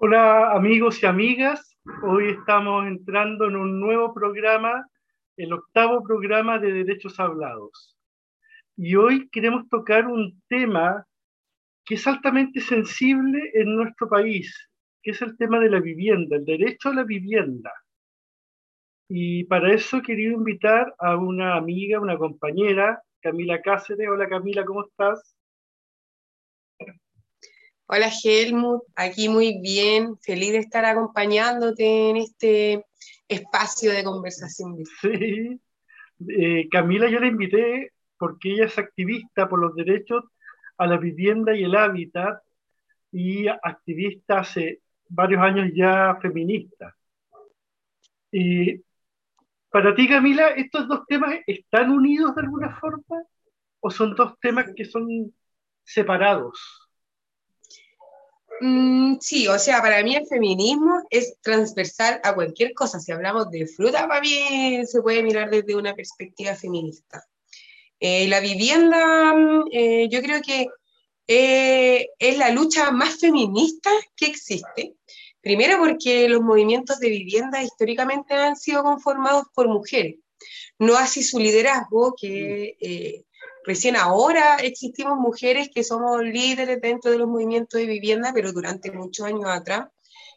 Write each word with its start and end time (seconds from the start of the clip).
Hola 0.00 0.52
amigos 0.52 1.02
y 1.02 1.06
amigas, 1.06 1.76
hoy 2.04 2.28
estamos 2.28 2.86
entrando 2.86 3.46
en 3.46 3.56
un 3.56 3.80
nuevo 3.80 4.14
programa, 4.14 4.86
el 5.36 5.52
octavo 5.52 6.04
programa 6.04 6.60
de 6.60 6.72
Derechos 6.72 7.18
Hablados. 7.18 7.98
Y 8.76 8.94
hoy 8.94 9.28
queremos 9.30 9.68
tocar 9.68 10.06
un 10.06 10.40
tema 10.48 11.04
que 11.84 11.96
es 11.96 12.06
altamente 12.06 12.60
sensible 12.60 13.50
en 13.54 13.74
nuestro 13.74 14.08
país, 14.08 14.70
que 15.02 15.10
es 15.10 15.20
el 15.20 15.36
tema 15.36 15.58
de 15.58 15.70
la 15.70 15.80
vivienda, 15.80 16.36
el 16.36 16.44
derecho 16.44 16.90
a 16.90 16.94
la 16.94 17.02
vivienda. 17.02 17.72
Y 19.08 19.46
para 19.46 19.74
eso 19.74 19.96
he 19.96 20.02
querido 20.02 20.32
invitar 20.34 20.94
a 21.00 21.16
una 21.16 21.56
amiga, 21.56 21.98
una 21.98 22.16
compañera, 22.16 23.02
Camila 23.20 23.60
Cáceres. 23.62 24.08
Hola 24.08 24.28
Camila, 24.28 24.64
¿cómo 24.64 24.84
estás? 24.84 25.37
Hola 27.90 28.10
Helmut, 28.22 28.82
aquí 28.96 29.30
muy 29.30 29.62
bien, 29.62 30.18
feliz 30.18 30.52
de 30.52 30.58
estar 30.58 30.84
acompañándote 30.84 32.10
en 32.10 32.18
este 32.18 32.84
espacio 33.26 33.92
de 33.92 34.04
conversación. 34.04 34.76
Sí, 35.00 35.58
eh, 36.28 36.68
Camila 36.70 37.08
yo 37.08 37.18
la 37.18 37.28
invité 37.28 37.92
porque 38.18 38.52
ella 38.52 38.66
es 38.66 38.76
activista 38.76 39.48
por 39.48 39.60
los 39.60 39.74
derechos 39.74 40.22
a 40.76 40.86
la 40.86 40.98
vivienda 40.98 41.56
y 41.56 41.64
el 41.64 41.74
hábitat 41.74 42.42
y 43.10 43.48
activista 43.48 44.40
hace 44.40 44.82
varios 45.08 45.40
años 45.40 45.70
ya 45.74 46.18
feminista. 46.20 46.94
Y 48.30 48.82
para 49.70 49.94
ti, 49.94 50.06
Camila, 50.06 50.48
¿estos 50.48 50.88
dos 50.88 51.06
temas 51.06 51.36
están 51.46 51.90
unidos 51.90 52.34
de 52.34 52.42
alguna 52.42 52.78
forma 52.78 53.24
o 53.80 53.90
son 53.90 54.14
dos 54.14 54.38
temas 54.40 54.66
que 54.76 54.84
son 54.84 55.32
separados? 55.84 56.87
Mm, 58.60 59.18
sí, 59.20 59.46
o 59.48 59.58
sea, 59.58 59.80
para 59.80 60.02
mí 60.02 60.16
el 60.16 60.26
feminismo 60.26 61.02
es 61.10 61.36
transversal 61.40 62.20
a 62.24 62.34
cualquier 62.34 62.74
cosa. 62.74 62.98
Si 63.00 63.12
hablamos 63.12 63.50
de 63.50 63.66
fruta, 63.66 64.08
para 64.08 64.20
mí 64.20 64.84
se 64.86 65.00
puede 65.02 65.22
mirar 65.22 65.50
desde 65.50 65.76
una 65.76 65.94
perspectiva 65.94 66.54
feminista. 66.54 67.24
Eh, 68.00 68.28
la 68.28 68.40
vivienda, 68.40 69.34
mm, 69.34 69.64
eh, 69.72 70.08
yo 70.10 70.22
creo 70.22 70.40
que 70.42 70.66
eh, 71.26 72.08
es 72.18 72.38
la 72.38 72.50
lucha 72.50 72.90
más 72.90 73.18
feminista 73.18 73.90
que 74.16 74.26
existe. 74.26 74.96
Primero 75.40 75.78
porque 75.78 76.28
los 76.28 76.40
movimientos 76.42 76.98
de 77.00 77.10
vivienda 77.10 77.62
históricamente 77.62 78.34
han 78.34 78.56
sido 78.56 78.82
conformados 78.82 79.44
por 79.54 79.68
mujeres, 79.68 80.16
no 80.78 80.96
así 80.96 81.22
su 81.22 81.38
liderazgo, 81.38 82.14
que 82.20 83.24
Recién 83.64 83.96
ahora 83.96 84.56
existimos 84.56 85.18
mujeres 85.18 85.70
que 85.74 85.84
somos 85.84 86.22
líderes 86.22 86.80
dentro 86.80 87.10
de 87.10 87.18
los 87.18 87.28
movimientos 87.28 87.80
de 87.80 87.86
vivienda, 87.86 88.32
pero 88.34 88.52
durante 88.52 88.90
muchos 88.90 89.26
años 89.26 89.46
atrás, 89.46 89.88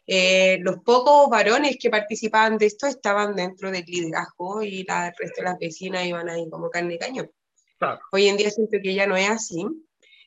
eh, 0.06 0.58
los 0.60 0.78
pocos 0.78 1.28
varones 1.30 1.76
que 1.80 1.90
participaban 1.90 2.58
de 2.58 2.66
esto 2.66 2.86
estaban 2.86 3.34
dentro 3.34 3.70
del 3.70 3.84
liderazgo 3.84 4.62
y 4.62 4.84
la, 4.84 5.08
el 5.08 5.14
resto 5.16 5.42
de 5.42 5.48
las 5.48 5.58
vecinas 5.58 6.04
iban 6.04 6.28
ahí 6.28 6.48
como 6.50 6.70
carne 6.70 6.94
de 6.94 6.98
cañón. 6.98 7.30
Hoy 8.12 8.28
en 8.28 8.36
día 8.36 8.50
siento 8.50 8.78
que 8.82 8.94
ya 8.94 9.06
no 9.06 9.16
es 9.16 9.28
así. 9.28 9.64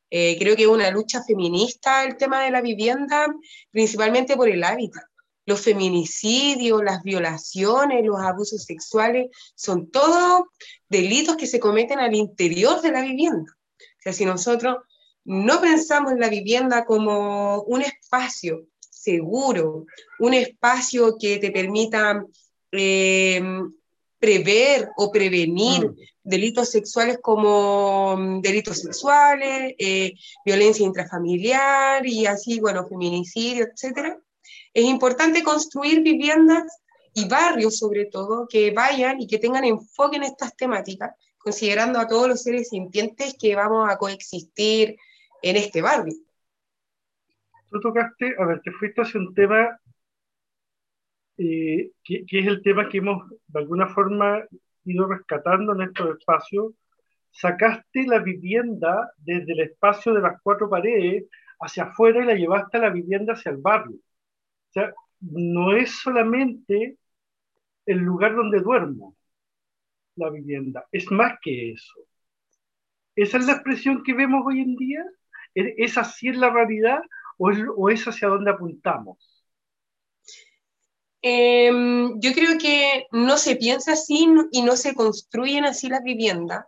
Eh, 0.09 0.37
creo 0.39 0.55
que 0.55 0.63
es 0.63 0.67
una 0.67 0.91
lucha 0.91 1.23
feminista 1.23 2.03
el 2.03 2.15
tema 2.15 2.43
de 2.43 2.51
la 2.51 2.61
vivienda, 2.61 3.27
principalmente 3.71 4.35
por 4.35 4.49
el 4.49 4.63
hábitat 4.63 5.03
los 5.45 5.61
feminicidios, 5.61 6.83
las 6.83 7.03
violaciones, 7.03 8.05
los 8.05 8.19
abusos 8.19 8.63
sexuales, 8.63 9.29
son 9.55 9.89
todos 9.91 10.43
delitos 10.89 11.37
que 11.37 11.47
se 11.47 11.59
cometen 11.59 11.99
al 11.99 12.15
interior 12.15 12.81
de 12.81 12.91
la 12.91 13.01
vivienda. 13.01 13.51
O 13.79 14.01
sea, 14.01 14.13
si 14.13 14.25
nosotros 14.25 14.77
no 15.23 15.61
pensamos 15.61 16.11
en 16.11 16.19
la 16.19 16.29
vivienda 16.29 16.85
como 16.85 17.61
un 17.63 17.81
espacio 17.81 18.67
seguro, 18.89 19.85
un 20.19 20.33
espacio 20.33 21.17
que 21.19 21.37
te 21.37 21.51
permita 21.51 22.25
eh, 22.71 23.41
prever 24.19 24.89
o 24.97 25.11
prevenir 25.11 25.87
mm. 25.87 25.95
delitos 26.23 26.69
sexuales 26.69 27.19
como 27.21 28.17
mm, 28.17 28.41
delitos 28.41 28.79
sexuales, 28.79 29.75
eh, 29.77 30.13
violencia 30.43 30.85
intrafamiliar 30.85 32.05
y 32.05 32.25
así, 32.25 32.59
bueno, 32.59 32.87
feminicidio, 32.87 33.65
etcétera, 33.65 34.19
es 34.75 34.83
importante 34.83 35.41
construir 35.41 36.03
viviendas 36.03 36.81
y 37.13 37.29
barrios, 37.29 37.77
sobre 37.77 38.07
todo, 38.07 38.45
que 38.45 38.71
vayan 38.71 39.21
y 39.21 39.25
que 39.25 39.39
tengan 39.39 39.63
enfoque 39.63 40.17
en 40.17 40.23
estas 40.23 40.53
temáticas, 40.57 41.15
considerando 41.37 41.97
a 41.97 42.07
todos 42.07 42.27
los 42.27 42.43
seres 42.43 42.69
sintientes 42.69 43.37
que 43.39 43.55
vamos 43.55 43.89
a 43.89 43.97
coexistir 43.97 44.97
en 45.41 45.55
este 45.55 45.81
barrio. 45.81 46.13
Tú 47.71 47.79
tocaste, 47.79 48.35
a 48.37 48.45
ver, 48.45 48.61
te 48.63 48.71
fuiste 48.71 49.01
hacia 49.01 49.21
un 49.21 49.33
tema 49.33 49.79
eh, 51.37 51.91
que, 52.03 52.25
que, 52.27 52.39
es 52.39 52.47
el 52.47 52.61
tema 52.61 52.89
que 52.89 52.97
hemos 52.97 53.29
de 53.47 53.59
alguna 53.59 53.87
forma 53.87 54.43
ido 54.83 55.07
rescatando 55.07 55.71
en 55.71 55.83
estos 55.83 56.17
espacios. 56.17 56.73
Sacaste 57.31 58.05
la 58.07 58.19
vivienda 58.19 59.13
desde 59.19 59.53
el 59.53 59.61
espacio 59.61 60.13
de 60.13 60.21
las 60.21 60.41
cuatro 60.41 60.69
paredes 60.69 61.23
hacia 61.61 61.83
afuera 61.83 62.21
y 62.21 62.25
la 62.25 62.35
llevaste 62.35 62.75
a 62.75 62.81
la 62.81 62.89
vivienda 62.89 63.33
hacia 63.33 63.51
el 63.51 63.57
barrio 63.57 63.99
sea, 64.75 64.93
no 65.21 65.75
es 65.75 65.91
solamente 65.91 66.97
el 67.85 67.97
lugar 67.99 68.35
donde 68.35 68.59
duermo, 68.59 69.15
la 70.15 70.29
vivienda, 70.29 70.85
es 70.91 71.11
más 71.11 71.37
que 71.41 71.71
eso. 71.71 71.93
¿Esa 73.15 73.37
es 73.37 73.45
la 73.45 73.53
expresión 73.53 74.03
que 74.03 74.13
vemos 74.13 74.43
hoy 74.45 74.61
en 74.61 74.75
día? 74.75 75.03
¿Es 75.53 75.97
así 75.97 76.27
en 76.27 76.41
la 76.41 76.49
realidad 76.49 76.99
o 77.37 77.89
es, 77.89 78.07
hacia 78.07 78.27
dónde 78.27 78.51
apuntamos? 78.51 79.17
Em, 81.21 82.19
yo 82.19 82.33
creo 82.33 82.57
que 82.57 83.07
no 83.11 83.37
se 83.37 83.55
piensa 83.55 83.93
así 83.93 84.27
y 84.51 84.61
no 84.61 84.75
se 84.75 84.93
construyen 84.93 85.65
así 85.65 85.87
las 85.87 86.03
viviendas. 86.03 86.65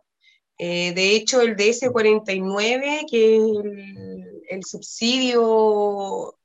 Eh, 0.57 0.93
de 0.93 1.15
hecho, 1.15 1.41
el 1.41 1.55
DS49, 1.55 3.05
que 3.09 3.35
es 3.35 3.41
el, 3.41 4.41
el 4.49 4.63
subsidio 4.63 6.36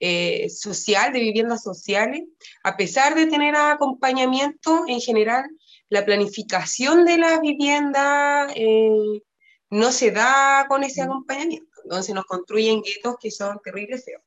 eh, 0.00 0.48
social, 0.50 1.12
de 1.12 1.20
viviendas 1.20 1.62
sociales, 1.62 2.24
a 2.62 2.76
pesar 2.76 3.14
de 3.14 3.26
tener 3.26 3.56
acompañamiento 3.56 4.84
en 4.86 5.00
general, 5.00 5.44
la 5.88 6.04
planificación 6.04 7.04
de 7.04 7.18
la 7.18 7.40
vivienda 7.40 8.48
eh, 8.54 9.22
no 9.70 9.92
se 9.92 10.10
da 10.10 10.66
con 10.68 10.84
ese 10.84 11.02
acompañamiento. 11.02 11.70
Entonces 11.84 12.14
nos 12.14 12.24
construyen 12.24 12.82
guetos 12.82 13.16
que 13.20 13.30
son 13.30 13.60
terribles 13.62 14.04
feos. 14.04 14.22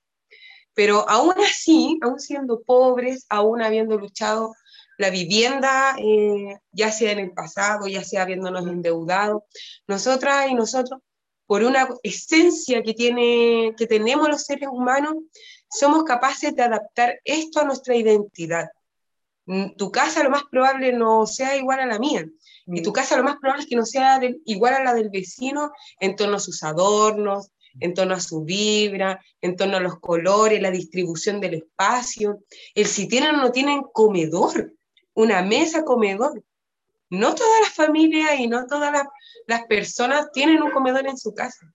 Pero 0.74 1.08
aún 1.10 1.34
así, 1.46 2.00
aún 2.02 2.20
siendo 2.20 2.62
pobres, 2.62 3.26
aún 3.30 3.62
habiendo 3.62 3.98
luchado 3.98 4.54
la 4.98 5.10
vivienda, 5.10 5.96
eh, 5.98 6.58
ya 6.72 6.92
sea 6.92 7.12
en 7.12 7.20
el 7.20 7.32
pasado, 7.32 7.88
ya 7.88 8.04
sea 8.04 8.24
habiéndonos 8.24 8.68
endeudado, 8.68 9.46
nosotras 9.88 10.50
y 10.50 10.54
nosotros, 10.54 11.02
por 11.46 11.64
una 11.64 11.88
esencia 12.04 12.84
que, 12.84 12.94
tiene, 12.94 13.74
que 13.78 13.88
tenemos 13.88 14.30
los 14.30 14.44
seres 14.44 14.70
humanos, 14.72 15.16
somos 15.70 16.04
capaces 16.04 16.56
de 16.56 16.64
adaptar 16.64 17.20
esto 17.24 17.60
a 17.60 17.66
nuestra 17.66 17.96
identidad. 17.96 18.70
Mm, 19.46 19.76
tu 19.78 19.92
casa 19.92 20.24
lo 20.24 20.30
más 20.30 20.44
probable 20.52 20.94
no 20.94 21.26
sea 21.26 21.56
igual 21.58 21.80
a 21.80 21.86
la 21.86 22.00
mía. 22.00 22.28
Y 22.68 22.82
tu 22.82 22.92
mm. 22.92 22.94
casa 22.94 23.18
lo 23.18 23.24
más 23.24 23.38
probable 23.38 23.64
es 23.64 23.70
que 23.70 23.76
no 23.76 23.86
sea 23.86 24.20
igual 24.46 24.74
a 24.76 24.84
la 24.84 24.94
del 24.94 25.10
vecino 25.10 25.72
en 26.00 26.16
torno 26.16 26.38
a 26.38 26.40
sus 26.40 26.64
adornos, 26.64 27.52
en 27.80 27.94
torno 27.94 28.16
a 28.16 28.20
su 28.20 28.44
vibra, 28.44 29.24
en 29.42 29.56
torno 29.56 29.78
a 29.78 29.80
los 29.80 30.00
colores, 30.00 30.62
la 30.62 30.72
distribución 30.72 31.40
del 31.40 31.56
espacio, 31.56 32.44
el 32.76 32.86
si 32.86 33.08
tienen 33.08 33.36
o 33.36 33.38
no 33.38 33.52
tienen 33.52 33.82
comedor, 33.94 34.74
una 35.14 35.42
mesa 35.42 35.84
comedor. 35.84 36.44
No 37.10 37.34
todas 37.34 37.62
las 37.62 37.74
familias 37.74 38.40
y 38.40 38.48
no 38.48 38.68
todas 38.68 38.92
las, 38.92 39.08
las 39.48 39.66
personas 39.66 40.32
tienen 40.32 40.62
un 40.62 40.72
comedor 40.72 41.08
en 41.08 41.18
su 41.18 41.34
casa. 41.34 41.74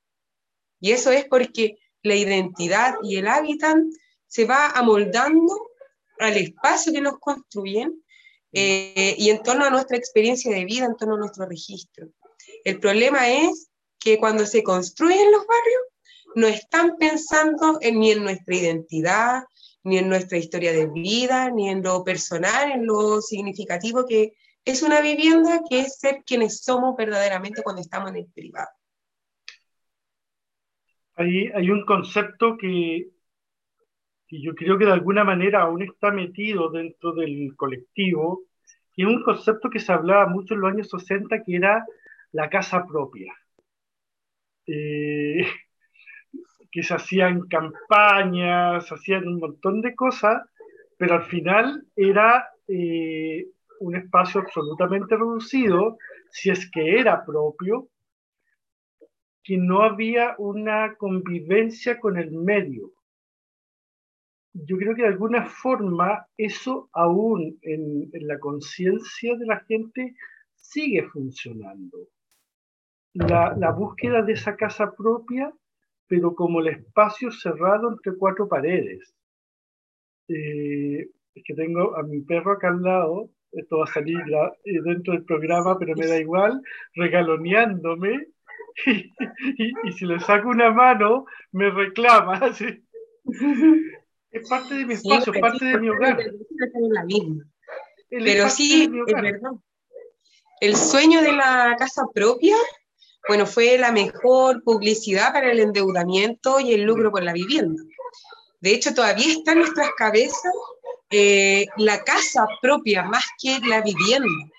Y 0.79 0.93
eso 0.93 1.11
es 1.11 1.25
porque 1.25 1.79
la 2.05 2.15
identidad 2.15 2.95
y 3.03 3.17
el 3.17 3.27
hábitat 3.27 3.79
se 4.27 4.45
va 4.45 4.69
amoldando 4.71 5.53
al 6.19 6.37
espacio 6.37 6.93
que 6.93 7.01
nos 7.01 7.19
construyen 7.19 8.03
eh, 8.53 9.17
y 9.19 9.31
en 9.31 9.43
torno 9.43 9.65
a 9.65 9.71
nuestra 9.71 9.97
experiencia 9.97 10.55
de 10.55 10.65
vida, 10.65 10.85
en 10.85 10.97
torno 10.97 11.15
a 11.15 11.19
nuestro 11.19 11.47
registro. 11.47 12.09
El 12.63 12.79
problema 12.79 13.29
es 13.29 13.69
que 13.99 14.19
cuando 14.19 14.47
se 14.47 14.63
construyen 14.63 15.33
los 15.33 15.47
barrios, 15.47 15.83
no 16.37 16.47
están 16.47 16.97
pensando 16.99 17.79
en, 17.81 17.99
ni 17.99 18.11
en 18.11 18.23
nuestra 18.23 18.55
identidad, 18.55 19.45
ni 19.83 19.99
en 19.99 20.09
nuestra 20.09 20.39
historia 20.39 20.73
de 20.73 20.87
vida, 20.87 21.51
ni 21.51 21.71
en 21.71 21.83
lo 21.83 22.05
personal, 22.05 22.71
en 22.71 22.87
lo 22.87 23.21
significativo 23.23 24.05
que 24.05 24.35
es 24.65 24.83
una 24.83 25.01
vivienda, 25.01 25.63
que 25.69 25.81
es 25.81 25.99
ser 25.99 26.23
quienes 26.27 26.63
somos 26.63 26.97
verdaderamente 26.97 27.63
cuando 27.63 27.83
estamos 27.83 28.11
en 28.11 28.17
el 28.17 28.27
privado. 28.27 28.71
Hay, 31.17 31.49
hay 31.49 31.71
un 31.71 31.85
concepto 31.85 32.57
que, 32.57 33.09
que 34.29 34.41
yo 34.41 34.55
creo 34.55 34.79
que 34.79 34.85
de 34.87 34.93
alguna 34.93 35.25
manera 35.25 35.63
aún 35.63 35.83
está 35.83 36.11
metido 36.11 36.71
dentro 36.71 37.13
del 37.15 37.55
colectivo, 37.57 38.43
y 38.97 39.03
es 39.03 39.09
un 39.09 39.23
concepto 39.23 39.71
que 39.71 39.81
se 39.81 39.93
hablaba 39.93 40.27
mucho 40.27 40.55
en 40.55 40.61
los 40.61 40.73
años 40.73 40.91
60, 40.91 41.43
que 41.43 41.57
era 41.57 41.85
la 42.33 42.49
casa 42.49 42.87
propia. 42.87 43.33
Eh, 44.67 45.47
que 46.73 46.83
se 46.83 46.95
hacían 46.95 47.47
campañas, 47.49 48.87
se 48.87 48.95
hacían 48.95 49.29
un 49.29 49.39
montón 49.39 49.81
de 49.81 49.95
cosas, 49.95 50.43
pero 50.99 51.15
al 51.15 51.25
final 51.25 51.85
era 51.97 52.49
eh, 52.69 53.47
un 53.81 53.97
espacio 53.97 54.41
absolutamente 54.41 55.17
reducido, 55.17 55.99
si 56.31 56.51
es 56.51 56.71
que 56.71 56.99
era 56.99 57.25
propio, 57.25 57.89
que 59.45 59.59
no 59.59 59.83
había 59.83 60.35
una 60.39 60.97
convivencia 60.97 62.01
con 62.01 62.19
el 62.19 62.33
medio. 62.33 62.93
Yo 64.55 64.79
creo 64.79 64.95
que 64.95 65.03
de 65.03 65.09
alguna 65.09 65.45
forma 65.45 66.27
eso 66.39 66.89
aún 66.93 67.59
en, 67.63 68.09
la 68.27 68.39
conciencia 68.39 69.37
de 69.37 69.47
la 69.47 69.61
gente 69.61 70.17
sigue 70.55 71.07
funcionando. 71.09 72.09
La, 73.13 73.71
búsqueda 73.73 74.23
de 74.23 74.33
esa 74.33 74.57
casa 74.57 74.93
propia, 74.97 75.53
pero 76.09 76.35
como 76.35 76.61
el 76.61 76.69
espacio 76.69 77.31
cerrado 77.31 77.93
entre 77.93 78.17
cuatro 78.17 78.49
paredes. 78.49 79.15
Eh, 80.29 81.11
es 81.35 81.45
que 81.45 81.55
tengo 81.55 81.97
a 81.97 82.03
mi 82.03 82.23
perro 82.23 82.53
acá 82.53 82.69
al 82.69 82.83
lado, 82.83 83.31
esto 83.53 83.79
va 83.79 83.85
a 83.85 83.93
salir 83.93 84.19
eh, 84.65 84.81
dentro 84.85 85.13
del 85.13 85.25
programa, 85.25 85.79
pero 85.79 85.95
me 85.97 86.07
da 86.07 86.19
igual, 86.19 86.61
regaloneándome, 86.95 88.29
y, 88.87 89.93
si 89.93 90.05
le 90.05 90.21
saco 90.21 90.49
una 90.49 90.71
mano, 90.71 91.27
me 91.53 91.71
reclama. 91.71 92.41
Es 94.31 94.49
parte 94.49 94.75
de 94.75 94.85
mi 94.85 94.95
espacio, 94.95 95.33
es 95.33 95.41
parte 95.41 95.65
de 95.65 95.79
mi 95.79 95.89
hogar. 95.89 96.19
Pero 98.11 98.51
sí, 98.51 98.91
es 99.07 99.15
verdad. 99.15 99.53
El 100.61 100.75
sueño 100.75 101.23
de 101.23 101.31
la 101.31 101.77
casa 101.79 102.03
propia, 102.13 102.57
bueno, 103.29 103.47
fue 103.47 103.79
la 103.79 103.93
mejor 103.93 104.65
publicidad 104.65 105.33
para 105.33 105.53
el 105.53 105.61
endeudamiento 105.61 106.59
y 106.59 106.73
el 106.73 106.83
lucro 106.83 107.13
por 107.13 107.23
la 107.23 107.33
vivienda. 107.33 107.81
De 108.61 108.73
hecho, 108.73 108.93
todavía 108.93 109.31
está 109.31 109.53
en 109.53 109.59
nuestras 109.59 109.91
cabezas 109.97 110.53
eh, 111.11 111.67
la 111.77 112.03
casa 112.03 112.45
propia 112.61 113.05
más 113.05 113.25
que 113.41 113.61
la 113.61 113.83
vivienda, 113.83 114.51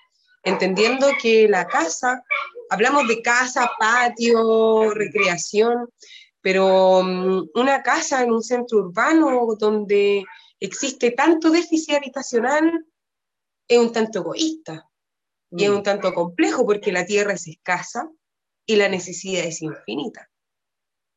entendiendo 0.42 1.08
que 1.20 1.48
la 1.48 1.66
casa, 1.66 2.24
hablamos 2.70 3.08
de 3.08 3.22
casa, 3.22 3.70
patio, 3.78 4.90
recreación, 4.90 5.88
pero 6.40 7.02
mm, 7.02 7.50
una 7.54 7.82
casa 7.82 8.22
en 8.22 8.32
un 8.32 8.42
centro 8.42 8.78
urbano 8.78 9.46
donde 9.58 10.24
existe 10.60 11.10
tanto 11.10 11.50
déficit 11.50 11.96
habitacional 11.96 12.86
es 13.68 13.78
un 13.78 13.92
tanto 13.92 14.20
egoísta 14.20 14.88
y 15.50 15.64
es 15.64 15.70
un 15.70 15.80
mm. 15.80 15.82
tanto 15.82 16.14
complejo 16.14 16.64
porque 16.64 16.92
la 16.92 17.04
tierra 17.04 17.32
es 17.32 17.46
escasa 17.46 18.08
y 18.64 18.76
la 18.76 18.88
necesidad 18.88 19.44
es 19.44 19.62
infinita. 19.62 20.28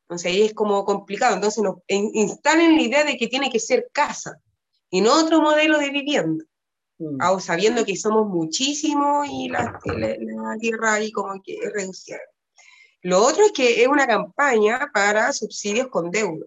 Entonces 0.04 0.32
ahí 0.32 0.42
es 0.42 0.54
como 0.54 0.84
complicado. 0.86 1.36
Entonces 1.36 1.64
nos 1.64 1.76
instalan 1.88 2.76
la 2.76 2.82
idea 2.82 3.04
de 3.04 3.18
que 3.18 3.28
tiene 3.28 3.52
que 3.52 3.60
ser 3.60 3.90
casa 3.92 4.42
y 4.90 5.02
no 5.02 5.14
otro 5.14 5.42
modelo 5.42 5.78
de 5.78 5.92
vivienda. 5.92 6.44
Mm. 7.00 7.22
Aún 7.22 7.42
sabiendo 7.42 7.86
que 7.86 7.96
somos 7.96 8.28
muchísimos 8.28 9.28
y 9.32 9.50
la, 9.50 9.80
tierra 10.60 10.94
ahí 10.94 11.12
como 11.12 11.42
que 11.42 11.56
es 11.56 11.74
reducida. 11.74 12.20
Lo 13.02 13.24
otro 13.24 13.46
es 13.46 13.54
que 13.54 13.82
es 13.82 13.88
una 13.88 14.06
campaña 14.06 14.92
para 14.94 15.32
subsidios 15.32 15.88
con 15.88 16.12
deuda. 16.12 16.46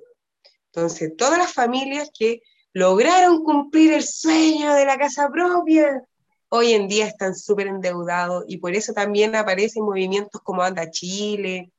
Entonces, 0.67 1.13
todas 1.17 1.39
las 1.39 1.53
familias 1.53 2.11
que 2.17 2.43
lograron 2.75 3.43
cumplir 3.43 3.95
el 3.95 4.03
sueño 4.03 4.75
de 4.75 4.85
la 4.85 4.99
casa 4.99 5.31
propia, 5.31 6.03
hoy 6.51 6.73
en 6.73 6.89
día 6.89 7.07
están 7.07 7.35
súper 7.35 7.69
endeudados 7.69 8.45
y 8.47 8.59
por 8.59 8.75
eso 8.75 8.93
también 8.93 9.35
aparecen 9.35 9.85
movimientos 9.85 10.41
como 10.43 10.63
Anda 10.63 10.91
Chile, 10.91 11.73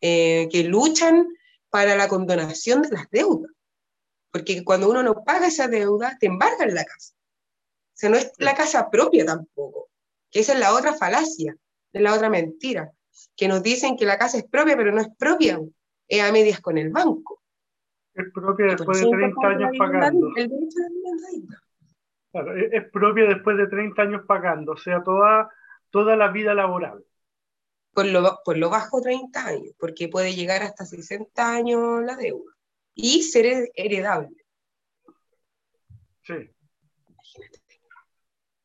eh, 0.00 0.48
que 0.50 0.64
luchan 0.64 1.26
para 1.68 1.96
la 1.96 2.08
condonación 2.08 2.82
de 2.82 2.90
las 2.90 3.10
deudas. 3.10 3.50
Porque 4.30 4.64
cuando 4.64 4.88
uno 4.88 5.02
no 5.02 5.22
paga 5.24 5.46
esa 5.46 5.68
deuda, 5.68 6.16
te 6.18 6.26
embargan 6.26 6.74
la 6.74 6.84
casa. 6.84 7.13
O 7.94 7.96
sea, 7.96 8.10
no 8.10 8.16
es 8.16 8.32
la 8.38 8.54
casa 8.54 8.90
propia 8.90 9.24
tampoco. 9.24 9.88
Que 10.30 10.40
esa 10.40 10.54
es 10.54 10.58
la 10.58 10.74
otra 10.74 10.94
falacia, 10.94 11.56
es 11.92 12.02
la 12.02 12.12
otra 12.12 12.28
mentira. 12.28 12.90
Que 13.36 13.46
nos 13.46 13.62
dicen 13.62 13.96
que 13.96 14.04
la 14.04 14.18
casa 14.18 14.38
es 14.38 14.44
propia, 14.44 14.76
pero 14.76 14.90
no 14.90 15.00
es 15.00 15.08
propia. 15.16 15.60
Es 16.08 16.20
a 16.20 16.32
medias 16.32 16.60
con 16.60 16.76
el 16.76 16.90
banco. 16.90 17.40
Es 18.14 18.26
propia 18.32 18.66
después 18.66 19.00
de 19.00 19.10
30 19.10 19.46
años 19.46 19.70
pagando. 19.78 20.28
El 20.36 20.48
derecho 20.48 20.78
Claro, 22.34 22.56
es 22.56 22.90
propia 22.90 23.26
después 23.26 23.56
de 23.56 23.68
30 23.68 24.02
años 24.02 24.22
pagando, 24.26 24.72
o 24.72 24.76
sea, 24.76 25.04
toda, 25.04 25.48
toda 25.90 26.16
la 26.16 26.32
vida 26.32 26.52
laboral. 26.52 27.04
Por 27.92 28.06
lo, 28.06 28.40
por 28.44 28.58
lo 28.58 28.70
bajo 28.70 29.00
30 29.00 29.46
años, 29.46 29.72
porque 29.78 30.08
puede 30.08 30.34
llegar 30.34 30.64
hasta 30.64 30.84
60 30.84 31.48
años 31.48 32.02
la 32.02 32.16
deuda 32.16 32.52
y 32.92 33.22
ser 33.22 33.70
heredable. 33.76 34.34
Sí. 36.22 36.50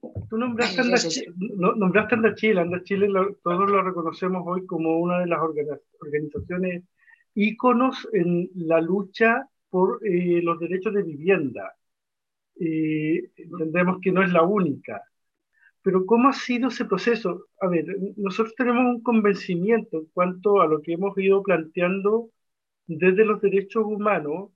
Tú 0.02 0.38
nombraste, 0.38 0.82
Anda, 0.82 0.98
Chile, 0.98 1.34
nombraste 1.58 2.16
Anda 2.16 2.36
Chile, 2.36 2.62
Anda 2.62 2.84
Chile 2.84 3.10
todos 3.44 3.70
lo 3.70 3.82
reconocemos 3.82 4.44
hoy 4.46 4.66
como 4.66 5.00
una 5.00 5.20
de 5.20 5.28
las 5.28 5.40
organizaciones 5.42 6.84
íconos 7.34 8.08
en 8.14 8.50
la 8.56 8.80
lucha 8.80 9.48
por 9.70 10.00
eh, 10.06 10.42
los 10.42 10.60
derechos 10.60 10.94
de 10.94 11.04
vivienda. 11.04 11.76
Eh, 12.60 13.30
entendemos 13.36 14.00
que 14.02 14.12
no 14.12 14.24
es 14.24 14.32
la 14.32 14.44
única. 14.44 15.04
Pero 15.82 16.06
¿cómo 16.06 16.30
ha 16.30 16.34
sido 16.34 16.70
ese 16.70 16.86
proceso? 16.86 17.48
A 17.62 17.68
ver, 17.68 17.86
nosotros 18.18 18.56
tenemos 18.56 18.84
un 18.84 19.02
convencimiento 19.02 19.98
en 19.98 20.06
cuanto 20.14 20.62
a 20.62 20.68
lo 20.68 20.82
que 20.82 20.94
hemos 20.94 21.18
ido 21.18 21.42
planteando 21.44 22.30
desde 22.86 23.26
los 23.26 23.42
derechos 23.42 23.84
humanos, 23.86 24.52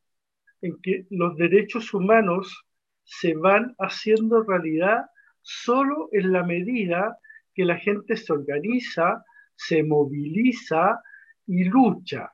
en 0.62 0.82
que 0.82 1.06
los 1.10 1.36
derechos 1.38 1.94
humanos 1.94 2.66
se 3.04 3.36
van 3.36 3.76
haciendo 3.78 4.44
realidad 4.44 5.06
solo 5.44 6.10
en 6.12 6.32
la 6.32 6.44
medida 6.44 7.18
que 7.54 7.66
la 7.66 7.78
gente 7.78 8.18
se 8.18 8.34
organiza, 8.34 9.24
se 9.56 9.84
moviliza 9.84 11.00
y 11.46 11.66
lucha. 11.66 12.32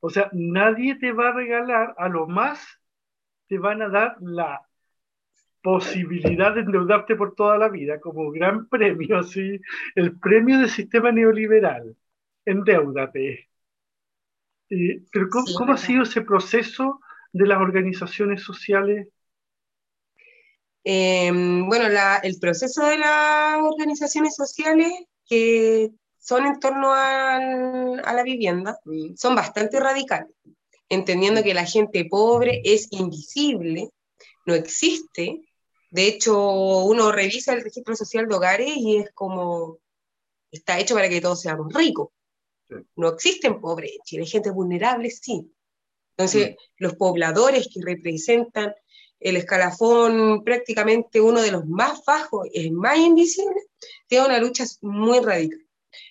O 0.00 0.10
sea, 0.10 0.28
nadie 0.32 0.96
te 0.96 1.12
va 1.12 1.30
a 1.30 1.32
regalar, 1.32 1.94
a 1.96 2.08
lo 2.08 2.26
más 2.26 2.60
te 3.48 3.58
van 3.58 3.82
a 3.82 3.88
dar 3.88 4.16
la 4.20 4.60
posibilidad 5.62 6.54
de 6.54 6.60
endeudarte 6.60 7.16
por 7.16 7.34
toda 7.34 7.58
la 7.58 7.68
vida 7.68 8.00
como 8.00 8.30
gran 8.30 8.68
premio, 8.70 9.18
así, 9.18 9.60
el 9.94 10.18
premio 10.18 10.58
del 10.58 10.70
sistema 10.70 11.10
neoliberal. 11.12 11.96
Endeudate. 12.44 13.48
Pero 14.68 15.28
¿cómo, 15.30 15.72
ha 15.72 15.76
sido 15.78 16.02
ese 16.02 16.20
proceso 16.22 17.00
de 17.32 17.46
las 17.46 17.58
organizaciones 17.58 18.42
sociales? 18.42 19.08
Em, 20.90 21.66
bueno, 21.66 21.84
el 22.22 22.38
proceso 22.38 22.86
de 22.86 22.96
las 22.96 23.58
organizaciones 23.60 24.34
sociales 24.34 24.90
que 25.28 25.90
son 26.18 26.46
en 26.46 26.58
torno 26.58 26.94
a 26.94 28.12
la 28.14 28.22
vivienda 28.22 28.78
mm. 28.86 29.14
son 29.14 29.34
bastante 29.34 29.78
radicales, 29.80 30.34
entendiendo 30.88 31.42
que 31.42 31.52
la 31.52 31.66
gente 31.66 32.06
pobre 32.06 32.62
es 32.64 32.88
invisible, 32.92 33.90
no 34.46 34.54
existe. 34.54 35.42
De 35.90 36.06
hecho, 36.06 36.38
uno 36.84 37.12
revisa 37.12 37.52
el 37.52 37.62
registro 37.62 37.94
social 37.94 38.26
de 38.26 38.36
hogares 38.36 38.74
y 38.74 38.96
es 38.96 39.10
como, 39.12 39.80
está 40.50 40.78
hecho 40.78 40.94
para 40.94 41.10
que 41.10 41.20
todos 41.20 41.42
seamos 41.42 41.70
ricos. 41.74 42.08
No 42.96 43.08
existen 43.08 43.60
pobres 43.60 43.92
en 43.92 44.00
Chile, 44.04 44.22
hay 44.22 44.30
gente 44.30 44.50
vulnerable, 44.50 45.10
sí. 45.10 45.52
Entonces, 46.16 46.56
los 46.78 46.94
pobladores 46.94 47.68
que 47.72 47.82
representan 47.82 48.72
el 49.20 49.36
escalafón 49.36 50.42
prácticamente 50.44 51.20
uno 51.20 51.42
de 51.42 51.50
los 51.50 51.66
más 51.66 52.04
bajos, 52.04 52.48
es 52.52 52.70
más 52.70 52.98
invisible, 52.98 53.60
tiene 54.06 54.26
una 54.26 54.38
lucha 54.38 54.64
muy 54.80 55.20
radical. 55.20 55.64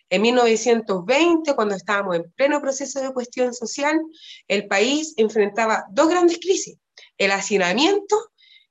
En 0.10 0.22
1920, 0.22 1.54
cuando 1.54 1.76
estábamos 1.76 2.16
en 2.16 2.32
pleno 2.32 2.62
proceso 2.62 3.02
de 3.02 3.14
cuestión 3.14 3.54
social, 3.54 4.00
el 4.48 4.68
país 4.68 5.14
enfrentaba 5.18 5.86
dos 5.92 6.10
grandes 6.10 6.40
crisis, 6.40 6.78
el 7.18 7.32
hacinamiento 7.32 8.16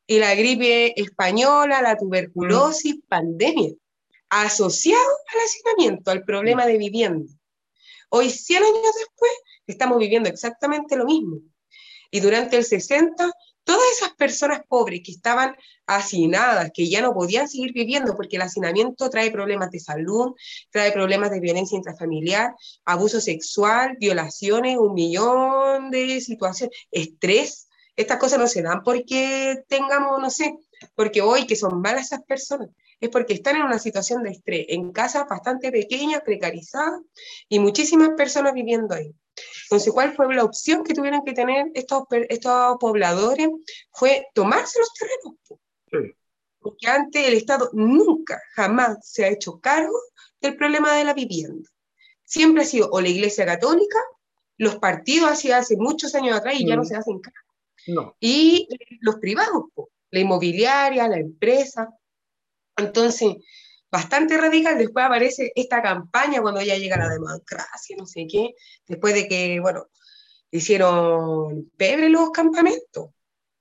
y 0.07 0.19
la 0.19 0.35
gripe 0.35 0.99
española, 1.01 1.83
la 1.83 1.99
tuberculosis, 1.99 2.97
pandemia, 3.09 3.73
asociado 4.31 5.11
al 5.35 5.41
hacinamiento, 5.41 6.11
al 6.11 6.25
problema 6.25 6.65
de 6.65 6.79
vivienda. 6.79 7.31
Hoy, 8.09 8.31
100 8.31 8.63
años 8.63 8.95
después, 8.99 9.33
estamos 9.67 9.99
viviendo 9.99 10.29
exactamente 10.29 10.97
lo 10.97 11.05
mismo. 11.05 11.39
Y 12.11 12.21
durante 12.21 12.57
el 12.57 12.65
60, 12.65 13.31
todas 13.67 13.83
esas 13.97 14.15
personas 14.15 14.61
pobres 14.69 15.01
que 15.05 15.11
estaban 15.11 15.57
hacinadas, 15.87 16.71
que 16.73 16.89
ya 16.89 17.03
no 17.03 17.13
podían 17.13 17.49
seguir 17.49 17.73
viviendo 17.73 18.15
porque 18.15 18.37
el 18.37 18.43
hacinamiento 18.43 19.11
trae 19.11 19.33
problemas 19.33 19.73
de 19.73 19.81
salud, 19.81 20.35
trae 20.71 20.93
problemas 20.93 21.33
de 21.33 21.41
violencia 21.41 21.77
intrafamiliar, 21.77 22.55
abuso 22.85 23.21
sexual, 23.21 23.97
violaciones, 23.99 24.79
un 24.79 24.95
millón 24.95 25.91
de 25.91 26.21
situaciones, 26.21 26.77
estrés. 26.93 27.69
Estas 27.97 28.19
cosas 28.19 28.39
no 28.39 28.47
se 28.47 28.63
dan 28.63 28.85
porque 28.85 29.57
tengamos, 29.69 30.21
no 30.21 30.31
sé, 30.31 30.55
porque 30.95 31.21
hoy 31.21 31.45
que 31.47 31.57
son 31.57 31.81
malas 31.81 32.07
esas 32.07 32.23
personas, 32.23 32.69
es 33.01 33.09
porque 33.09 33.35
están 33.35 33.57
en 33.57 33.63
una 33.63 33.81
situación 33.81 34.23
de 34.23 34.31
estrés, 34.31 34.67
en 34.69 34.93
casas 34.93 35.27
bastante 35.29 35.73
pequeñas, 35.73 36.23
precarizadas, 36.25 37.01
y 37.49 37.59
muchísimas 37.59 38.11
personas 38.11 38.55
viviendo 38.55 38.95
ahí. 38.95 39.13
Entonces, 39.65 39.93
¿cuál 39.93 40.15
fue 40.15 40.35
la 40.35 40.45
opción 40.45 40.85
que 40.85 40.95
tuvieron 40.95 41.23
que 41.25 41.33
tener 41.33 41.67
estos, 41.75 42.05
estos 42.29 42.77
pobladores? 42.79 43.49
Fue 43.93 44.27
tomarse 44.35 44.79
los 44.79 44.93
terrenos. 44.95 46.15
Porque 46.61 46.89
antes 46.89 47.27
el 47.27 47.35
Estado 47.35 47.71
nunca, 47.73 48.41
jamás 48.55 48.99
se 49.03 49.25
ha 49.25 49.29
hecho 49.29 49.61
cargo 49.61 49.99
del 50.41 50.57
problema 50.57 50.97
de 50.97 51.05
la 51.05 51.15
vivienda. 51.15 51.69
Siempre 52.25 52.63
ha 52.63 52.67
sido 52.67 52.89
o 52.91 53.01
la 53.01 53.09
Iglesia 53.09 53.47
Católica, 53.47 53.99
los 54.59 54.77
partidos 54.79 55.31
hacía 55.31 55.59
hace 55.59 55.77
muchos 55.77 56.15
años 56.15 56.37
atrás 56.37 56.55
y 56.59 56.67
ya 56.67 56.77
no 56.77 56.83
mm. 56.83 56.87
se 56.87 56.97
hacen 56.97 57.21
cargo. 57.21 57.39
No. 57.89 58.17
Y 58.19 58.69
los 59.01 59.17
privados, 59.17 59.65
la 60.11 60.21
inmobiliaria, 60.21 61.09
la 61.09 61.19
empresa. 61.19 61.89
Entonces, 62.77 63.37
bastante 63.97 64.37
radical. 64.37 64.77
Después 64.77 65.07
aparece 65.07 65.53
esta 65.55 65.81
campaña 65.81 66.43
cuando 66.43 66.61
ya 66.61 66.77
llega 66.77 66.99
la 66.99 67.09
democracia, 67.09 67.97
no 67.99 68.07
sé 68.07 68.27
qué, 68.31 68.55
después 68.87 69.15
de 69.15 69.27
que, 69.27 69.59
bueno, 69.61 69.87
hicieron 70.51 71.71
pebre 71.79 72.11
los 72.11 72.31
campamentos, 72.31 73.11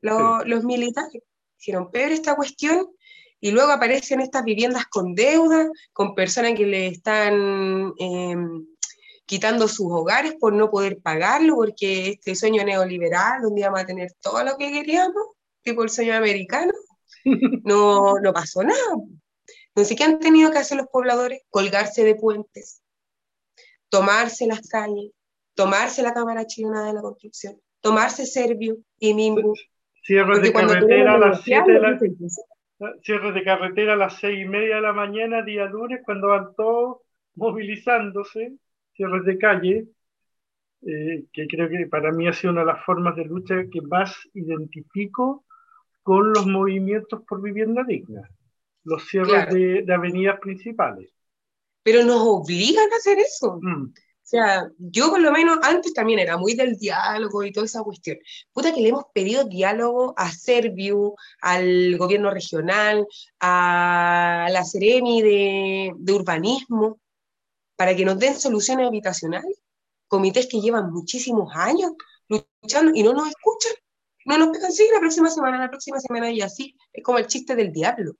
los, 0.02 0.64
militares, 0.66 1.24
hicieron 1.58 1.90
pebre 1.90 2.16
esta 2.16 2.36
cuestión 2.36 2.88
y 3.40 3.52
luego 3.52 3.72
aparecen 3.72 4.20
estas 4.20 4.44
viviendas 4.44 4.86
con 4.88 5.16
deuda, 5.16 5.70
con 5.94 6.16
personas 6.16 6.54
que 6.54 6.66
le 6.66 6.88
están 6.88 7.94
em, 7.98 8.66
quitando 9.26 9.70
sus 9.70 9.88
hogares 9.90 10.36
por 10.40 10.52
no 10.52 10.70
poder 10.70 11.00
pagarlo, 11.02 11.56
porque 11.56 12.10
este 12.10 12.36
sueño 12.36 12.64
neoliberal, 12.66 13.42
donde 13.42 13.62
íbamos 13.62 13.80
a 13.80 13.86
tener 13.86 14.12
todo 14.22 14.44
lo 14.44 14.58
que 14.58 14.72
queríamos, 14.72 15.24
tipo 15.62 15.84
el 15.84 15.90
sueño 15.90 16.14
americano, 16.16 16.74
no, 17.64 18.20
no 18.20 18.34
pasó 18.34 18.64
nada. 18.64 18.96
Entonces, 19.76 19.98
¿qué 19.98 20.06
han 20.06 20.20
tenido 20.20 20.52
que 20.52 20.60
hacer 20.60 20.78
los 20.78 20.88
pobladores? 20.88 21.42
Colgarse 21.50 22.06
de 22.06 22.16
puentes, 22.16 22.82
tomarse 23.90 24.48
las 24.48 24.70
calles, 24.70 25.12
tomarse 25.54 26.02
la 26.02 26.14
Cámara 26.14 26.46
Chilena 26.46 26.86
de 26.86 26.94
la 26.94 27.02
Construcción, 27.02 27.60
tomarse 27.82 28.26
Servio 28.26 28.78
y 29.00 29.14
Nimbu. 29.14 29.54
Cierres 30.02 30.42
de 30.42 30.54
carretera 30.54 31.16
a 31.16 31.18
las 31.18 31.42
7 31.42 31.72
de 31.74 31.80
la 31.82 32.00
cierres 33.02 33.34
de 33.34 33.44
carretera 33.44 33.94
a 33.94 33.98
las 33.98 34.18
seis 34.20 34.46
y 34.46 34.48
media 34.48 34.76
de 34.76 34.82
la 34.82 34.94
mañana, 34.94 35.42
día 35.42 35.66
lunes, 35.66 36.02
cuando 36.06 36.28
van 36.28 36.54
todos 36.56 36.98
movilizándose, 37.36 38.54
cierres 38.94 39.26
de 39.26 39.38
calle, 39.38 39.88
eh, 40.84 41.26
que 41.34 41.48
creo 41.48 41.68
que 41.68 41.88
para 41.88 42.12
mí 42.12 42.28
ha 42.28 42.34
sido 42.34 42.54
una 42.54 42.62
de 42.62 42.68
las 42.68 42.86
formas 42.86 43.16
de 43.16 43.26
lucha 43.26 43.56
que 43.72 43.82
más 43.82 44.16
identifico 44.34 45.44
con 46.02 46.32
los 46.32 46.46
movimientos 46.46 47.24
por 47.28 47.42
vivienda 47.42 47.84
digna 47.84 48.30
los 48.86 49.06
cierres 49.08 49.54
de, 49.54 49.94
avenidas 49.94 50.40
principales. 50.40 51.12
Pero 51.84 52.04
nos 52.04 52.22
obligan 52.22 52.92
a 52.92 52.96
hacer 52.96 53.20
eso. 53.20 53.60
Mm. 53.62 53.94
O 54.26 54.28
sea, 54.28 54.72
yo 54.80 55.12
por 55.12 55.20
lo 55.20 55.32
menos 55.32 55.60
antes 55.62 55.94
también 55.94 56.18
era 56.18 56.36
muy 56.36 56.56
del 56.56 56.78
diálogo 56.78 57.44
y 57.44 57.52
toda 57.52 57.68
esa 57.68 57.84
cuestión. 57.84 58.18
Puta 58.54 58.74
que 58.74 58.82
le 58.82 58.90
hemos 58.90 59.06
pedido 59.14 59.44
diálogo 59.44 60.16
a 60.18 60.32
Serviu, 60.32 61.16
al 61.42 61.96
gobierno 61.98 62.32
regional, 62.32 63.06
a 63.40 64.48
la 64.50 64.64
Seremi 64.64 65.22
de, 65.22 65.94
de 65.96 66.14
urbanismo, 66.14 67.00
para 67.76 67.96
que 67.96 68.06
nos 68.06 68.18
den 68.18 68.40
soluciones 68.40 68.88
habitacionales. 68.88 69.60
Comités 70.08 70.48
que 70.48 70.60
llevan 70.60 70.92
muchísimos 70.92 71.56
años 71.56 71.92
luchando 72.28 72.92
y 72.96 73.04
no 73.04 73.14
nos 73.14 73.28
escuchan. 73.28 73.74
No 74.26 74.40
nos 74.40 74.50
pegan, 74.50 74.72
sí, 74.72 74.88
la 74.92 75.00
próxima 75.00 75.30
semana, 75.30 75.60
la 75.60 75.70
próxima 75.70 76.00
semana 76.00 76.32
y 76.32 76.42
así. 76.42 76.76
Es 76.92 77.04
como 77.04 77.20
el 77.20 77.28
chiste 77.28 77.56
del 77.56 77.72
diablo. 77.72 78.16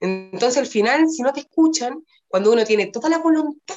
Entonces, 0.00 0.58
al 0.58 0.66
final, 0.66 1.08
si 1.08 1.22
no 1.22 1.32
te 1.32 1.40
escuchan, 1.40 2.04
cuando 2.28 2.52
uno 2.52 2.64
tiene 2.64 2.86
toda 2.86 3.08
la 3.08 3.18
voluntad 3.18 3.76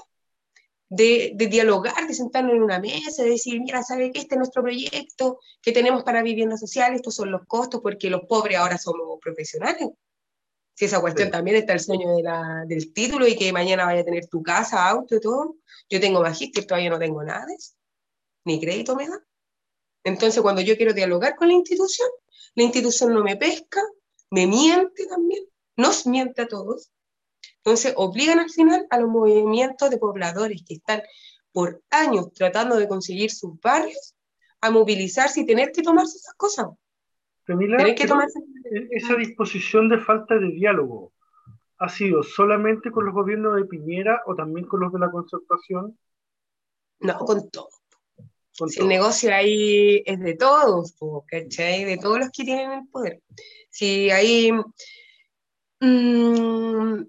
de, 0.90 1.34
dialogar, 1.50 2.06
de 2.06 2.14
sentarnos 2.14 2.54
en 2.54 2.64
una 2.64 2.80
mesa, 2.80 3.24
de 3.24 3.32
decir, 3.32 3.60
mira, 3.62 3.82
¿sabe 3.82 4.12
qué? 4.12 4.20
Este 4.20 4.36
es 4.36 4.40
nuestro 4.40 4.62
proyecto 4.62 5.40
que 5.62 5.72
tenemos 5.72 6.04
para 6.04 6.22
vivienda 6.22 6.58
social, 6.58 6.94
estos 6.94 7.16
son 7.16 7.32
los 7.32 7.46
costos, 7.48 7.82
porque 7.82 8.10
los 8.10 8.22
pobres 8.28 8.58
ahora 8.58 8.78
somos 8.78 9.18
profesionales. 9.22 9.90
Si 10.76 10.86
esa 10.86 11.00
cuestión 11.00 11.32
también 11.32 11.58
está 11.58 11.74
el 11.74 11.80
sueño 11.80 12.16
de 12.16 12.24
la, 12.24 12.64
del 12.66 12.92
título 12.94 13.28
y 13.28 13.36
que 13.36 13.54
mañana 13.54 13.86
vaya 13.86 14.02
a 14.02 14.06
tener 14.06 14.28
tu 14.28 14.42
casa, 14.42 14.88
auto 14.88 15.16
y 15.16 15.22
todo. 15.22 15.58
Yo 15.90 16.00
tengo 16.00 16.22
magíster, 16.22 16.66
todavía 16.66 16.90
no 16.90 17.00
tengo 17.00 17.24
nada 17.24 17.46
de 17.46 17.54
eso. 17.54 17.74
Ni 18.46 18.60
crédito 18.60 18.96
me 18.96 19.08
da. 19.08 19.24
Entonces, 20.04 20.42
cuando 20.42 20.62
yo 20.62 20.76
quiero 20.78 20.94
dialogar 20.94 21.36
con 21.36 21.50
la 21.50 21.54
institución, 21.54 22.10
la 22.56 22.64
institución 22.64 23.14
no 23.14 23.24
me 23.24 23.38
pesca, 23.38 23.82
me 24.32 24.48
miente 24.48 25.06
también 25.06 25.51
nos 25.82 26.08
miente 26.08 26.44
a 26.44 26.48
todos. 26.48 26.92
Entonces, 27.58 27.94
obligan 27.98 28.40
al 28.40 28.50
final 28.50 28.88
a 28.90 29.00
los 29.00 29.10
movimientos 29.10 29.90
de 29.90 29.98
pobladores 29.98 30.64
que 30.66 30.76
están 30.76 31.02
por 31.52 31.82
años 31.90 32.32
tratando 32.34 32.78
de 32.78 32.88
conseguir 32.88 33.32
sus 33.32 33.60
barrios 33.60 34.16
a 34.62 34.72
movilizarse 34.72 35.42
y 35.42 35.46
tener 35.46 35.72
que 35.72 35.82
tomarse 35.82 36.18
esas 36.18 36.36
cosas. 36.36 36.68
tener 37.46 37.96
que 37.96 38.08
tomarse... 38.08 38.40
E-, 38.40 38.88
esa 38.92 39.16
disposición 39.16 39.90
de 39.90 40.00
falta 40.00 40.36
de 40.36 40.52
diálogo 40.52 41.12
ha 41.80 41.90
sido 41.90 42.22
solamente 42.24 42.92
con 42.92 43.06
los 43.06 43.14
gobiernos 43.14 43.56
de 43.56 43.66
Piñera 43.66 44.22
o 44.28 44.36
también 44.36 44.68
con 44.68 44.82
los 44.82 44.94
de 44.94 45.00
la 45.00 45.12
concertación? 45.12 45.98
No, 47.00 47.18
con 47.18 47.50
todo. 47.50 47.70
El 48.78 48.88
negocio 48.88 49.34
ahí 49.34 50.04
es 50.06 50.20
de 50.20 50.36
todos, 50.36 50.94
¿cachai? 51.26 51.86
De 51.86 51.98
todos 51.98 52.20
los 52.20 52.30
que 52.30 52.44
tienen 52.44 52.72
el 52.72 52.88
poder. 52.88 53.22
Si 53.70 54.12
ahí 54.12 54.52
Mm, 55.82 57.04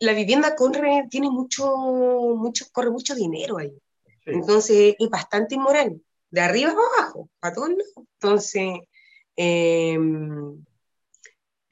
la 0.00 0.12
vivienda 0.12 0.54
corre, 0.54 1.08
tiene 1.10 1.28
mucho, 1.28 1.66
mucho, 2.36 2.66
corre 2.72 2.90
mucho 2.90 3.14
dinero 3.14 3.58
ahí. 3.58 3.76
Entonces 4.24 4.94
es 4.98 5.10
bastante 5.10 5.56
inmoral, 5.56 6.00
de 6.30 6.40
arriba 6.40 6.70
a 6.70 7.02
abajo, 7.02 7.28
a 7.40 7.52
todos 7.52 7.70
lados. 7.70 7.94
Entonces, 8.14 8.80
em, 9.34 10.64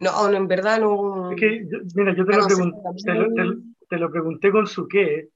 no, 0.00 0.30
no, 0.30 0.36
en 0.36 0.48
verdad 0.48 0.80
no. 0.80 1.30
Es 1.30 1.40
que, 1.40 1.66
mira, 1.94 2.16
yo 2.16 2.24
te, 2.24 2.36
lo, 2.36 2.46
pregunté, 2.46 2.78
te, 3.88 3.98
lo, 3.98 4.10
pregunté 4.10 4.50
con 4.50 4.66
su 4.66 4.88
qué, 4.88 5.28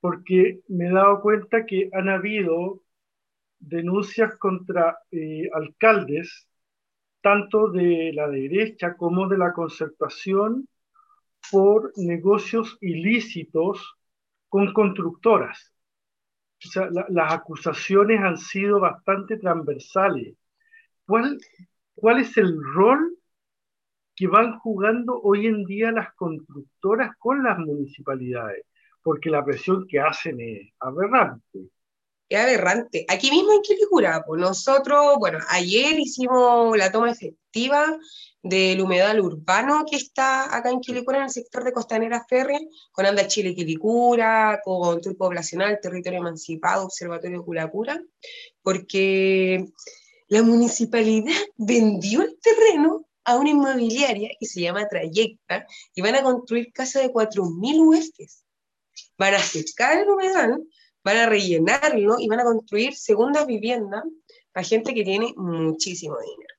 porque 0.00 0.60
me 0.68 0.88
he 0.88 0.92
dado 0.92 1.20
cuenta 1.20 1.66
que 1.66 1.90
han 1.92 2.08
habido 2.08 2.80
denuncias 3.58 4.38
contra 4.38 4.98
eh, 5.10 5.48
alcaldes 5.52 6.46
tanto 7.24 7.70
de 7.70 8.12
la 8.12 8.28
derecha 8.28 8.98
como 8.98 9.26
de 9.28 9.38
la 9.38 9.54
concertación 9.54 10.68
por 11.50 11.90
negocios 11.96 12.76
ilícitos 12.82 13.96
con 14.50 14.74
constructoras. 14.74 15.72
O 16.62 16.68
sea, 16.68 16.90
las 17.08 17.32
acusaciones 17.32 18.20
han 18.20 18.36
sido 18.36 18.78
bastante 18.78 19.38
transversales. 19.38 20.36
¿Cuál, 21.06 21.38
¿Cuál 21.94 22.20
es 22.20 22.36
el 22.36 22.58
rol 22.62 23.16
que 24.14 24.26
van 24.26 24.58
jugando 24.58 25.18
hoy 25.22 25.46
en 25.46 25.64
día 25.64 25.92
las 25.92 26.12
constructoras 26.16 27.16
con 27.18 27.42
las 27.42 27.58
municipalidades? 27.58 28.66
Porque 29.02 29.30
la 29.30 29.42
presión 29.42 29.86
que 29.88 29.98
hacen 29.98 30.38
es 30.42 30.68
aberrante 30.78 31.70
es 32.34 32.40
aberrante. 32.40 33.04
Aquí 33.08 33.30
mismo 33.30 33.52
en 33.52 33.62
Quilicura, 33.62 34.24
pues 34.26 34.40
nosotros, 34.40 35.16
bueno, 35.18 35.38
ayer 35.48 35.98
hicimos 35.98 36.76
la 36.76 36.92
toma 36.92 37.10
efectiva 37.10 37.98
del 38.42 38.80
humedal 38.82 39.20
urbano 39.20 39.84
que 39.88 39.96
está 39.96 40.54
acá 40.54 40.70
en 40.70 40.80
Quilicura, 40.80 41.18
en 41.18 41.24
el 41.24 41.30
sector 41.30 41.64
de 41.64 41.72
Costanera 41.72 42.24
Férrea, 42.28 42.60
con 42.92 43.06
Anda 43.06 43.26
Chile 43.26 43.54
Quilicura, 43.54 44.60
con 44.62 45.00
Tour 45.00 45.16
Poblacional, 45.16 45.78
Territorio 45.80 46.20
Emancipado, 46.20 46.84
Observatorio 46.84 47.42
Culacura, 47.42 48.02
porque 48.62 49.66
la 50.28 50.42
municipalidad 50.42 51.32
vendió 51.56 52.22
el 52.22 52.38
terreno 52.40 53.06
a 53.24 53.36
una 53.36 53.50
inmobiliaria 53.50 54.30
que 54.38 54.46
se 54.46 54.60
llama 54.60 54.88
Trayecta 54.88 55.66
y 55.94 56.02
van 56.02 56.14
a 56.14 56.22
construir 56.22 56.72
casa 56.72 57.00
de 57.00 57.10
4.000 57.10 57.78
UFs. 57.78 58.44
Van 59.16 59.34
a 59.34 59.38
secar 59.38 59.98
el 59.98 60.10
humedal 60.10 60.62
van 61.04 61.16
a 61.18 61.26
rellenarlo 61.26 62.16
y 62.18 62.28
van 62.28 62.40
a 62.40 62.44
construir 62.44 62.94
segundas 62.96 63.46
viviendas 63.46 64.02
para 64.52 64.66
gente 64.66 64.94
que 64.94 65.04
tiene 65.04 65.32
muchísimo 65.36 66.16
dinero. 66.18 66.54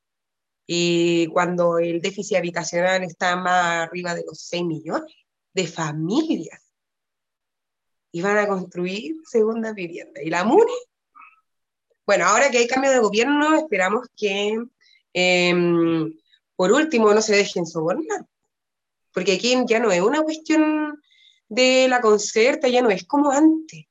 Y 0.68 1.28
cuando 1.28 1.80
el 1.80 2.02
déficit 2.02 2.38
habitacional 2.38 3.04
está 3.04 3.36
más 3.36 3.88
arriba 3.88 4.16
de 4.16 4.24
los 4.26 4.40
6 4.40 4.64
millones 4.64 5.14
de 5.54 5.68
familias, 5.68 6.66
y 8.16 8.22
van 8.22 8.38
a 8.38 8.48
construir 8.48 9.14
segundas 9.26 9.76
viviendas. 9.76 10.24
¿Y 10.24 10.30
la 10.30 10.46
MUNI? 10.46 10.72
Bueno, 12.06 12.24
ahora 12.24 12.50
que 12.50 12.60
hay 12.60 12.68
cambio 12.68 12.90
de 12.90 13.00
gobierno, 13.00 13.58
esperamos 13.58 14.08
que, 14.16 14.58
em, 15.12 16.18
por 16.56 16.72
último, 16.72 17.14
no 17.14 17.22
se 17.22 17.36
dejen 17.36 17.66
sobornar. 17.66 18.26
Porque 19.14 19.34
aquí 19.34 19.58
ya 19.68 19.80
no 19.82 19.92
es 19.92 20.00
una 20.00 20.22
cuestión 20.22 20.98
de 21.50 21.88
la 21.90 22.00
concerta, 22.00 22.70
ya 22.70 22.82
no 22.82 22.90
es 22.90 23.04
como 23.04 23.32
antes. 23.32 23.84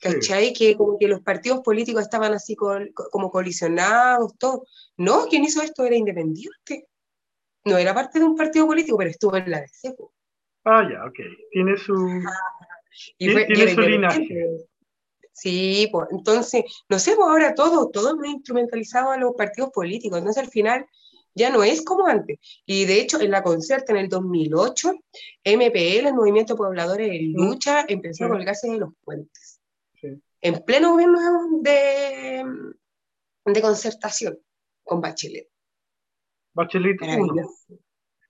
¿Cachai? 0.00 0.52
Que 0.52 0.76
como 0.76 0.98
que 0.98 1.08
los 1.08 1.20
partidos 1.20 1.60
políticos 1.60 2.02
estaban 2.02 2.32
así 2.32 2.56
como 2.56 3.30
colisionados, 3.30 4.36
todo. 4.38 4.64
No, 4.96 5.26
quien 5.26 5.44
hizo 5.44 5.62
esto 5.62 5.84
era 5.84 5.96
independiente. 5.96 6.88
No 7.64 7.76
era 7.76 7.94
parte 7.94 8.18
de 8.18 8.24
un 8.24 8.36
partido 8.36 8.66
político, 8.66 8.96
pero 8.96 9.10
estuvo 9.10 9.36
en 9.36 9.50
la 9.50 9.60
DC. 9.60 9.94
Ah, 10.64 10.88
ya, 10.90 11.04
ok. 11.04 11.18
Tiene 11.52 11.76
su, 11.76 11.94
y 13.18 13.34
tiene, 13.46 13.74
su 13.74 13.80
linaje. 13.80 14.66
Sí, 15.32 15.88
pues 15.90 16.08
entonces, 16.10 16.64
no 16.88 16.98
sé, 16.98 17.14
pues 17.14 17.26
ahora 17.26 17.54
todo, 17.54 17.88
todo 17.90 18.10
hemos 18.10 18.26
instrumentalizado 18.26 19.10
a 19.10 19.16
los 19.16 19.34
partidos 19.34 19.70
políticos, 19.70 20.18
entonces 20.18 20.42
al 20.42 20.50
final 20.50 20.84
ya 21.34 21.50
no 21.50 21.62
es 21.62 21.82
como 21.82 22.06
antes. 22.06 22.38
Y 22.66 22.84
de 22.84 23.00
hecho, 23.00 23.20
en 23.20 23.30
la 23.30 23.42
concerta 23.42 23.92
en 23.92 23.98
el 23.98 24.08
2008, 24.08 24.92
MPL, 25.44 26.06
el 26.06 26.14
Movimiento 26.14 26.56
Pobladores 26.56 27.10
en 27.10 27.32
Lucha, 27.32 27.84
empezó 27.88 28.26
a 28.26 28.28
colgarse 28.28 28.68
de 28.68 28.78
los 28.78 28.90
puentes. 29.02 29.49
En 30.42 30.64
pleno 30.64 30.92
gobierno 30.92 31.18
de, 31.60 32.44
de 33.44 33.62
concertación 33.62 34.38
con 34.82 35.00
Bachelet. 35.00 35.48
Bachelet 36.54 37.00
1. 37.00 37.50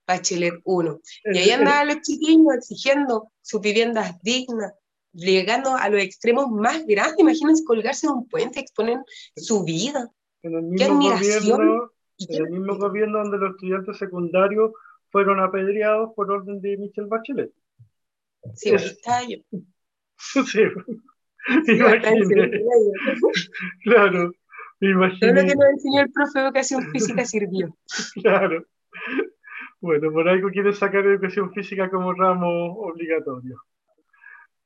Bachelet 0.05 0.61
1. 0.63 1.01
Y 1.33 1.37
ahí 1.37 1.49
andaban 1.51 1.87
los 1.87 2.01
chiquillos 2.01 2.55
exigiendo 2.55 3.31
sus 3.41 3.61
viviendas 3.61 4.19
dignas, 4.21 4.73
llegando 5.13 5.75
a 5.75 5.89
los 5.89 6.01
extremos 6.01 6.49
más 6.49 6.85
grandes. 6.85 7.19
Imagínense 7.19 7.63
colgarse 7.63 8.07
de 8.07 8.13
un 8.13 8.27
puente, 8.27 8.59
exponer 8.59 8.99
su 9.35 9.63
vida. 9.63 10.09
En 10.43 10.55
el 10.55 10.63
mismo 10.63 10.97
Gobierno, 10.97 11.91
en 12.17 12.45
el 12.45 12.51
mismo 12.51 12.77
gobierno 12.77 13.19
donde 13.19 13.37
los 13.37 13.51
estudiantes 13.51 13.97
secundarios 13.97 14.71
fueron 15.11 15.39
apedreados 15.39 16.11
por 16.15 16.31
orden 16.31 16.61
de 16.61 16.77
Michelle 16.77 17.07
Bachelet. 17.07 17.51
Sí, 18.55 18.69
es, 18.69 18.83
está 18.83 19.23
yo. 19.27 19.37
Sí, 20.45 20.61
claro, 23.83 24.31
me 24.79 25.19
Todo 25.19 25.33
lo 25.33 25.41
que 25.41 25.55
nos 25.55 25.69
enseñó 25.69 26.01
el 26.01 26.11
profe 26.11 26.39
de 26.39 26.45
educación 26.45 26.83
física 26.91 27.25
sirvió. 27.25 27.75
Claro. 28.21 28.65
Bueno, 29.79 30.11
por 30.11 30.27
algo 30.27 30.49
quiero 30.49 30.73
sacar 30.73 31.05
educación 31.05 31.53
física 31.53 31.89
como 31.89 32.13
ramo 32.13 32.73
obligatorio. 32.79 33.61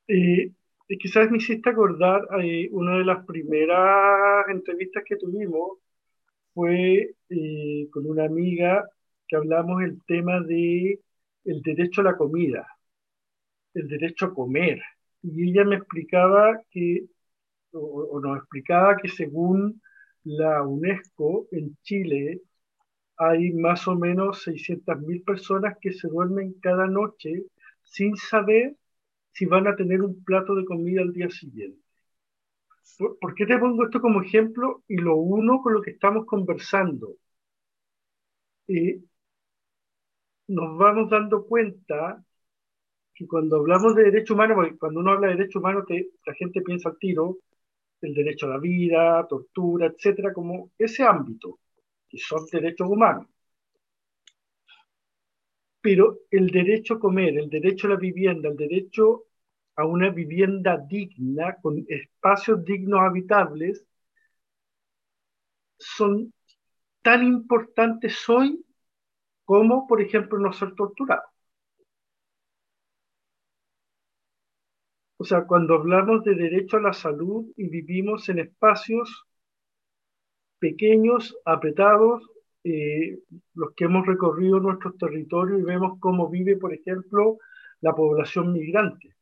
Y, 0.08 0.52
quizás 0.98 1.30
me 1.30 1.38
hiciste 1.38 1.70
acordar, 1.70 2.22
eh, 2.42 2.68
una 2.72 2.98
de 2.98 3.04
las 3.04 3.24
primeras 3.26 4.48
entrevistas 4.48 5.04
que 5.06 5.16
tuvimos 5.16 5.78
fue 6.54 7.14
eh, 7.28 7.88
con 7.90 8.06
una 8.06 8.24
amiga 8.24 8.88
que 9.28 9.36
hablamos 9.36 9.82
el 9.82 10.02
tema 10.06 10.40
de 10.40 11.00
el 11.44 11.62
derecho 11.62 12.00
a 12.00 12.04
la 12.04 12.16
comida, 12.16 12.66
el 13.74 13.88
derecho 13.88 14.26
a 14.26 14.34
comer. 14.34 14.80
Y 15.22 15.50
ella 15.50 15.64
me 15.64 15.76
explicaba 15.76 16.60
que, 16.70 17.06
o 17.72 18.20
nos 18.20 18.38
explicaba 18.38 18.96
que 18.96 19.08
según 19.08 19.82
la 20.24 20.62
UNESCO 20.62 21.48
en 21.52 21.76
Chile 21.82 22.42
hay 23.18 23.52
más 23.52 23.88
o 23.88 23.96
menos 23.96 24.42
600.000 24.42 25.22
personas 25.24 25.76
que 25.80 25.92
se 25.92 26.08
duermen 26.08 26.54
cada 26.60 26.86
noche 26.86 27.44
sin 27.82 28.16
saber 28.16 28.76
si 29.32 29.46
van 29.46 29.66
a 29.68 29.76
tener 29.76 30.02
un 30.02 30.22
plato 30.24 30.54
de 30.54 30.64
comida 30.64 31.02
al 31.02 31.12
día 31.12 31.30
siguiente. 31.30 31.80
¿Por, 33.20 33.34
qué 33.34 33.46
te 33.46 33.58
pongo 33.58 33.84
esto 33.84 34.00
como 34.00 34.22
ejemplo 34.22 34.82
y 34.88 34.96
lo 34.96 35.16
uno 35.16 35.60
con 35.62 35.74
lo 35.74 35.82
que 35.82 35.90
estamos 35.92 36.24
conversando? 36.26 37.16
Eh, 38.68 39.00
nos 40.48 40.76
vamos 40.78 41.10
dando 41.10 41.46
cuenta 41.46 42.24
que 43.16 43.26
cuando 43.26 43.56
hablamos 43.56 43.94
de 43.96 44.04
derecho 44.04 44.34
humano, 44.34 44.54
porque 44.54 44.76
cuando 44.78 45.00
uno 45.00 45.12
habla 45.12 45.28
de 45.28 45.36
derecho 45.36 45.58
humano, 45.58 45.84
la 46.26 46.34
gente 46.34 46.60
piensa 46.62 46.90
al 46.90 46.98
tiro 46.98 47.38
el 48.02 48.14
derecho 48.14 48.46
a 48.46 48.50
la 48.50 48.58
vida, 48.58 49.26
tortura, 49.28 49.86
etcétera, 49.86 50.32
como 50.32 50.70
ese 50.78 51.02
ámbito 51.02 51.58
que 52.08 52.18
son 52.18 52.46
derechos 52.52 52.88
humanos. 52.88 53.26
Pero 55.80 56.18
el 56.30 56.50
derecho 56.50 56.94
a 56.94 57.00
comer, 57.00 57.38
el 57.38 57.48
derecho 57.48 57.86
a 57.86 57.90
la 57.90 57.96
vivienda, 57.96 58.48
el 58.50 58.56
derecho 58.56 59.24
a 59.76 59.86
una 59.86 60.10
vivienda 60.10 60.76
digna, 60.78 61.56
con 61.62 61.84
espacios 61.88 62.64
dignos 62.64 63.00
habitables, 63.00 63.84
son 65.78 66.32
tan 67.02 67.24
importantes 67.24 68.28
hoy 68.28 68.64
como, 69.44 69.86
por 69.86 70.02
ejemplo, 70.02 70.38
no 70.38 70.52
ser 70.52 70.74
torturados. 70.74 71.35
Sea, 75.26 75.44
cuando 75.46 75.74
hablamos 75.74 76.24
de 76.24 76.34
derecho 76.34 76.78
a 76.78 76.80
la 76.82 76.92
salud 76.92 77.46
y 77.56 77.68
vivimos 77.68 78.28
en 78.28 78.38
espacios 78.38 79.26
pequeños, 80.58 81.36
apretados, 81.44 82.22
eh, 82.64 83.20
los 83.54 83.74
que 83.74 83.84
hemos 83.84 84.06
recorrido 84.06 84.58
nuestros 84.60 84.96
territorios 84.98 85.60
y 85.60 85.64
vemos 85.64 85.98
cómo 86.00 86.28
vive, 86.28 86.56
por 86.56 86.72
ejemplo, 86.74 87.38
la 87.80 87.94
población 87.94 88.52
migrante. 88.52 89.14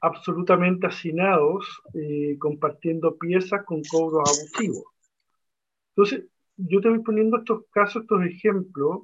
Absolutamente 0.00 0.86
hacinados, 0.86 1.82
eh, 1.94 2.36
compartiendo 2.38 3.16
piezas 3.16 3.64
con 3.64 3.82
cobros 3.82 4.28
abusivos. 4.28 4.84
Entonces, 5.96 6.26
yo 6.56 6.80
te 6.80 6.88
voy 6.88 7.00
poniendo 7.00 7.38
estos 7.38 7.64
casos, 7.70 8.02
estos 8.02 8.24
ejemplos. 8.24 9.02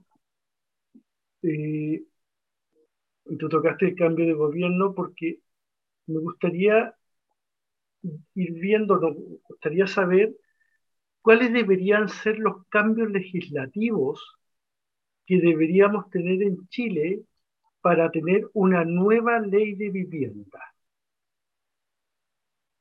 Eh, 1.42 2.04
tú 3.38 3.48
tocaste 3.48 3.87
el 3.87 3.96
cambio 3.96 4.26
de 4.26 4.35
gobierno 4.35 4.94
porque 4.94 5.40
me 6.06 6.20
gustaría 6.20 6.94
ir 8.35 8.52
viendo, 8.54 8.96
nos 8.98 9.16
gustaría 9.48 9.87
saber 9.87 10.35
cuáles 11.20 11.52
deberían 11.52 12.08
ser 12.08 12.38
los 12.38 12.66
cambios 12.68 13.11
legislativos 13.11 14.38
que 15.26 15.38
deberíamos 15.40 16.11
tener 16.11 16.42
en 16.42 16.68
Chile 16.68 17.22
para 17.80 18.11
tener 18.11 18.48
una 18.54 18.85
nueva 18.85 19.40
ley 19.40 19.74
de 19.74 19.90
vivienda. 19.90 20.61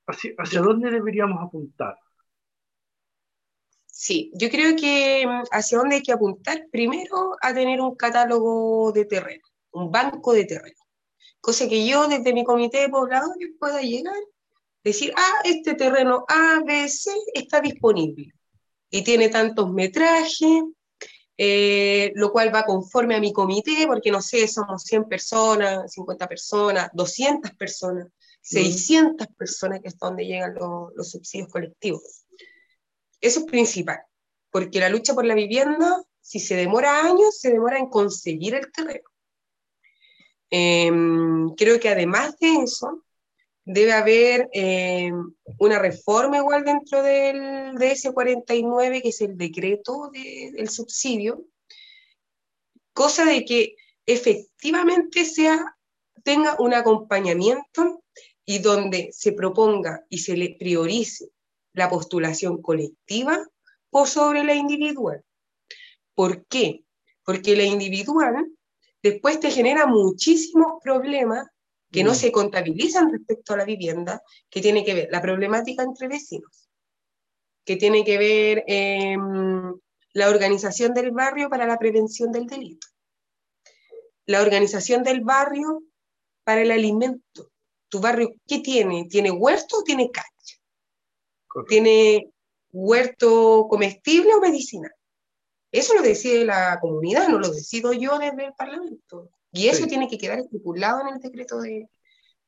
¿Hacia, 0.07 0.33
hacia 0.37 0.61
dónde 0.61 0.89
deberíamos 0.91 1.41
apuntar? 1.41 1.95
Sí, 3.85 4.31
yo 4.33 4.49
creo 4.49 4.75
que 4.75 5.25
mm, 5.27 5.43
hacia 5.51 5.77
dónde 5.77 5.97
hay 5.97 6.01
que 6.01 6.11
apuntar 6.11 6.65
primero 6.71 7.35
a 7.41 7.53
tener 7.53 7.79
un 7.81 7.95
catálogo 7.95 8.91
de 8.91 9.05
terreno, 9.05 9.43
un 9.73 9.91
banco 9.91 10.33
de 10.33 10.45
terreno. 10.45 10.79
Cosa 11.39 11.67
que 11.67 11.85
yo 11.85 12.07
desde 12.07 12.33
mi 12.33 12.43
comité 12.43 12.81
de 12.81 12.89
pobladores 12.89 13.49
pueda 13.59 13.81
llegar 13.81 14.13
decir, 14.83 15.13
ah, 15.15 15.41
este 15.43 15.75
terreno 15.75 16.25
ABC 16.27 17.11
está 17.33 17.61
disponible 17.61 18.33
y 18.89 19.03
tiene 19.03 19.29
tantos 19.29 19.71
metrajes, 19.71 20.63
eh, 21.37 22.11
lo 22.15 22.31
cual 22.31 22.53
va 22.53 22.65
conforme 22.65 23.15
a 23.15 23.19
mi 23.19 23.31
comité, 23.31 23.87
porque 23.87 24.11
no 24.11 24.21
sé, 24.21 24.47
somos 24.47 24.83
100 24.83 25.05
personas, 25.05 25.91
50 25.93 26.27
personas, 26.27 26.89
200 26.93 27.51
personas, 27.51 28.07
600 28.41 29.27
mm. 29.27 29.33
personas, 29.35 29.79
que 29.81 29.87
es 29.89 29.97
donde 29.97 30.25
llegan 30.25 30.55
los 30.55 31.09
subsidios 31.09 31.47
colectivos. 31.49 32.25
Eso 33.19 33.41
es 33.41 33.45
principal, 33.45 33.99
porque 34.49 34.79
la 34.79 34.89
lucha 34.89 35.13
por 35.13 35.25
la 35.25 35.35
vivienda, 35.35 36.03
si 36.19 36.39
se 36.39 36.55
demora 36.55 37.05
años, 37.05 37.39
se 37.39 37.51
demora 37.51 37.77
en 37.77 37.87
conseguir 37.87 38.55
el 38.55 38.71
terreno. 38.71 39.10
Em, 40.51 41.49
creo 41.55 41.79
que 41.79 41.89
además 41.89 42.37
de 42.39 42.63
eso, 42.63 43.03
debe 43.63 43.93
haber 43.93 44.49
eh, 44.53 45.11
una 45.57 45.79
reforma 45.79 46.37
igual 46.37 46.65
dentro 46.65 47.01
del 47.01 47.75
DS49, 47.75 49.01
que 49.01 49.09
es 49.09 49.21
el 49.21 49.37
decreto 49.37 50.11
del 50.11 50.69
subsidio, 50.69 51.45
cosa 52.93 53.25
de 53.25 53.45
que 53.45 53.75
efectivamente 54.05 55.25
sea, 55.25 55.77
tenga 56.23 56.55
un 56.59 56.73
acompañamiento 56.73 58.03
y 58.45 58.59
donde 58.59 59.09
se 59.13 59.31
proponga 59.31 60.05
y 60.09 60.19
se 60.19 60.35
le 60.35 60.55
priorice 60.59 61.29
la 61.73 61.89
postulación 61.89 62.61
colectiva 62.61 63.39
por 63.89 64.07
sobre 64.07 64.43
la 64.43 64.53
individual. 64.53 65.23
¿Por 66.13 66.45
qué? 66.47 66.83
Porque 67.23 67.55
la 67.55 67.63
individual 67.63 68.51
después 69.01 69.39
te 69.39 69.51
genera 69.51 69.85
muchísimos 69.85 70.73
problemas 70.83 71.47
que 71.91 72.03
no 72.03 72.11
mm. 72.11 72.15
se 72.15 72.31
contabilizan 72.31 73.11
respecto 73.11 73.53
a 73.53 73.57
la 73.57 73.65
vivienda, 73.65 74.21
que 74.49 74.61
tiene 74.61 74.85
que 74.85 74.93
ver 74.93 75.09
la 75.11 75.21
problemática 75.21 75.83
entre 75.83 76.07
vecinos, 76.07 76.69
que 77.65 77.75
tiene 77.75 78.03
que 78.05 78.17
ver 78.17 78.63
em, 78.67 79.73
la 80.13 80.29
organización 80.29 80.93
del 80.93 81.11
barrio 81.11 81.49
para 81.49 81.67
la 81.67 81.77
prevención 81.77 82.31
del 82.31 82.47
delito, 82.47 82.87
la 84.25 84.41
organización 84.41 85.03
del 85.03 85.21
barrio 85.21 85.83
para 86.43 86.61
el 86.61 86.71
alimento. 86.71 87.51
¿Tu 87.89 87.99
barrio 87.99 88.29
qué 88.47 88.59
tiene? 88.59 89.07
¿Tiene 89.09 89.31
huerto 89.31 89.79
o 89.79 89.83
tiene 89.83 90.09
calle? 90.11 90.27
¿Tiene 91.67 92.31
huerto 92.71 93.67
comestible 93.69 94.33
o 94.33 94.39
medicinal? 94.39 94.93
Eso 95.71 95.93
lo 95.93 96.01
decide 96.01 96.45
la 96.45 96.79
comunidad, 96.81 97.29
no 97.29 97.39
lo 97.39 97.49
decido 97.49 97.93
yo 97.93 98.19
desde 98.19 98.45
el 98.45 98.53
Parlamento. 98.53 99.29
Y 99.53 99.67
eso 99.67 99.85
tiene 99.87 100.07
que 100.07 100.17
quedar 100.17 100.39
estipulado 100.39 101.01
en 101.01 101.15
el 101.15 101.19
decreto 101.19 101.61
de, 101.61 101.87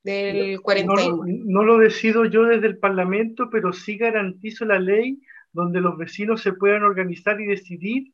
del 0.03 0.62
41. 0.62 1.23
No, 1.45 1.63
lo 1.63 1.77
decido 1.77 2.25
yo 2.25 2.43
desde 2.43 2.67
el 2.67 2.77
Parlamento, 2.77 3.49
pero 3.51 3.73
sí 3.73 3.97
garantizo 3.97 4.65
la 4.65 4.79
ley 4.79 5.21
donde 5.51 5.81
los 5.81 5.97
vecinos 5.97 6.41
se 6.41 6.53
puedan 6.53 6.83
organizar 6.83 7.39
y 7.39 7.45
decidir 7.45 8.13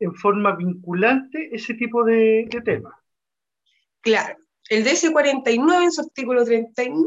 en 0.00 0.14
forma 0.14 0.56
vinculante 0.56 1.50
ese 1.52 1.74
tipo 1.74 2.04
de, 2.04 2.48
de 2.50 2.60
temas. 2.62 2.94
Claro. 4.00 4.36
El 4.68 4.84
DS49 4.84 5.84
en 5.84 5.92
su 5.92 6.00
artículo 6.00 6.44
39 6.44 7.04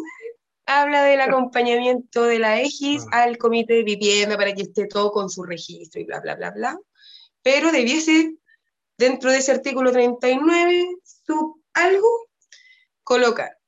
habla 0.66 1.04
del 1.04 1.22
acompañamiento 1.22 2.24
de 2.24 2.40
la 2.40 2.62
EGIS 2.62 3.06
ah. 3.12 3.24
al 3.24 3.38
comité 3.38 3.76
de 3.76 3.84
vivienda 3.84 4.38
para 4.38 4.54
que 4.54 4.64
esté 4.64 4.88
todo 4.88 5.12
con 5.12 5.30
su 5.30 5.44
registro 5.44 6.02
y 6.02 6.06
bla, 6.06 6.20
bla, 6.22 6.36
bla, 6.36 6.52
bla. 6.52 6.80
Pero 7.46 7.72
debiese, 7.72 8.40
dentro 8.98 9.30
de 9.30 9.38
ese 9.38 9.52
artículo 9.52 9.92
39, 9.92 10.98
sub 11.04 11.62
algo, 11.76 12.10
colocar 13.04 13.60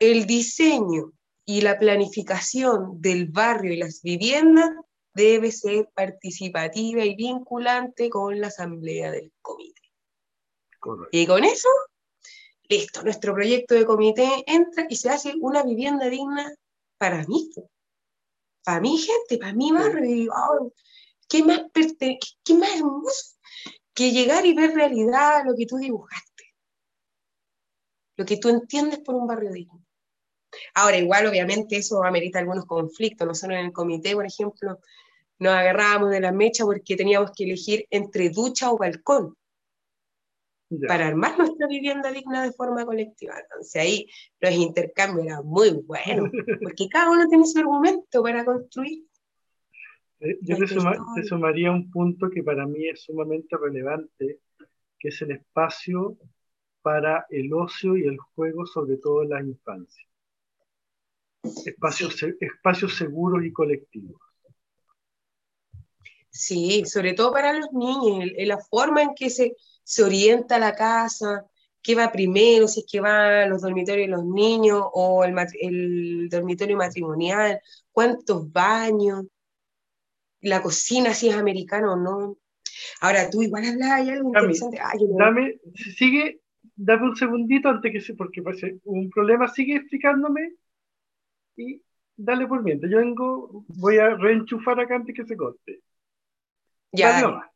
el 0.00 0.26
diseño 0.26 1.12
y 1.44 1.60
la 1.60 1.78
planificación 1.78 3.00
del 3.00 3.28
barrio 3.28 3.74
y 3.74 3.76
las 3.76 4.02
viviendas 4.02 4.70
debe 5.14 5.52
ser 5.52 5.88
participativa 5.94 7.04
y 7.04 7.14
vinculante 7.14 8.10
con 8.10 8.40
la 8.40 8.48
asamblea 8.48 9.12
del 9.12 9.32
comité. 9.40 9.82
Y 11.12 11.24
con 11.24 11.44
eso, 11.44 11.68
listo, 12.68 13.04
nuestro 13.04 13.34
proyecto 13.34 13.76
de 13.76 13.86
comité 13.86 14.28
entra 14.48 14.84
y 14.90 14.96
se 14.96 15.10
hace 15.10 15.34
una 15.40 15.62
vivienda 15.62 16.08
digna 16.08 16.52
para 16.98 17.24
mí, 17.28 17.52
para 18.64 18.80
mi 18.80 18.98
gente, 18.98 19.38
para 19.38 19.52
mi 19.52 19.70
barrio. 19.70 20.72
¿Qué, 21.32 21.42
más 21.42 21.62
¿Qué 22.44 22.54
más 22.54 22.76
hermoso 22.76 23.38
que 23.94 24.12
llegar 24.12 24.44
y 24.44 24.54
ver 24.54 24.74
realidad 24.74 25.44
lo 25.46 25.54
que 25.56 25.64
tú 25.64 25.78
dibujaste? 25.78 26.54
Lo 28.18 28.26
que 28.26 28.36
tú 28.36 28.50
entiendes 28.50 28.98
por 28.98 29.14
un 29.14 29.26
barrio 29.26 29.50
digno. 29.50 29.82
Ahora, 30.74 30.98
igual, 30.98 31.26
obviamente, 31.26 31.76
eso 31.76 32.04
amerita 32.04 32.38
algunos 32.38 32.66
conflictos. 32.66 33.26
Nosotros 33.26 33.58
en 33.58 33.66
el 33.66 33.72
comité, 33.72 34.14
por 34.14 34.26
ejemplo, 34.26 34.78
nos 35.38 35.54
agarrábamos 35.54 36.10
de 36.10 36.20
la 36.20 36.32
mecha 36.32 36.64
porque 36.64 36.96
teníamos 36.96 37.30
que 37.34 37.44
elegir 37.44 37.86
entre 37.90 38.28
ducha 38.28 38.70
o 38.70 38.76
balcón 38.76 39.34
para 40.86 41.06
armar 41.06 41.38
nuestra 41.38 41.66
vivienda 41.66 42.12
digna 42.12 42.42
de 42.42 42.52
forma 42.52 42.84
colectiva. 42.84 43.34
Entonces 43.40 43.82
ahí 43.82 44.06
los 44.40 44.52
intercambios 44.52 45.26
eran 45.26 45.46
muy 45.46 45.70
buenos, 45.70 46.30
porque 46.62 46.88
cada 46.90 47.10
uno 47.10 47.26
tiene 47.28 47.46
su 47.46 47.58
argumento 47.58 48.22
para 48.22 48.44
construir. 48.44 49.06
Eh, 50.22 50.38
yo 50.42 50.56
te, 50.56 51.24
sumaría 51.24 51.72
un 51.72 51.90
punto 51.90 52.30
que 52.30 52.44
para 52.44 52.64
mí 52.64 52.88
es 52.88 53.02
sumamente 53.02 53.56
relevante, 53.56 54.38
que 54.98 55.08
es 55.08 55.22
el 55.22 55.32
espacio 55.32 56.16
para 56.80 57.26
el 57.30 57.52
ocio 57.52 57.96
y 57.96 58.04
el 58.04 58.18
juego, 58.18 58.64
sobre 58.64 58.98
todo 58.98 59.24
en 59.24 59.30
la 59.30 59.42
infancia. 59.42 60.06
Espacios, 61.66 62.22
espacios 62.40 62.94
seguros 62.94 63.44
y 63.44 63.52
colectivos. 63.52 64.20
Sí, 66.30 66.84
sobre 66.86 67.14
todo 67.14 67.32
para 67.32 67.52
los 67.52 67.72
niños, 67.72 68.30
la 68.36 68.58
forma 68.58 69.02
en 69.02 69.14
que 69.14 69.28
se, 69.28 69.56
se 69.82 70.04
orienta 70.04 70.58
la 70.58 70.74
casa, 70.74 71.44
qué 71.82 71.96
va 71.96 72.12
primero, 72.12 72.68
si 72.68 72.80
es 72.80 72.86
que 72.90 73.00
van 73.00 73.50
los 73.50 73.60
dormitorios 73.60 74.06
de 74.06 74.16
los 74.16 74.24
niños 74.24 74.82
o 74.92 75.24
el, 75.24 75.34
el 75.60 76.28
dormitorio 76.30 76.76
matrimonial, 76.76 77.60
cuántos 77.90 78.50
baños, 78.50 79.24
la 80.42 80.60
cocina, 80.60 81.14
si 81.14 81.28
es 81.28 81.36
americano 81.36 81.94
o 81.94 81.96
no. 81.96 82.36
Ahora, 83.00 83.30
tú 83.30 83.42
igual 83.42 83.64
hablabas 83.64 84.08
algo 84.08 84.28
interesante. 84.28 84.78
Dame, 85.18 85.60
sigue, 85.96 86.40
dame 86.76 87.10
un 87.10 87.16
segundito 87.16 87.68
antes 87.68 87.92
que 87.92 88.00
se, 88.00 88.14
porque 88.14 88.42
parece 88.42 88.78
un 88.84 89.08
problema, 89.10 89.48
sigue 89.48 89.76
explicándome 89.76 90.54
y 91.56 91.82
dale 92.16 92.46
por 92.46 92.62
mientras. 92.62 92.90
Yo 92.90 92.98
vengo, 92.98 93.64
voy 93.68 93.98
a 93.98 94.16
reenchufar 94.16 94.80
acá 94.80 94.96
antes 94.96 95.14
que 95.14 95.24
se 95.24 95.36
corte. 95.36 95.80
Ya. 96.92 97.50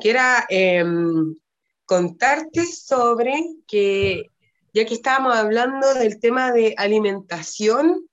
Quiero 0.00 0.20
em, 0.48 1.34
contarte 1.84 2.64
sobre 2.66 3.34
que, 3.66 4.30
ya 4.72 4.84
que 4.84 4.94
estábamos 4.94 5.36
hablando 5.36 5.94
del 5.94 6.18
tema 6.20 6.52
de 6.52 6.74
alimentación 6.76 8.08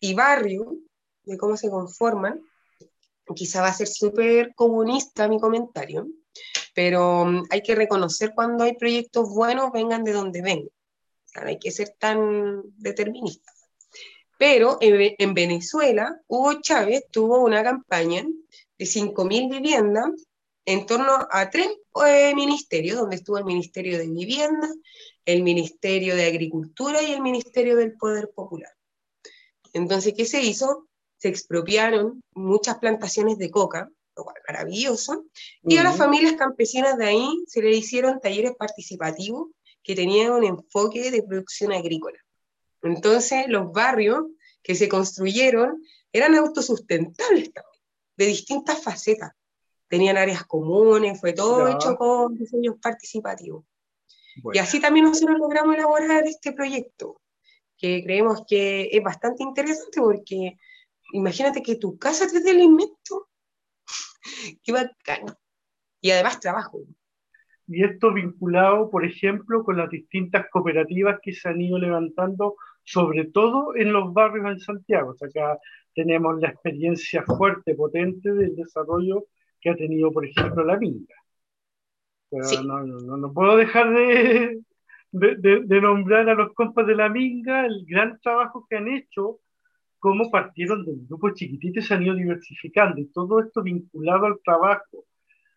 y 0.00 0.14
barrio, 0.14 0.76
de 1.24 1.38
cómo 1.38 1.56
se 1.56 1.70
conforman, 1.70 2.40
quizá 3.34 3.62
va 3.62 3.68
a 3.68 3.74
ser 3.74 3.88
súper 3.88 4.54
comunista 4.54 5.28
mi 5.28 5.38
comentario, 5.38 6.06
pero 6.74 7.22
em, 7.22 7.42
hay 7.50 7.62
que 7.62 7.74
reconocer 7.74 8.32
cuando 8.34 8.64
hay 8.64 8.74
proyectos 8.76 9.28
buenos, 9.30 9.72
vengan 9.72 10.04
de 10.04 10.12
donde 10.12 10.42
vengan. 10.42 10.70
hay 11.34 11.58
que 11.58 11.70
ser 11.70 11.94
tan 11.98 12.62
determinista. 12.76 13.52
Pero 14.38 14.78
en, 14.80 15.14
en 15.18 15.34
Venezuela, 15.34 16.20
Hugo 16.26 16.60
Chávez 16.62 17.04
tuvo 17.10 17.40
una 17.40 17.62
campaña 17.62 18.22
de 18.78 18.84
5.000 18.86 19.50
viviendas 19.50 20.10
en 20.64 20.86
torno 20.86 21.26
a 21.30 21.50
tres 21.50 21.68
eh, 22.06 22.34
ministerios, 22.34 22.98
donde 22.98 23.16
estuvo 23.16 23.38
el 23.38 23.44
Ministerio 23.44 23.98
de 23.98 24.06
Vivienda, 24.06 24.68
el 25.24 25.42
Ministerio 25.42 26.14
de 26.14 26.26
Agricultura 26.26 27.02
y 27.02 27.12
el 27.12 27.20
Ministerio 27.20 27.76
del 27.76 27.96
Poder 27.96 28.30
Popular. 28.34 28.72
Entonces, 29.72 30.14
¿qué 30.16 30.24
se 30.24 30.42
hizo? 30.42 30.88
Se 31.20 31.28
expropiaron 31.28 32.22
muchas 32.34 32.78
plantaciones 32.78 33.38
de 33.38 33.50
coca, 33.50 33.88
lo 34.16 34.24
cual 34.24 34.36
maravilloso, 34.46 35.26
y 35.62 35.76
a 35.76 35.84
las 35.84 35.96
familias 35.96 36.34
campesinas 36.34 36.98
de 36.98 37.06
ahí 37.06 37.44
se 37.46 37.62
le 37.62 37.70
hicieron 37.70 38.20
talleres 38.20 38.52
participativos 38.58 39.48
que 39.82 39.94
tenían 39.94 40.32
un 40.32 40.44
enfoque 40.44 41.10
de 41.10 41.22
producción 41.22 41.72
agrícola. 41.72 42.18
Entonces, 42.82 43.44
los 43.48 43.72
barrios 43.72 44.24
que 44.62 44.74
se 44.74 44.88
construyeron 44.88 45.82
eran 46.12 46.34
autosustentables 46.34 47.52
también 47.52 47.70
de 48.20 48.26
distintas 48.26 48.82
facetas. 48.82 49.32
Tenían 49.88 50.18
áreas 50.18 50.44
comunes, 50.44 51.18
fue 51.18 51.32
todo 51.32 51.66
hecho 51.68 51.96
con 51.96 52.36
diseños 52.36 52.76
participativos. 52.80 53.64
Y 54.52 54.58
así 54.58 54.80
también 54.80 55.06
nosotros 55.06 55.38
logramos 55.38 55.74
elaborar 55.74 56.26
este 56.26 56.52
proyecto, 56.52 57.20
que 57.76 58.02
creemos 58.04 58.42
que 58.46 58.90
es 58.92 59.02
bastante 59.02 59.42
interesante 59.42 60.00
porque 60.00 60.58
imagínate 61.12 61.62
que 61.62 61.76
tu 61.76 61.98
casa 61.98 62.26
te 62.26 62.40
dé 62.40 62.50
el 62.50 62.60
invento. 62.60 63.28
Qué 64.62 64.72
bacán. 64.72 65.34
Y 66.00 66.10
además 66.10 66.40
trabajo. 66.40 66.80
Y 67.66 67.84
esto 67.84 68.12
vinculado, 68.12 68.90
por 68.90 69.04
ejemplo, 69.04 69.62
con 69.62 69.76
las 69.76 69.90
distintas 69.90 70.46
cooperativas 70.50 71.20
que 71.22 71.32
se 71.32 71.48
han 71.48 71.60
ido 71.60 71.78
levantando, 71.78 72.56
sobre 72.82 73.26
todo 73.26 73.76
en 73.76 73.92
los 73.92 74.12
barrios 74.12 74.46
en 74.46 74.60
Santiago. 74.60 75.10
O 75.10 75.14
sea, 75.14 75.28
acá 75.28 75.58
tenemos 75.94 76.40
la 76.40 76.48
experiencia 76.48 77.22
fuerte, 77.22 77.74
potente 77.74 78.32
del 78.32 78.56
desarrollo 78.56 79.26
que 79.60 79.70
ha 79.70 79.76
tenido, 79.76 80.10
por 80.10 80.26
ejemplo, 80.26 80.64
la 80.64 80.78
Minga. 80.78 81.14
no, 82.32 83.16
no, 83.16 83.32
puedo 83.32 83.56
dejar 83.56 83.92
de, 83.92 84.60
de, 85.12 85.80
nombrar 85.80 86.28
a 86.28 86.34
los 86.34 86.52
compas 86.54 86.86
de 86.86 86.94
la 86.94 87.08
Minga 87.08 87.66
el 87.66 87.84
gran 87.86 88.18
trabajo 88.20 88.66
que 88.68 88.76
han 88.76 88.88
hecho, 88.88 89.40
cómo 90.00 90.30
partieron 90.30 90.84
de 90.84 90.92
grupos 91.08 91.34
chiquititos 91.34 91.84
y 91.84 91.86
se 91.86 91.94
han 91.94 92.02
ido 92.02 92.14
diversificando, 92.14 93.00
y 93.00 93.06
todo 93.06 93.40
esto 93.40 93.62
vinculado 93.62 94.26
al 94.26 94.40
trabajo 94.44 95.04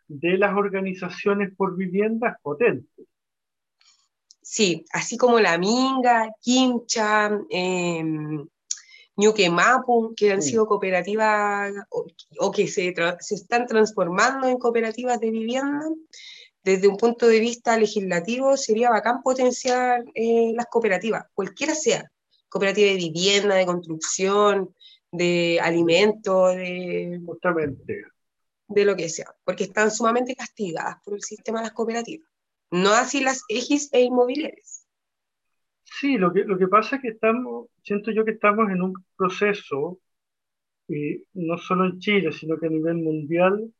de 0.07 0.37
las 0.37 0.55
organizaciones 0.55 1.55
por 1.55 1.75
viviendas 1.75 2.37
potentes. 2.41 3.07
Sí, 4.41 4.85
así 4.91 5.17
como 5.17 5.39
la 5.39 5.57
Minga, 5.57 6.29
Quincha, 6.41 7.31
eh, 7.49 8.03
que 10.15 10.31
han 10.31 10.41
sido 10.41 10.67
cooperativas 10.67 11.73
o, 12.39 12.51
que 12.51 12.67
se, 12.67 12.93
se, 13.19 13.35
están 13.35 13.65
transformando 13.65 14.47
en 14.47 14.57
cooperativas 14.57 15.19
de 15.19 15.31
vivienda, 15.31 15.85
desde 16.63 16.87
un 16.87 16.97
punto 16.97 17.27
de 17.27 17.39
vista 17.39 17.77
legislativo 17.77 18.57
sería 18.57 18.89
bacán 18.89 19.21
potenciar 19.21 20.03
eh, 20.15 20.51
las 20.55 20.67
cooperativas, 20.67 21.25
cualquiera 21.33 21.75
sea, 21.75 22.09
cooperativa 22.53 22.91
de 22.91 22.97
vivienda, 22.97 23.55
de 23.55 23.65
construcción, 23.65 24.75
de 25.11 25.59
alimentos, 25.59 26.55
de, 26.55 27.19
Justamente. 27.25 28.05
de 28.67 28.85
lo 28.85 28.95
que 28.95 29.09
sea, 29.09 29.33
porque 29.43 29.63
están 29.63 29.89
sumamente 29.89 30.35
castigadas 30.35 30.97
por 31.03 31.15
el 31.15 31.23
sistema 31.23 31.59
de 31.59 31.65
las 31.65 31.73
cooperativas, 31.73 32.29
no 32.69 32.91
así 32.93 33.23
las 33.23 33.43
EGIs 33.49 33.91
e 33.91 34.01
inmobiliarias. 34.01 34.87
Sí, 35.83 36.17
lo 36.17 36.31
que, 36.31 36.43
lo 36.43 36.59
que 36.59 36.67
pasa 36.67 36.97
es 36.97 37.01
que 37.01 37.07
estamos, 37.09 37.69
siento 37.83 38.11
yo 38.11 38.23
que 38.23 38.31
estamos 38.31 38.69
en 38.69 38.83
un 38.83 38.93
proceso, 39.17 39.99
no 41.33 41.57
solo 41.57 41.85
en 41.85 41.97
Chile, 41.99 42.31
sino 42.31 42.59
que 42.59 42.67
a 42.67 42.69
nivel 42.69 42.97
mundial, 42.97 43.73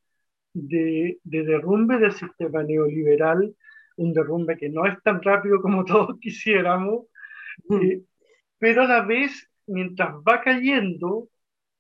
de, 0.52 1.20
de 1.24 1.44
derrumbe 1.44 2.00
del 2.00 2.14
sistema 2.14 2.64
neoliberal, 2.64 3.56
un 3.98 4.14
derrumbe 4.14 4.58
que 4.58 4.70
no 4.70 4.88
es 4.88 5.00
tan 5.04 5.22
rápido 5.22 5.62
como 5.62 5.86
todos 5.86 6.18
quisiéramos, 6.20 7.06
mm. 7.68 7.76
eh, 7.76 8.02
pero 8.64 8.84
a 8.84 8.88
la 8.88 9.02
vez, 9.02 9.50
mientras 9.68 10.16
va 10.26 10.40
cayendo, 10.40 11.28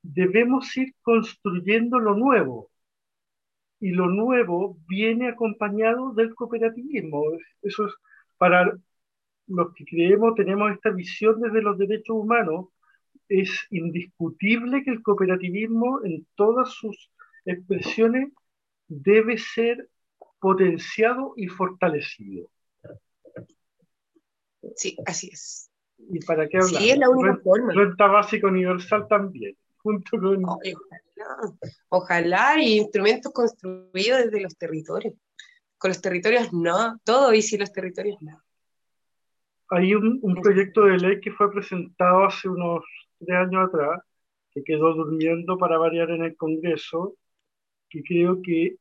debemos 0.02 0.76
ir 0.76 0.93
construyendo 1.02 1.98
lo 1.98 2.13
nuevo. 2.13 2.72
Y 3.80 3.91
lo 3.91 4.10
nuevo 4.10 4.78
viene 4.89 5.30
acompañado 5.30 6.12
del 6.13 6.36
cooperativismo. 6.36 7.24
Eso 7.62 7.88
es 7.88 7.93
para 8.38 8.78
los 9.48 9.74
que 9.74 9.86
creemos, 9.86 10.36
tenemos 10.36 10.74
esta 10.74 10.89
visión 10.89 11.39
desde 11.39 11.62
los 11.62 11.78
derechos 11.78 12.17
humanos, 12.17 12.67
es 13.30 13.50
indiscutible 13.69 14.84
que 14.84 14.91
el 14.91 15.02
cooperativismo 15.02 16.04
en 16.04 16.28
todas 16.36 16.69
sus 16.74 17.10
expresiones 17.46 18.28
debe 18.89 19.38
ser 19.38 19.88
potenciado 20.38 21.34
y 21.38 21.48
fortalecido. 21.48 22.50
Sí, 24.76 24.98
así 25.06 25.30
es. 25.32 25.69
¿Y 26.10 26.20
para 26.26 26.48
qué 26.48 26.58
hablar? 26.58 26.82
Sí, 26.82 26.89
es 26.89 26.98
la 26.98 27.10
única 27.10 27.38
forma. 27.44 27.74
Renta 27.74 28.08
básica 28.08 28.48
universal 28.48 29.08
también, 29.08 29.56
junto 29.78 30.18
con... 30.18 30.44
ojalá, 30.46 31.54
ojalá, 31.89 32.62
y 32.62 32.78
instrumentos 32.78 33.32
construidos 33.32 34.26
desde 34.26 34.42
los 34.42 34.58
territorios. 34.58 35.13
Con 35.78 35.89
los 35.89 36.02
territorios 36.02 36.54
no, 36.54 37.00
todo 37.04 37.34
y 37.34 37.42
sin 37.42 37.60
los 37.60 37.72
territorios 37.72 38.22
no. 38.22 38.42
Hay 39.70 39.96
un, 39.96 40.20
un 40.22 40.36
proyecto 40.42 40.86
de 40.86 40.98
ley 40.98 41.20
que 41.20 41.32
fue 41.32 41.52
presentado 41.52 42.26
hace 42.26 42.48
unos 42.48 42.84
tres 43.20 43.36
años 43.38 43.68
atrás, 43.68 44.02
que 44.52 44.63
quedó 44.63 44.94
durmiendo 44.94 45.58
para 45.58 45.78
variar 45.78 46.12
en 46.12 46.24
el 46.24 46.38
Congreso, 46.38 47.16
que 47.89 48.04
creo 48.04 48.42
que 48.42 48.78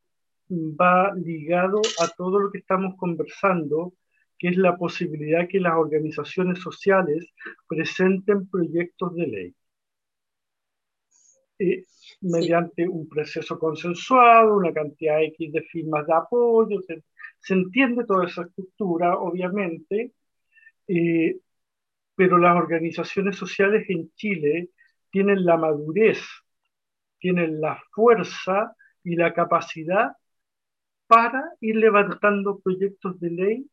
va 0.51 1.15
ligado 1.15 1.81
a 1.99 2.09
todo 2.09 2.39
lo 2.41 2.51
que 2.51 2.59
estamos 2.59 2.95
conversando, 2.97 3.95
que 4.43 4.49
es 4.49 4.57
la 4.57 4.77
posibilidad 4.77 5.47
que 5.49 5.61
las 5.61 5.75
organizaciones 5.75 6.59
sociales 6.59 7.29
presenten 7.69 8.49
proyectos 8.49 9.15
de 9.15 9.27
ley. 9.29 9.55
Eh, 11.61 11.85
mediante 12.23 12.89
un 12.89 13.09
proceso 13.09 13.57
consensuado, 13.57 14.57
una 14.57 14.73
cantidad 14.73 15.23
X 15.23 15.53
de 15.53 15.63
firmas 15.63 16.05
de 16.09 16.15
apoyo, 16.15 16.81
se, 16.83 17.05
entiende 17.55 18.05
toda 18.05 18.27
esa 18.27 18.43
estructura, 18.43 19.17
obviamente, 19.17 20.13
eh, 20.89 21.39
pero 22.17 22.37
las 22.37 22.57
organizaciones 22.57 23.37
sociales 23.37 23.85
en 23.91 24.13
Chile 24.17 24.71
tienen 25.11 25.45
la 25.45 25.57
madurez, 25.57 26.19
tienen 27.21 27.61
la 27.61 27.81
fuerza 27.93 28.75
y 29.05 29.15
la 29.15 29.33
capacidad 29.35 30.17
para 31.07 31.45
ir 31.61 31.77
levantando 31.77 32.59
proyectos 32.59 33.21
de 33.21 33.31
ley 33.31 33.67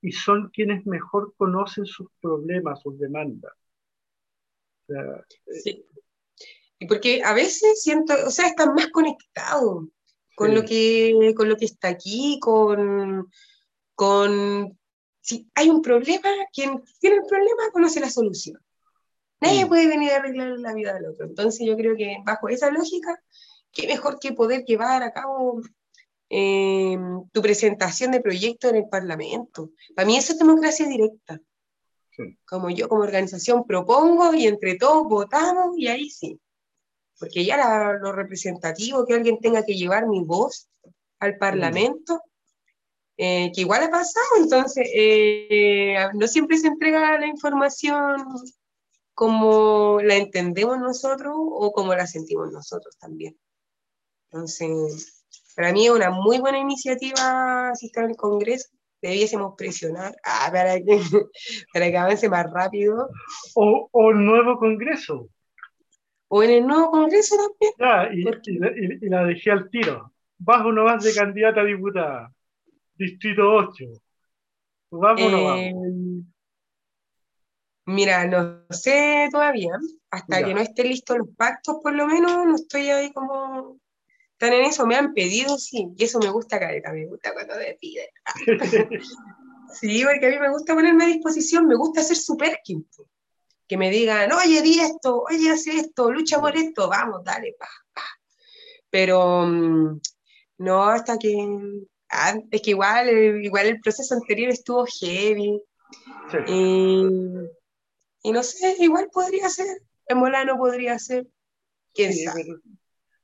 y 0.00 0.12
son 0.12 0.50
quienes 0.50 0.86
mejor 0.86 1.34
conocen 1.36 1.86
sus 1.86 2.08
problemas, 2.20 2.80
sus 2.82 2.98
demandas. 2.98 3.52
sí. 5.62 5.84
Y 6.80 6.86
porque 6.86 7.22
a 7.24 7.34
veces 7.34 7.82
siento, 7.82 8.14
o 8.26 8.30
sea, 8.30 8.46
están 8.46 8.74
más 8.74 8.88
conectados 8.88 9.86
con, 10.36 10.54
lo, 10.54 10.64
que, 10.64 11.34
con 11.36 11.48
lo 11.48 11.56
que 11.56 11.64
está 11.64 11.88
aquí, 11.88 12.38
con, 12.40 13.28
con... 13.94 14.78
Si 15.20 15.50
hay 15.56 15.68
un 15.68 15.82
problema, 15.82 16.30
quien 16.52 16.80
tiene 17.00 17.16
el 17.16 17.26
problema 17.28 17.70
conoce 17.72 17.98
la 18.00 18.08
solución. 18.08 18.60
Nadie 19.40 19.66
puede 19.66 19.88
venir 19.88 20.12
a 20.12 20.16
arreglar 20.16 20.58
la 20.58 20.72
vida 20.72 20.94
del 20.94 21.06
otro. 21.06 21.26
Entonces 21.26 21.66
yo 21.66 21.76
creo 21.76 21.96
que 21.96 22.18
bajo 22.24 22.48
esa 22.48 22.70
lógica, 22.70 23.20
qué 23.72 23.86
mejor 23.88 24.18
que 24.20 24.32
poder 24.32 24.64
llevar 24.64 25.02
a 25.02 25.12
cabo 25.12 25.60
Em, 26.30 27.26
tu 27.32 27.40
presentación 27.40 28.10
de 28.10 28.20
proyecto 28.20 28.68
en 28.68 28.76
el 28.76 28.88
Parlamento. 28.88 29.70
Para 29.96 30.06
mí 30.06 30.16
eso 30.16 30.32
es 30.32 30.38
democracia 30.38 30.86
directa. 30.86 31.40
Como 32.44 32.68
yo 32.68 32.88
como 32.88 33.02
organización 33.02 33.64
propongo 33.64 34.34
y 34.34 34.46
entre 34.46 34.76
todos 34.76 35.06
votamos 35.08 35.78
y 35.78 35.86
ahí 35.86 36.10
sí. 36.10 36.38
Porque 37.18 37.44
ya 37.44 37.92
lo 37.94 38.12
representativo, 38.12 39.06
que 39.06 39.14
alguien 39.14 39.38
tenga 39.38 39.64
que 39.64 39.74
llevar 39.74 40.06
mi 40.06 40.22
voz 40.24 40.68
al 41.20 41.38
Parlamento, 41.38 42.20
eh, 43.16 43.50
que 43.54 43.62
igual 43.62 43.84
ha 43.84 43.90
pasado, 43.90 44.26
entonces 44.38 44.88
eh, 44.94 45.96
no 46.14 46.28
siempre 46.28 46.58
se 46.58 46.68
entrega 46.68 47.18
la 47.18 47.26
información 47.26 48.24
como 49.14 50.00
la 50.02 50.14
entendemos 50.14 50.78
nosotros 50.78 51.34
o 51.36 51.72
como 51.72 51.94
la 51.94 52.06
sentimos 52.06 52.52
nosotros 52.52 52.96
también. 52.98 53.36
Entonces, 54.30 55.17
para 55.58 55.72
mí 55.72 55.86
es 55.86 55.90
una 55.90 56.10
muy 56.10 56.38
buena 56.38 56.58
iniciativa 56.58 57.72
si 57.74 57.86
está 57.86 58.04
en 58.04 58.10
el 58.10 58.16
Congreso. 58.16 58.68
Debiésemos 59.02 59.54
presionar 59.58 60.14
ah, 60.24 60.48
para, 60.52 60.76
que, 60.76 61.00
para 61.72 61.90
que 61.90 61.98
avance 61.98 62.28
más 62.28 62.46
rápido. 62.48 63.08
O, 63.56 63.88
o 63.90 64.10
el 64.10 64.24
nuevo 64.24 64.56
Congreso. 64.56 65.28
O 66.28 66.44
en 66.44 66.50
el 66.50 66.64
nuevo 66.64 66.92
Congreso 66.92 67.34
también. 67.36 67.72
Ya, 67.76 68.08
y, 68.14 69.04
y, 69.04 69.08
la, 69.08 69.24
dejé 69.24 69.50
al 69.50 69.68
tiro. 69.68 70.12
Vas 70.38 70.64
o 70.64 70.70
no 70.70 70.84
vas 70.84 71.02
de 71.02 71.12
candidata 71.12 71.62
a 71.62 71.64
diputada. 71.64 72.32
Distrito 72.94 73.52
8. 73.52 73.84
¿Vamos 74.92 75.22
o 75.22 75.28
no 75.28 75.44
vamos? 75.44 75.60
Eh, 75.60 75.74
mira, 77.86 78.28
no 78.28 78.62
sé 78.70 79.28
todavía. 79.32 79.72
Hasta 80.08 80.44
que 80.44 80.54
no 80.54 80.60
estén 80.60 80.86
listos 80.86 81.18
los 81.18 81.28
pactos, 81.36 81.78
por 81.82 81.94
lo 81.94 82.06
menos, 82.06 82.46
no 82.46 82.54
estoy 82.54 82.90
ahí 82.90 83.12
como 83.12 83.77
están 84.38 84.52
en 84.52 84.66
eso, 84.66 84.86
me 84.86 84.94
han 84.94 85.14
pedido, 85.14 85.58
sí, 85.58 85.88
y 85.96 86.04
eso 86.04 86.20
me 86.20 86.30
gusta, 86.30 86.60
careta, 86.60 86.92
me 86.92 87.06
gusta 87.06 87.34
cuando 87.34 87.56
me 87.56 87.76
piden. 87.80 88.06
sí, 89.80 90.04
porque 90.04 90.26
a 90.26 90.30
mí 90.30 90.38
me 90.38 90.50
gusta 90.50 90.76
ponerme 90.76 91.04
a 91.04 91.08
disposición, 91.08 91.66
me 91.66 91.74
gusta 91.74 92.04
ser 92.04 92.16
super 92.16 92.60
Que 93.66 93.76
me 93.76 93.90
digan, 93.90 94.30
oye, 94.30 94.62
di 94.62 94.78
esto, 94.78 95.24
oye, 95.28 95.50
haz 95.50 95.66
esto, 95.66 96.12
lucha 96.12 96.40
por 96.40 96.56
esto, 96.56 96.88
vamos, 96.88 97.24
dale, 97.24 97.56
pa, 97.58 97.66
pa. 97.92 98.04
Pero 98.90 99.44
mm, 99.44 100.00
no, 100.58 100.84
hasta 100.84 101.18
que. 101.18 101.34
Ah, 102.08 102.36
es 102.52 102.62
que 102.62 102.70
igual, 102.70 103.08
igual 103.42 103.66
el 103.66 103.80
proceso 103.80 104.14
anterior 104.14 104.50
estuvo 104.50 104.86
heavy. 104.86 105.60
Y, 106.46 107.02
y, 108.22 108.30
no 108.32 108.42
sé, 108.44 108.76
igual 108.78 109.08
podría 109.12 109.48
ser. 109.48 109.66
En 110.06 110.18
Molano 110.18 110.56
podría 110.56 110.96
ser. 111.00 111.26
Quién 111.92 112.14
sabe 112.14 112.46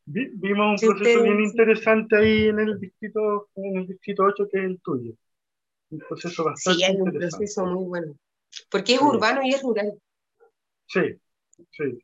vimos 0.06 0.82
un 0.82 0.88
proceso 0.88 1.22
bien 1.22 1.40
interesante 1.40 2.16
ahí 2.16 2.48
en 2.48 2.58
el 2.58 2.78
distrito, 2.78 3.48
en 3.56 3.76
el 3.76 3.86
distrito 3.86 4.24
8, 4.24 4.48
que 4.50 4.58
es 4.58 4.64
el 4.64 4.80
tuyo. 4.80 5.12
Un 5.90 5.98
proceso 6.00 6.44
bastante 6.44 6.78
Sí, 6.78 6.84
es 6.84 7.00
un 7.00 7.12
proceso 7.12 7.66
muy 7.66 7.84
bueno. 7.84 8.16
Porque 8.70 8.94
es 8.94 9.00
urbano 9.00 9.42
y 9.42 9.50
es 9.50 9.62
rural. 9.62 9.92
Sí, 10.86 11.00
sí. 11.70 11.98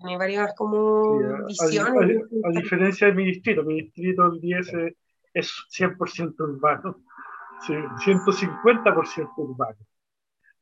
Hay 0.00 0.16
varias 0.16 0.54
como 0.56 1.18
visiones. 1.46 2.22
A, 2.44 2.50
diferencia 2.50 3.06
de 3.08 3.12
mi 3.12 3.24
distrito, 3.26 3.62
mi 3.62 3.82
distrito 3.82 4.26
el 4.26 4.40
10 4.40 4.68
es, 5.34 5.52
100% 5.70 6.34
urbano, 6.40 7.04
sí, 7.66 7.72
150% 7.72 9.30
urbano. 9.36 9.78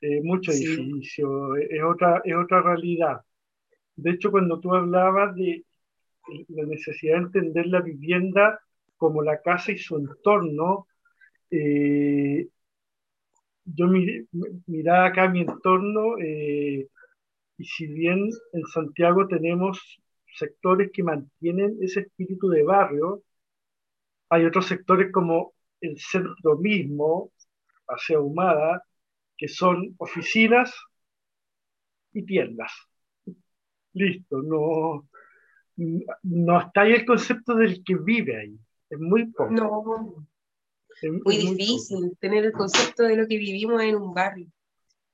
Eh, 0.03 0.21
mucho 0.23 0.53
edificio, 0.53 1.57
es 1.57 1.83
otra, 1.83 2.23
es 2.25 2.35
otra 2.35 2.63
realidad. 2.63 3.21
De 3.97 4.13
hecho, 4.13 4.31
cuando 4.31 4.59
tú 4.61 4.75
hablabas 4.75 5.35
de, 5.35 5.65
la 6.49 6.65
necesidad 6.65 7.19
de 7.19 7.25
entender 7.25 7.67
la 7.67 7.81
vivienda 7.81 8.61
como 8.97 9.23
la 9.23 9.41
casa 9.41 9.73
y 9.73 9.79
su 9.79 9.97
entorno. 9.97 10.87
Eh, 11.51 12.49
yo 13.65 13.87
miraba 14.67 15.07
acá 15.07 15.29
mi 15.29 15.41
entorno 15.41 16.19
eh, 16.19 16.89
y 17.59 17.65
si 17.65 17.87
bien 17.87 18.31
en 18.53 18.67
Santiago 18.67 19.27
tenemos 19.29 20.01
sectores 20.35 20.91
que 20.93 21.03
mantienen 21.03 21.77
ese 21.81 22.01
espíritu 22.01 22.49
de 22.49 22.63
barrio, 22.63 23.23
hay 24.29 24.45
otros 24.47 24.67
sectores 24.67 25.13
como 25.13 25.53
el 25.81 25.99
centro 25.99 26.57
mismo, 26.59 27.33
hacia 27.89 28.21
Humada, 28.21 28.85
que 29.37 29.49
son 29.49 29.95
oficinas 29.99 30.75
y 32.13 32.25
tiendas. 32.25 32.73
Listo, 33.93 34.43
no, 34.43 35.09
no 36.23 36.61
está 36.61 36.83
ahí 36.83 36.93
el 36.93 37.07
concepto 37.07 37.55
del 37.55 37.83
que 37.85 37.97
vive 37.97 38.37
ahí. 38.37 38.59
Es 38.91 38.99
muy 38.99 39.27
poco. 39.27 39.51
No. 39.51 40.27
Es, 41.01 41.11
muy, 41.25 41.37
difícil 41.39 42.17
tener 42.21 42.45
el 42.45 42.53
concepto 42.53 43.05
de 43.05 43.17
lo 43.17 43.27
que 43.27 43.39
vivimos 43.39 43.83
en 43.83 43.97
un 43.97 44.13
barrio. 44.13 44.47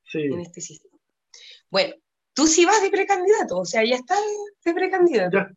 Sí. 0.05 0.22
En 0.22 0.40
este 0.40 0.61
sistema. 0.61 0.96
Bueno, 1.70 1.94
tú 2.33 2.46
sí 2.46 2.64
vas 2.64 2.83
de 2.83 2.90
precandidato, 2.90 3.59
o 3.59 3.64
sea, 3.64 3.85
ya 3.85 3.96
estás 3.96 4.18
de 4.64 4.74
precandidato. 4.74 5.37
Ya. 5.37 5.52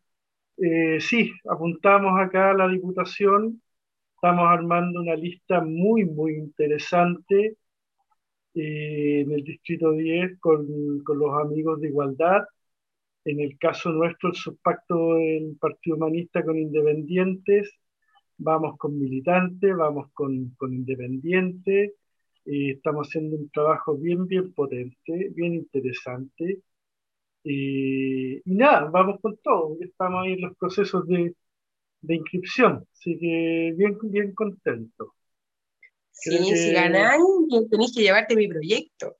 Eh, 0.58 1.00
sí, 1.00 1.32
apuntamos 1.48 2.12
acá 2.20 2.50
a 2.50 2.54
la 2.54 2.68
diputación. 2.68 3.60
Estamos 4.14 4.44
armando 4.46 5.00
una 5.00 5.14
lista 5.14 5.62
muy, 5.62 6.04
muy 6.04 6.34
interesante 6.34 7.56
eh, 8.54 9.20
en 9.22 9.32
el 9.32 9.42
Distrito 9.42 9.92
10 9.92 10.38
con, 10.38 11.02
con 11.02 11.18
los 11.18 11.32
amigos 11.40 11.80
de 11.80 11.88
Igualdad 11.88 12.44
en 13.24 13.40
el 13.40 13.58
caso 13.58 13.90
nuestro, 13.90 14.30
el 14.30 14.34
subpacto 14.34 15.14
del 15.14 15.56
Partido 15.60 15.96
Humanista 15.96 16.44
con 16.44 16.58
independientes, 16.58 17.70
vamos 18.38 18.78
con 18.78 18.98
militantes, 18.98 19.76
vamos 19.76 20.10
con, 20.12 20.50
con 20.56 20.72
independientes, 20.72 21.92
estamos 22.44 23.08
haciendo 23.08 23.36
un 23.36 23.50
trabajo 23.50 23.96
bien, 23.96 24.26
bien 24.26 24.52
potente, 24.52 25.30
bien 25.34 25.54
interesante. 25.54 26.60
Y, 27.42 28.40
nada, 28.44 28.90
vamos 28.90 29.20
con 29.20 29.36
todo, 29.38 29.76
estamos 29.80 30.24
ahí 30.24 30.32
en 30.32 30.42
los 30.42 30.56
procesos 30.56 31.06
de, 31.06 31.34
de 32.02 32.14
inscripción, 32.14 32.86
así 32.92 33.18
que 33.18 33.74
bien, 33.76 33.98
bien 34.02 34.34
contento. 34.34 35.14
Sí, 36.10 36.36
si 36.36 36.72
ganáis, 36.72 37.22
tenéis 37.70 37.94
que 37.94 38.02
llevarte 38.02 38.36
mi 38.36 38.46
proyecto. 38.46 39.16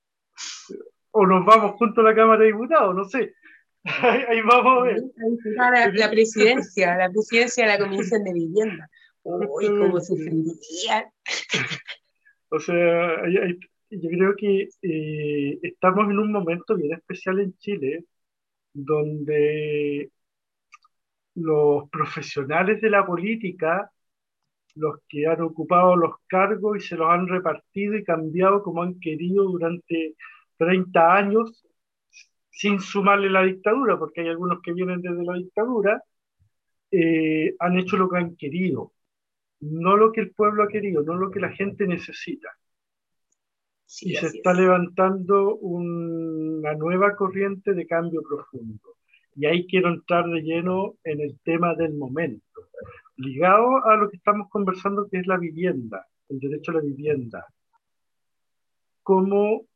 O 1.13 1.27
nos 1.27 1.45
vamos 1.47 1.77
junto 1.77 2.03
a 2.03 2.05
la 2.05 2.15
Cámara 2.15 2.41
de 2.41 2.49
Diputados, 2.49 2.95
no 2.95 3.05
sé. 3.05 3.35
Ahí, 4.29 4.41
vamos 4.43 4.83
a 4.83 4.85
ver. 4.85 5.03
La, 5.95 6.11
presidencia, 6.11 6.97
la 6.97 7.11
presidencia 7.11 7.65
de 7.65 7.71
la 7.71 7.79
Comisión 7.79 8.25
de 8.25 8.33
Vivienda. 8.33 8.91
Uy, 9.23 9.67
cómo 9.69 10.01
sufriría. 10.01 11.11
O 12.51 12.59
sea, 12.59 13.23
ahí, 13.23 13.59
yo 13.91 14.09
creo 14.11 14.35
que 14.37 14.69
eh, 14.83 15.59
estamos 15.63 16.11
en 16.11 16.19
un 16.19 16.33
momento 16.33 16.77
bien 16.77 16.95
especial 16.95 17.41
en 17.41 17.57
Chile, 17.59 18.05
donde 18.73 20.11
los 21.35 21.89
profesionales 21.91 22.81
de 22.81 22.91
la 22.91 23.07
política, 23.07 23.91
los 24.75 25.01
que 25.09 25.27
han 25.27 25.41
ocupado 25.43 25.97
los 25.97 26.17
cargos 26.27 26.79
y 26.79 26.81
se 26.81 26.97
los 26.97 27.09
han 27.09 27.29
repartido 27.29 27.97
y 27.97 28.05
cambiado 28.05 28.63
como 28.63 28.83
han 28.83 28.99
querido 29.01 29.45
durante 29.45 30.15
30 30.59 31.17
años, 31.17 31.67
sin 32.51 32.81
sumarle 32.81 33.31
la 33.31 33.43
dictadura, 33.43 33.99
porque 33.99 34.23
hay 34.23 34.29
algunos 34.29 34.61
que 34.63 34.73
vienen 34.73 35.01
desde 35.01 35.25
la 35.25 35.35
dictadura, 35.35 36.03
eh, 36.91 37.55
han 37.59 37.79
hecho 37.79 37.97
lo 37.97 38.09
que 38.09 38.19
han 38.19 38.37
querido, 38.37 38.93
no 39.61 39.97
lo 39.97 40.13
que 40.13 40.21
el 40.23 40.33
pueblo 40.33 40.65
ha 40.65 40.69
querido, 40.69 41.03
no 41.03 41.15
lo 41.15 41.31
que 41.31 41.41
la 41.41 41.51
gente 41.51 41.87
necesita. 41.87 42.49
y 44.03 44.15
se 44.15 44.27
está 44.27 44.53
levantando 44.53 45.57
una 45.57 46.75
nueva 46.75 47.17
corriente 47.17 47.75
de 47.75 47.89
cambio 47.89 48.23
profundo. 48.23 48.97
Y 49.35 49.47
ahí 49.47 49.67
quiero 49.67 49.89
entrar 49.89 50.27
de 50.27 50.43
lleno 50.43 50.95
en 51.03 51.21
el 51.21 51.41
tema 51.43 51.75
del 51.75 51.95
momento, 51.95 52.69
ligado 53.17 53.85
a 53.85 53.97
lo 53.97 54.09
que 54.09 54.17
estamos 54.17 54.49
conversando, 54.49 55.09
que 55.11 55.19
es 55.19 55.27
la 55.27 55.39
vivienda, 55.39 56.07
el 56.29 56.39
derecho 56.39 56.71
a 56.71 56.75
la 56.75 56.83
vivienda. 56.83 57.47
¿Cómo 59.03 59.67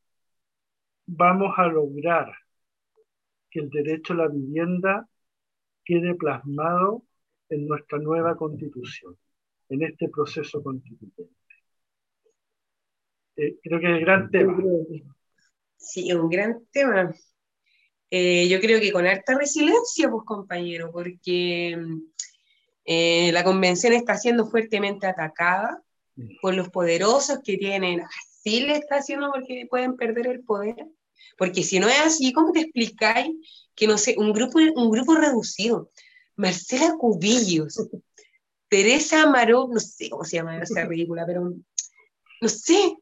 vamos 1.06 1.54
a 1.56 1.66
lograr 1.66 2.32
que 3.54 3.60
el 3.60 3.70
derecho 3.70 4.14
a 4.14 4.16
la 4.16 4.28
vivienda 4.28 5.08
quede 5.84 6.16
plasmado 6.16 7.04
en 7.48 7.68
nuestra 7.68 7.98
nueva 7.98 8.36
constitución, 8.36 9.16
en 9.68 9.84
este 9.84 10.08
proceso 10.08 10.60
constituyente. 10.60 11.30
Eh, 13.36 13.56
creo 13.62 13.78
que 13.78 13.86
es 13.86 13.92
el 13.92 14.00
gran 14.00 14.28
tema. 14.28 14.60
Sí, 15.76 16.12
un 16.12 16.28
gran 16.28 16.66
tema. 16.72 17.14
Eh, 18.10 18.48
yo 18.48 18.58
creo 18.60 18.80
que 18.80 18.90
con 18.90 19.06
harta 19.06 19.38
resiliencia, 19.38 20.10
pues 20.10 20.24
compañero, 20.24 20.90
porque 20.90 21.78
eh, 22.84 23.30
la 23.30 23.44
convención 23.44 23.92
está 23.92 24.16
siendo 24.16 24.46
fuertemente 24.46 25.06
atacada 25.06 25.80
por 26.42 26.54
los 26.54 26.70
poderosos 26.70 27.40
que 27.44 27.56
tienen, 27.56 28.00
así 28.00 28.66
le 28.66 28.76
está 28.76 28.96
haciendo 28.96 29.30
porque 29.32 29.66
pueden 29.70 29.96
perder 29.96 30.26
el 30.26 30.42
poder. 30.42 30.88
Porque 31.36 31.62
si 31.62 31.78
no 31.78 31.88
es 31.88 32.00
así, 32.00 32.32
¿cómo 32.32 32.52
te 32.52 32.60
explicáis 32.60 33.34
que, 33.74 33.86
no 33.86 33.98
sé, 33.98 34.14
un 34.18 34.32
grupo, 34.32 34.58
un 34.58 34.90
grupo 34.90 35.14
reducido? 35.14 35.90
Marcela 36.36 36.94
Cubillos, 36.98 37.78
Teresa 38.68 39.22
Amaró, 39.22 39.68
no 39.68 39.80
sé 39.80 40.10
cómo 40.10 40.24
se 40.24 40.36
llama 40.36 40.58
esa 40.58 40.84
ridícula, 40.84 41.24
pero 41.26 41.54
no 42.40 42.48
sé, 42.48 42.96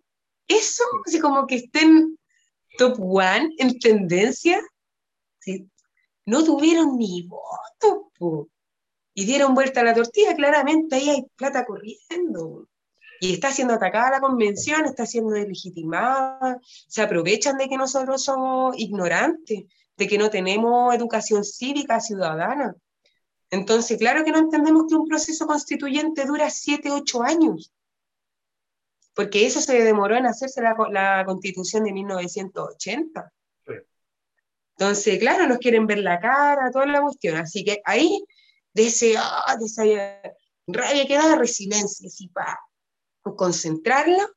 eso, 0.47 0.85
así 1.07 1.19
como 1.19 1.47
que 1.47 1.57
estén 1.57 2.19
top 2.77 2.99
one 3.01 3.55
en 3.59 3.79
tendencia, 3.79 4.61
no 6.27 6.45
tuvieron 6.45 6.97
ni 6.99 7.23
voto, 7.23 8.51
y 9.15 9.25
dieron 9.25 9.55
vuelta 9.55 9.81
a 9.81 9.85
la 9.85 9.95
tortilla, 9.95 10.35
claramente 10.35 10.97
ahí 10.97 11.11
hay 11.11 11.27
plata 11.37 11.65
corriendo. 11.65 12.69
Y 13.23 13.35
está 13.35 13.53
siendo 13.53 13.75
atacada 13.75 14.11
la 14.11 14.21
convención, 14.21 14.85
está 14.85 15.07
siendo 15.07 15.31
deslegitimada, 15.31 16.59
se 16.89 17.03
aprovechan 17.03 17.57
de 17.57 17.69
que 17.69 17.77
nosotros 17.77 18.25
somos 18.25 18.77
ignorantes, 18.77 19.63
de 19.97 20.09
que 20.09 20.19
no 20.19 20.29
tenemos 20.29 20.93
educación 20.93 21.45
cívica 21.45 22.01
ciudadana. 22.01 22.75
Entonces, 23.49 23.97
claro 23.97 24.25
que 24.25 24.33
no 24.33 24.39
entendemos 24.39 24.87
que 24.89 24.97
un 24.97 25.07
proceso 25.07 25.47
constituyente 25.47 26.25
dura 26.25 26.51
siete, 26.51 26.91
ocho 26.91 27.23
años, 27.23 27.73
porque 29.15 29.47
eso 29.47 29.61
se 29.61 29.85
demoró 29.85 30.17
en 30.17 30.27
hacerse 30.27 30.61
la, 30.61 31.23
constitución 31.25 31.85
de 31.85 31.93
1980. 31.93 33.33
Entonces, 34.77 35.19
claro, 35.21 35.47
nos 35.47 35.59
quieren 35.59 35.87
ver 35.87 35.99
la 35.99 36.19
cara, 36.19 36.73
toda 36.73 36.87
la 36.87 37.01
cuestión. 37.01 37.37
Así 37.37 37.63
que 37.63 37.81
ahí, 37.85 38.25
de, 38.75 38.89
ese, 38.89 39.15
ah, 39.17 39.57
de 39.57 39.67
esa 39.67 39.85
rabia 40.67 41.07
que 41.07 41.15
da, 41.15 41.37
resiliencia, 41.37 42.09
así, 42.09 42.27
pa, 42.27 42.59
concentrarla 43.23 44.29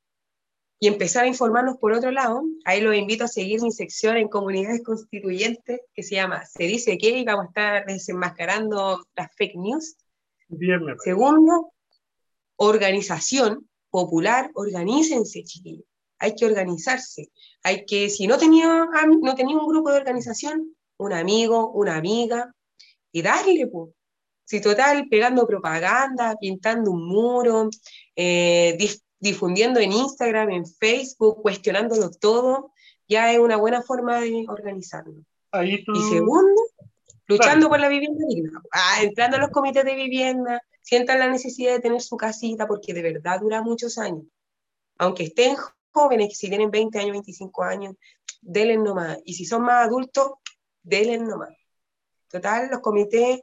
y 0.79 0.87
empezar 0.87 1.23
a 1.23 1.27
informarnos 1.27 1.77
por 1.77 1.93
otro 1.93 2.11
lado. 2.11 2.43
Ahí 2.65 2.81
los 2.81 2.95
invito 2.95 3.23
a 3.23 3.27
seguir 3.27 3.61
mi 3.61 3.71
sección 3.71 4.17
en 4.17 4.27
comunidades 4.27 4.83
constituyentes 4.83 5.81
que 5.93 6.03
se 6.03 6.15
llama 6.15 6.45
Se 6.45 6.63
dice 6.63 6.97
que 6.97 7.09
y 7.09 7.25
vamos 7.25 7.45
a 7.45 7.47
estar 7.47 7.85
desenmascarando 7.85 9.03
las 9.15 9.33
fake 9.35 9.55
news. 9.55 9.95
Segundo, 11.03 11.73
organización 12.57 13.69
popular, 13.89 14.51
organícense, 14.53 15.43
chiquillos. 15.43 15.85
Hay 16.19 16.35
que 16.35 16.45
organizarse. 16.45 17.31
Hay 17.63 17.85
que, 17.85 18.09
si 18.09 18.27
no 18.27 18.37
tenía, 18.37 18.87
no 19.21 19.35
tenía 19.35 19.57
un 19.57 19.67
grupo 19.67 19.91
de 19.91 19.97
organización, 19.97 20.75
un 20.97 21.13
amigo, 21.13 21.71
una 21.71 21.95
amiga, 21.95 22.53
y 23.11 23.21
darle, 23.21 23.67
pues. 23.67 23.94
Si 24.45 24.61
total, 24.61 25.07
pegando 25.09 25.47
propaganda, 25.47 26.35
pintando 26.39 26.91
un 26.91 27.07
muro, 27.07 27.69
eh, 28.15 28.77
difundiendo 29.19 29.79
en 29.79 29.91
Instagram, 29.91 30.51
en 30.51 30.65
Facebook, 30.65 31.41
cuestionándolo 31.41 32.11
todo, 32.11 32.71
ya 33.07 33.31
es 33.31 33.39
una 33.39 33.57
buena 33.57 33.81
forma 33.81 34.21
de 34.21 34.45
organizarlo. 34.47 35.15
Y 35.61 35.83
segundo, 36.09 36.61
luchando 37.27 37.69
por 37.69 37.79
la 37.79 37.87
vivienda 37.87 38.25
digna. 38.27 38.61
Ah, 38.71 38.99
entrando 39.01 39.37
a 39.37 39.39
los 39.39 39.49
comités 39.49 39.83
de 39.83 39.95
vivienda, 39.95 40.61
sientan 40.81 41.19
la 41.19 41.27
necesidad 41.27 41.73
de 41.73 41.79
tener 41.79 42.01
su 42.01 42.17
casita 42.17 42.67
porque 42.67 42.93
de 42.93 43.01
verdad 43.01 43.39
dura 43.39 43.61
muchos 43.61 43.97
años. 43.97 44.25
Aunque 44.97 45.23
estén 45.23 45.55
jóvenes, 45.91 46.37
si 46.37 46.49
tienen 46.49 46.69
20 46.69 46.99
años, 46.99 47.11
25 47.11 47.63
años, 47.63 47.95
denle 48.41 48.77
nomás. 48.77 49.17
Y 49.25 49.33
si 49.33 49.45
son 49.45 49.63
más 49.63 49.87
adultos, 49.87 50.33
denle 50.83 51.17
nomás. 51.17 51.55
Total, 52.29 52.69
los 52.69 52.81
comités, 52.81 53.41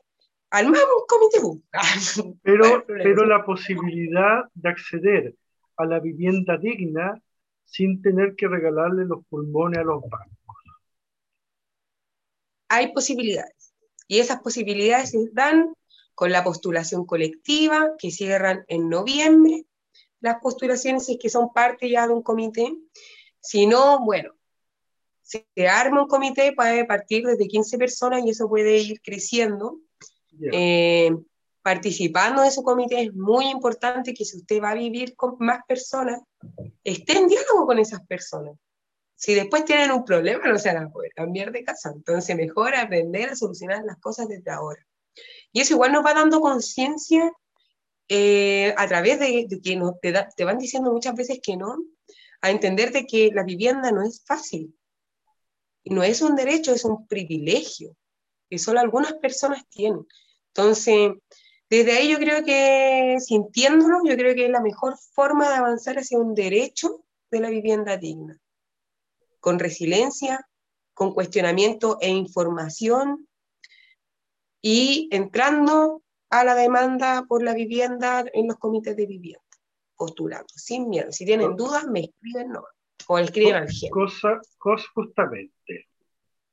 al 0.53 0.71
más 0.71 0.83
un 0.83 1.07
comité. 1.09 1.63
Pero, 2.43 2.85
pero 2.87 3.25
la 3.25 3.45
posibilidad 3.45 4.45
de 4.55 4.69
acceder 4.69 5.35
a 5.79 5.87
la 5.87 5.99
vivienda 5.99 6.59
digna 6.59 7.21
sin 7.65 8.03
tener 8.03 8.37
que 8.37 8.49
regalarle 8.49 9.07
los 9.07 9.25
pulmones 9.27 9.79
a 9.79 9.83
los 9.83 10.03
bancos. 10.03 10.57
Hay 12.69 12.93
posibilidades 12.93 13.75
y 14.07 14.19
esas 14.19 14.43
posibilidades 14.43 15.11
se 15.11 15.31
dan 15.33 15.75
con 16.15 16.31
la 16.31 16.45
postulación 16.45 17.07
colectiva 17.07 17.93
que 17.99 18.11
cierran 18.11 18.65
en 18.69 18.91
noviembre. 18.91 19.65
Las 20.21 20.37
postulaciones 20.43 21.09
es 21.09 21.17
que 21.19 21.31
son 21.31 21.51
parte 21.55 21.89
ya 21.89 22.07
de 22.07 22.13
un 22.13 22.23
comité. 22.23 22.77
Si 23.41 23.67
no, 23.67 24.05
bueno, 24.05 24.35
se 25.23 25.47
arma 25.67 26.03
un 26.03 26.09
comité, 26.09 26.53
puede 26.53 26.85
partir 26.85 27.25
desde 27.25 27.49
15 27.49 27.79
personas 27.79 28.23
y 28.27 28.31
eso 28.31 28.49
puede 28.49 28.77
ir 28.77 29.01
creciendo 29.01 29.81
participando 31.63 32.43
de 32.43 32.51
su 32.51 32.63
comité, 32.63 33.03
es 33.03 33.15
muy 33.15 33.47
importante 33.47 34.13
que 34.15 34.25
si 34.25 34.39
usted 34.39 34.61
va 34.61 34.71
a 34.71 34.75
vivir 34.75 35.15
con 35.15 35.37
más 35.39 35.61
personas, 35.67 36.21
esté 36.83 37.19
en 37.19 37.29
diálogo 37.29 37.67
con 37.67 37.79
esas 37.79 38.05
personas. 38.07 38.57
Si 39.15 39.35
después 39.35 39.65
tienen 39.65 39.93
un 39.93 40.05
problema, 40.05 40.49
no 40.49 40.59
se 40.59 40.75
van 40.75 40.85
a 40.85 40.91
poder 40.91 41.13
cambiar 41.15 41.53
de 41.53 41.63
casa. 41.63 41.93
Entonces, 41.95 42.35
mejor 42.35 42.75
aprender 42.75 43.31
a 43.31 43.37
solucionar 43.37 43.85
las 43.85 43.99
cosas 43.99 44.27
desde 44.27 44.51
ahora. 44.51 44.85
Y 45.53 45.61
eso 45.61 45.75
igual 45.75 45.93
nos 45.93 46.05
va 46.05 46.15
dando 46.15 46.41
conciencia 46.41 47.31
eh, 48.09 48.75
a 48.77 48.89
través 48.89 49.21
de, 49.21 49.47
que 49.63 49.77
nos, 49.77 50.01
te, 50.01 50.45
van 50.45 50.59
diciendo 50.59 50.93
muchas 50.93 51.15
veces 51.15 51.39
que 51.41 51.57
no, 51.57 51.77
a 52.41 52.51
entender 52.51 52.91
de 52.91 53.07
que 53.07 53.31
la 53.33 53.45
vivienda 53.45 53.93
no 53.93 54.03
es 54.03 54.25
fácil. 54.27 54.77
Y 55.85 55.95
no 55.95 56.03
es 56.03 56.21
un 56.21 56.35
derecho, 56.35 56.73
es 56.73 56.85
un 56.85 57.07
privilegio 57.07 57.97
que 58.51 58.59
solo 58.59 58.81
algunas 58.81 59.15
personas 59.15 59.67
tienen. 59.69 60.07
Entonces, 60.55 61.13
desde 61.71 61.93
ahí 61.93 62.11
yo 62.11 62.19
creo 62.19 62.45
que, 62.45 63.17
sintiéndolo, 63.21 64.01
yo 64.05 64.15
creo 64.17 64.35
que 64.35 64.45
es 64.45 64.51
la 64.51 64.61
mejor 64.61 64.95
forma 65.15 65.49
de 65.49 65.57
avanzar 65.57 65.97
hacia 65.97 66.19
un 66.19 66.35
derecho 66.35 67.05
de 67.31 67.41
la 67.41 67.49
vivienda 67.49 67.97
digna, 67.97 68.39
con 69.41 69.59
resiliencia, 69.59 70.47
con 70.93 71.15
cuestionamiento 71.15 71.97
e 72.03 72.11
información 72.11 73.27
y 74.61 75.09
entrando 75.11 76.03
a 76.29 76.45
la 76.45 76.55
demanda 76.55 77.25
por 77.27 77.43
la 77.43 77.55
vivienda 77.55 78.25
en 78.35 78.49
los 78.49 78.59
comités 78.59 78.95
de 78.95 79.07
vivienda, 79.07 79.41
postulando, 79.97 80.53
sin 80.55 80.91
miedo. 80.91 81.11
Si 81.11 81.25
tienen 81.25 81.57
dudas, 81.57 81.87
me 81.87 82.01
escriben 82.01 82.51
no, 82.51 82.65
o 83.09 83.19
escriben 83.19 83.55
al. 83.55 83.69
Cosa, 83.91 84.41
cosa 84.59 84.85
justamente, 84.95 85.89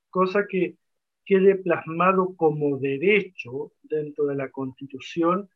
cosa 0.09 0.45
que 0.49 0.78
quede 1.26 1.55
plasmado 1.55 2.36
como 2.38 2.78
derecho 2.78 3.73
dentro 3.89 4.25
de 4.25 4.35
la 4.35 4.49
Constitución, 4.49 5.49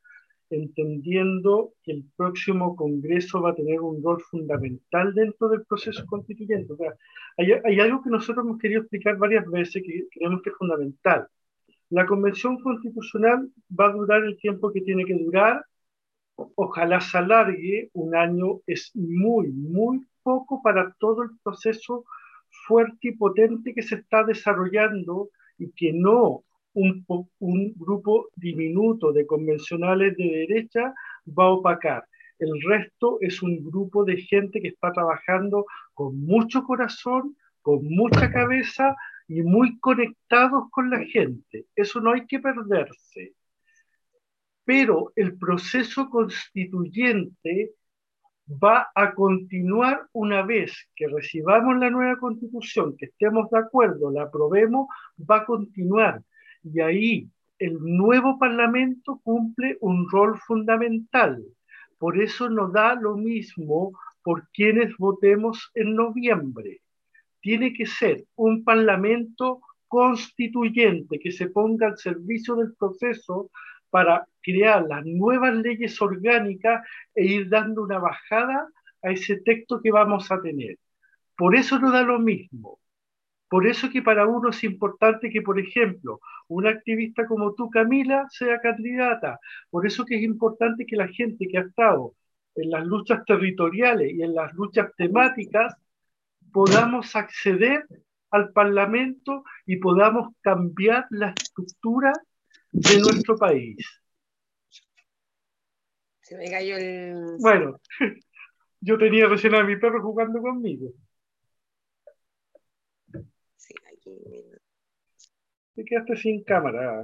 entendiendo 0.49 1.73
que 1.83 1.93
el 1.93 2.05
próximo 2.15 2.75
Congreso 2.75 3.41
va 3.41 3.51
a 3.51 3.55
tener 3.55 3.81
un 3.81 4.03
rol 4.03 4.21
fundamental 4.21 5.13
dentro 5.13 5.49
del 5.49 5.65
proceso 5.65 6.05
constituyente. 6.05 6.73
hay, 7.37 7.79
algo 7.79 8.03
que 8.03 8.09
nosotros 8.09 8.45
hemos 8.45 8.59
querido 8.59 8.81
explicar 8.81 9.17
varias 9.17 9.49
veces 9.49 9.81
que 9.83 10.07
creemos 10.11 10.41
que 10.41 10.49
es 10.49 10.55
fundamental. 10.55 11.27
La 11.89 12.05
Convención 12.05 12.59
Constitucional 12.61 13.49
va 13.79 13.87
a 13.87 13.93
durar 13.93 14.23
el 14.23 14.37
tiempo 14.37 14.71
que 14.71 14.81
tiene 14.81 15.05
que 15.05 15.15
durar. 15.15 15.65
Ojalá 16.35 16.99
se 17.01 17.17
alargue. 17.17 17.89
Un 17.93 18.15
año 18.15 18.61
es 18.65 18.91
muy, 18.95 19.49
muy 19.49 20.05
poco 20.23 20.61
para 20.63 20.95
todo 20.99 21.23
el 21.23 21.29
proceso 21.43 22.05
fuerte 22.67 23.09
y 23.09 23.15
potente 23.15 23.73
que 23.73 23.81
se 23.81 23.95
está 23.95 24.23
desarrollando 24.23 25.29
y 25.57 25.71
que 25.71 25.93
no 25.93 26.43
un, 26.73 27.73
grupo 27.75 28.29
diminuto 28.35 29.11
de 29.11 29.25
convencionales 29.25 30.15
de 30.17 30.47
derecha 30.47 30.93
va 31.27 31.45
a 31.45 31.51
opacar. 31.51 32.05
El 32.39 32.61
resto 32.61 33.17
es 33.21 33.41
un 33.41 33.63
grupo 33.63 34.03
de 34.03 34.17
gente 34.17 34.61
que 34.61 34.69
está 34.69 34.91
trabajando 34.91 35.65
con 35.93 36.19
mucho 36.19 36.63
corazón, 36.63 37.37
con 37.61 37.85
mucha 37.85 38.31
cabeza 38.31 38.95
y 39.27 39.41
muy 39.41 39.79
conectados 39.79 40.69
con 40.71 40.89
la 40.89 41.03
gente. 41.05 41.65
Eso 41.75 42.01
no 42.01 42.11
hay 42.11 42.25
que 42.25 42.39
perderse. 42.39 43.33
Pero 44.65 45.11
el 45.15 45.37
proceso 45.37 46.09
constituyente 46.09 47.73
va 48.47 48.91
a 48.93 49.13
continuar 49.13 50.07
una 50.13 50.41
vez 50.41 50.89
que 50.95 51.07
recibamos 51.07 51.77
la 51.77 51.89
nueva 51.89 52.17
constitución, 52.17 52.95
que 52.97 53.05
estemos 53.05 53.49
de 53.49 53.59
acuerdo, 53.59 54.11
la 54.11 54.23
aprobemos, 54.23 54.87
va 55.19 55.37
a 55.37 55.45
continuar. 55.45 56.21
Y 56.63 56.79
ahí 56.79 57.29
el 57.59 57.77
nuevo 57.79 58.39
Parlamento 58.39 59.19
cumple 59.23 59.77
un 59.81 60.09
rol 60.09 60.37
fundamental. 60.39 61.43
Por 61.97 62.21
eso 62.21 62.49
nos 62.49 62.73
da 62.73 62.95
lo 62.95 63.15
mismo 63.15 63.91
por 64.23 64.49
quienes 64.49 64.95
votemos 64.97 65.71
en 65.73 65.95
noviembre. 65.95 66.81
Tiene 67.41 67.73
que 67.73 67.85
ser 67.85 68.25
un 68.35 68.63
Parlamento 68.63 69.61
constituyente 69.87 71.19
que 71.19 71.31
se 71.31 71.49
ponga 71.49 71.87
al 71.87 71.97
servicio 71.97 72.55
del 72.55 72.73
proceso 72.75 73.51
para 73.89 74.27
crear 74.41 74.83
las 74.83 75.05
nuevas 75.05 75.53
leyes 75.55 76.01
orgánicas 76.01 76.83
e 77.13 77.25
ir 77.25 77.49
dando 77.49 77.83
una 77.83 77.99
bajada 77.99 78.67
a 79.03 79.11
ese 79.11 79.37
texto 79.41 79.81
que 79.81 79.91
vamos 79.91 80.31
a 80.31 80.41
tener. 80.41 80.79
Por 81.37 81.55
eso 81.55 81.77
no 81.77 81.91
da 81.91 82.01
lo 82.01 82.19
mismo. 82.19 82.79
Por 83.53 83.67
eso 83.67 83.87
que 83.91 84.01
para 84.01 84.25
uno 84.25 84.49
es 84.49 84.63
importante 84.63 85.29
que, 85.29 85.43
por 85.43 85.59
ejemplo, 85.59 86.19
una 86.47 86.71
activista 86.71 87.27
como 87.27 87.53
tú, 87.53 87.69
Camila, 87.69 88.25
sea 88.31 88.59
candidata. 88.59 89.39
Por 89.69 89.85
eso 89.85 90.05
que 90.05 90.15
es 90.15 90.23
importante 90.23 90.87
que 90.87 90.95
la 90.95 91.07
gente 91.07 91.47
que 91.47 91.59
ha 91.59 91.61
estado 91.61 92.15
en 92.55 92.71
las 92.71 92.83
luchas 92.83 93.23
territoriales 93.27 94.11
y 94.11 94.23
en 94.23 94.33
las 94.33 94.51
luchas 94.55 94.89
temáticas 94.97 95.75
podamos 96.51 97.15
acceder 97.15 97.85
al 98.31 98.51
Parlamento 98.53 99.43
y 99.67 99.75
podamos 99.75 100.33
cambiar 100.41 101.05
la 101.11 101.29
estructura 101.37 102.11
de 102.71 102.97
nuestro 103.01 103.37
país. 103.37 103.77
Se 106.21 106.35
me 106.37 106.49
cayó 106.49 106.75
el... 106.75 107.37
Bueno, 107.39 107.79
yo 108.81 108.97
tenía 108.97 109.27
recién 109.27 109.53
a 109.53 109.63
mi 109.63 109.75
perro 109.75 110.01
jugando 110.01 110.41
conmigo. 110.41 110.91
Sí, 113.63 113.73
aquí. 113.87 114.02
Te 115.75 115.85
quedaste 115.85 116.15
sin 116.17 116.43
cámara. 116.43 117.03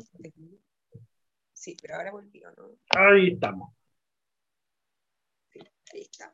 Sí, 1.54 1.76
pero 1.82 1.96
ahora 1.96 2.12
volvió, 2.12 2.50
¿no? 2.52 2.78
Ahí 2.90 3.34
estamos. 3.34 3.74
Sí, 5.52 5.60
ahí 5.94 6.02
está. 6.02 6.32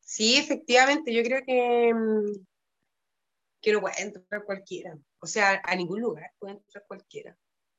Sí, 0.00 0.36
efectivamente, 0.36 1.12
yo 1.12 1.22
creo 1.22 1.44
que, 1.44 1.92
mm, 1.92 2.46
que 3.60 3.72
no 3.72 3.80
puede 3.80 4.00
entrar 4.00 4.44
cualquiera. 4.44 4.96
O 5.18 5.26
sea, 5.26 5.60
a 5.64 5.74
ningún 5.74 6.00
lugar 6.00 6.32
puede 6.38 6.54
entrar 6.54 6.84
cualquiera 6.86 7.36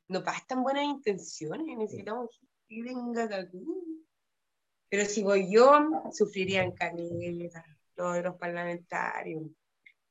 no 0.10 0.24
bastan 0.24 0.64
buenas 0.64 0.86
intenciones, 0.86 1.78
necesitamos 1.78 2.30
que 2.68 2.82
venga 2.82 3.24
algún. 3.24 4.06
Pero 4.90 5.06
si 5.06 5.24
voy 5.24 5.52
yo, 5.52 5.70
sufrirían 6.14 6.72
canela, 6.72 7.66
todos 7.94 8.24
los 8.24 8.36
parlamentarios, 8.36 9.44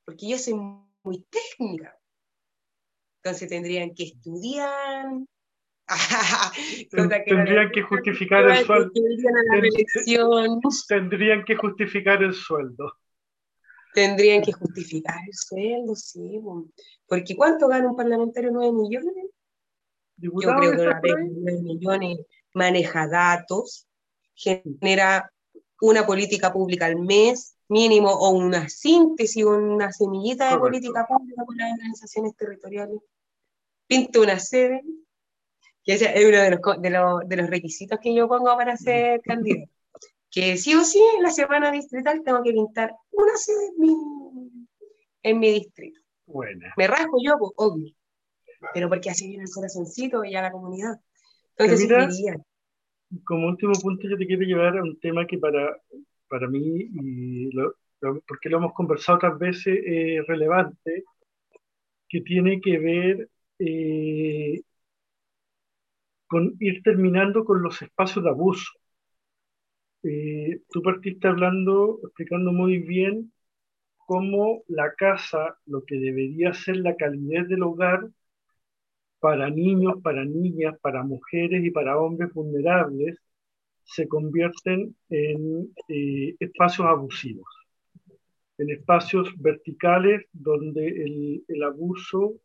porque 0.05 0.29
yo 0.29 0.37
soy 0.37 0.53
muy 1.07 1.25
técnica. 1.29 1.97
Entonces 3.23 3.49
tendrían 3.49 3.93
que 3.95 4.03
estudiar. 4.03 5.05
tendrían 6.91 7.71
que 7.71 7.81
justificar 7.81 8.49
el 8.49 8.65
sueldo. 8.65 8.91
Tendrían 10.87 11.45
que 11.45 11.55
justificar 11.55 12.21
el 12.21 12.33
sueldo. 12.33 12.93
Tendrían 13.93 14.41
que 14.43 14.51
justificar 14.51 15.15
el 15.25 15.33
sueldo, 15.33 15.95
sí. 15.95 16.41
Porque 17.07 17.35
¿cuánto 17.35 17.67
gana 17.67 17.89
un 17.89 17.95
parlamentario? 17.95 18.51
¿9 18.51 18.73
millones? 18.73 19.31
Yo 20.17 20.31
creo 20.33 20.59
que 20.59 20.67
una 20.67 20.99
de 21.01 21.61
millones 21.61 22.17
maneja 22.53 23.07
datos, 23.07 23.87
genera 24.35 25.31
una 25.79 26.05
política 26.05 26.51
pública 26.51 26.87
al 26.87 26.97
mes 26.97 27.56
mínimo 27.69 28.09
o 28.09 28.31
una 28.31 28.69
síntesis 28.69 29.43
o 29.43 29.49
una 29.49 29.91
semillita 29.91 30.51
de 30.51 30.59
política 30.59 31.05
pública 31.07 31.43
con 31.45 31.57
las 31.57 31.73
organizaciones 31.73 32.35
territoriales. 32.35 32.99
Pinta 33.87 34.21
una 34.21 34.39
sede, 34.39 34.83
que 35.83 35.93
es 35.93 36.01
uno 36.01 36.41
de 36.41 36.51
los, 36.51 36.81
de, 36.81 36.89
los, 36.89 37.27
de 37.27 37.35
los 37.37 37.49
requisitos 37.49 37.99
que 38.01 38.13
yo 38.13 38.27
pongo 38.27 38.55
para 38.57 38.75
ser 38.77 39.21
candidato. 39.21 39.71
Que 40.29 40.57
sí 40.57 40.75
o 40.75 40.83
sí 40.83 41.01
en 41.15 41.23
la 41.23 41.31
semana 41.31 41.71
distrital 41.71 42.21
tengo 42.23 42.43
que 42.43 42.51
pintar 42.51 42.93
una 43.11 43.35
sede 43.37 43.67
en 43.67 43.79
mi, 43.79 43.95
en 45.23 45.39
mi 45.39 45.51
distrito. 45.53 46.01
Buena. 46.25 46.73
Me 46.75 46.87
rasgo 46.87 47.17
yo, 47.23 47.37
pues, 47.39 47.51
obvio 47.55 47.97
pero 48.73 48.89
porque 48.89 49.09
así 49.09 49.27
viene 49.27 49.43
el 49.43 49.51
corazoncito 49.51 50.23
y 50.23 50.35
a 50.35 50.41
la 50.41 50.51
comunidad. 50.51 50.99
Entonces, 51.57 52.21
mira, 52.21 52.37
como 53.23 53.47
último 53.47 53.73
punto, 53.81 54.07
yo 54.09 54.17
te 54.17 54.27
quiero 54.27 54.43
llevar 54.43 54.77
a 54.77 54.83
un 54.83 54.99
tema 54.99 55.25
que 55.25 55.37
para, 55.37 55.81
para 56.29 56.47
mí, 56.47 56.59
y 56.93 57.49
porque 58.27 58.49
lo 58.49 58.57
hemos 58.57 58.73
conversado 58.73 59.17
otras 59.17 59.39
veces, 59.39 59.79
es 59.85 60.25
relevante, 60.27 61.03
que 62.09 62.21
tiene 62.21 62.61
que 62.61 62.77
ver 62.79 63.29
eh, 63.59 64.61
con 66.27 66.55
ir 66.61 66.81
terminando 66.83 67.43
con 67.43 67.61
los 67.61 67.81
espacios 67.81 68.23
de 68.23 68.29
abuso. 68.29 68.71
Eh, 70.03 70.61
tú 70.71 70.81
partiste 70.81 71.27
hablando, 71.27 71.99
explicando 72.03 72.51
muy 72.51 72.79
bien 72.79 73.31
cómo 74.07 74.63
la 74.67 74.93
casa, 74.95 75.57
lo 75.65 75.85
que 75.85 75.97
debería 75.99 76.53
ser 76.53 76.77
la 76.77 76.95
calidez 76.97 77.47
del 77.49 77.63
hogar, 77.63 78.09
para 79.19 79.49
niños, 79.49 79.95
para 80.03 80.25
niñas, 80.25 80.75
para 80.81 81.03
mujeres 81.03 81.63
y 81.63 81.71
para 81.71 81.97
hombres 81.99 82.33
vulnerables 82.33 83.17
se 83.87 84.07
convierten 84.07 84.95
en 85.09 85.73
eh, 85.87 86.35
espacios 86.39 86.87
abusivos, 86.87 87.47
en 88.57 88.69
espacios 88.69 89.29
verticales 89.37 90.25
donde 90.33 91.43
el, 91.47 91.63
abuso 91.63 92.35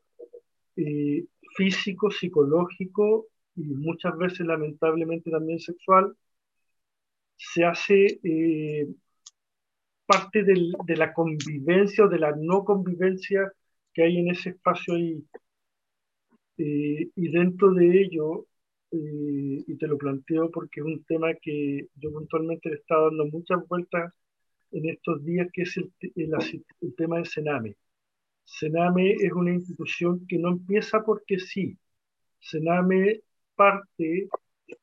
eh, 0.77 1.25
físico, 1.57 2.11
psicológico 2.11 3.27
y 3.57 3.65
muchas 3.65 4.17
veces 4.17 4.47
lamentablemente 4.47 5.31
también 5.31 5.59
sexual 5.59 6.17
se 7.37 7.65
hace 7.65 8.21
eh, 8.23 8.87
parte 10.07 10.45
de 10.45 10.97
la 10.97 11.13
convivencia 11.13 12.05
o 12.05 12.09
de 12.09 12.19
la 12.19 12.35
no 12.37 12.65
convivencia 12.65 13.53
que 13.93 14.05
hay 14.05 14.19
en 14.19 14.31
ese 14.31 14.51
espacio 14.51 14.95
ahí. 14.95 15.25
Eh, 16.59 17.11
y 17.17 17.29
dentro 17.31 17.73
de 17.73 18.03
ello, 18.03 18.47
y 18.93 19.77
te 19.77 19.87
lo 19.87 19.97
planteo 19.97 20.51
porque 20.51 20.81
es 20.81 20.87
un 20.87 21.03
tema 21.05 21.35
que 21.35 21.89
yo 21.97 22.13
puntualmente 22.13 22.69
le 22.69 22.77
he 22.77 22.79
estado 22.79 23.07
dando 23.07 23.27
muchas 23.27 23.67
vueltas 23.67 24.13
en 24.73 24.89
estos 24.89 25.25
días, 25.25 25.49
que 25.53 25.63
es 25.63 25.77
el, 25.77 25.93
el, 26.17 26.95
tema 26.97 27.17
del 27.17 27.27
Sename. 27.27 27.77
Sename 28.45 29.13
es 29.13 29.33
una 29.33 29.53
institución 29.53 30.27
que 30.27 30.39
no 30.39 30.51
empieza 30.51 31.03
porque 31.05 31.39
sí. 31.39 31.79
Sename 32.41 33.21
parte 33.55 34.29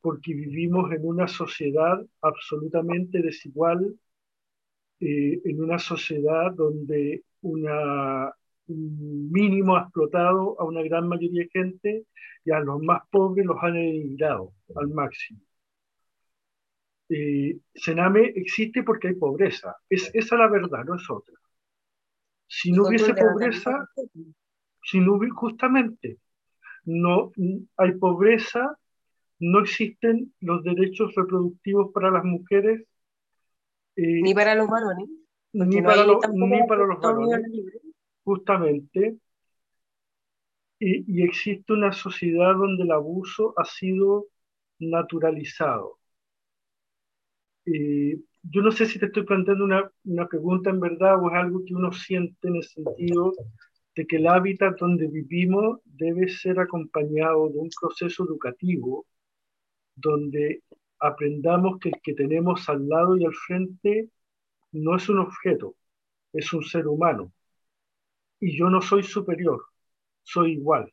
porque 0.01 0.33
vivimos 0.33 0.91
en 0.91 1.05
una 1.05 1.27
sociedad 1.27 1.99
absolutamente 2.21 3.21
desigual, 3.21 3.99
eh, 4.99 5.41
en 5.43 5.63
una 5.63 5.79
sociedad 5.79 6.51
donde 6.53 7.23
una 7.41 8.31
mínimo 8.69 9.75
ha 9.75 9.81
explotado 9.81 10.59
a 10.59 10.65
una 10.65 10.81
gran 10.83 11.07
mayoría 11.07 11.43
de 11.43 11.49
gente 11.49 12.05
y 12.45 12.51
a 12.51 12.59
los 12.59 12.81
más 12.81 13.01
pobres 13.09 13.45
los 13.45 13.57
han 13.61 13.75
eliminado 13.75 14.53
al 14.75 14.87
máximo. 14.89 15.41
Eh, 17.09 17.57
Sename 17.73 18.33
existe 18.35 18.83
porque 18.83 19.09
hay 19.09 19.15
pobreza. 19.15 19.75
Es, 19.89 20.11
esa 20.13 20.35
es 20.35 20.39
la 20.39 20.47
verdad, 20.47 20.85
no 20.85 20.95
es 20.95 21.09
otra. 21.09 21.35
Si 22.47 22.71
no 22.71 22.87
hubiese 22.87 23.13
pobreza, 23.13 23.87
si 24.83 24.99
no 24.99 25.15
hubiese, 25.15 25.33
justamente, 25.35 26.17
no 26.85 27.31
hay 27.77 27.91
pobreza, 27.93 28.77
no 29.39 29.59
existen 29.59 30.33
los 30.39 30.63
derechos 30.63 31.13
reproductivos 31.15 31.91
para 31.93 32.11
las 32.11 32.23
mujeres. 32.23 32.81
Eh, 33.95 34.21
ni 34.21 34.33
para 34.33 34.55
los 34.55 34.67
varones. 34.67 35.09
Ni 35.51 35.81
para, 35.81 36.05
ni 36.05 36.67
para 36.67 36.85
los 36.85 36.99
varones 36.99 37.41
justamente, 38.29 39.17
y, 40.79 41.23
existe 41.23 41.73
una 41.73 41.91
sociedad 41.91 42.53
donde 42.55 42.83
el 42.83 42.91
abuso 42.91 43.53
ha 43.57 43.65
sido 43.65 44.27
naturalizado. 44.79 45.99
yo 48.43 48.61
no 48.61 48.71
sé 48.71 48.85
si 48.85 48.99
te 48.99 49.07
estoy 49.07 49.23
planteando 49.23 49.63
una, 49.65 49.91
una, 50.05 50.27
pregunta 50.27 50.69
en 50.69 50.79
verdad 50.79 51.21
o 51.21 51.29
es 51.29 51.35
algo 51.35 51.63
que 51.65 51.75
uno 51.75 51.91
siente 51.91 52.47
en 52.47 52.55
el 52.57 52.63
sentido 52.63 53.33
de 53.95 54.07
que 54.07 54.17
el 54.17 54.27
hábitat 54.27 54.79
donde 54.79 55.07
vivimos 55.07 55.79
debe 55.85 56.27
ser 56.29 56.59
acompañado 56.59 57.49
de 57.49 57.59
un 57.59 57.69
proceso 57.79 58.23
educativo 58.25 59.05
donde 59.95 60.63
aprendamos 60.99 61.79
que 61.79 61.89
el 61.89 61.95
que 62.03 62.13
tenemos 62.13 62.69
al 62.69 62.87
lado 62.87 63.17
y 63.17 63.25
al 63.25 63.33
frente 63.33 64.09
no 64.71 64.95
es 64.95 65.09
un 65.09 65.19
objeto, 65.19 65.75
es 66.33 66.53
un 66.53 66.63
ser 66.63 66.87
humano. 66.87 67.31
Y 68.39 68.57
yo 68.57 68.69
no 68.69 68.81
soy 68.81 69.03
superior, 69.03 69.65
soy 70.23 70.53
igual. 70.53 70.91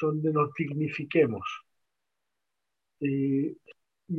Donde 0.00 0.32
nos 0.32 0.52
dignifiquemos. 0.54 1.44
y 3.00 3.56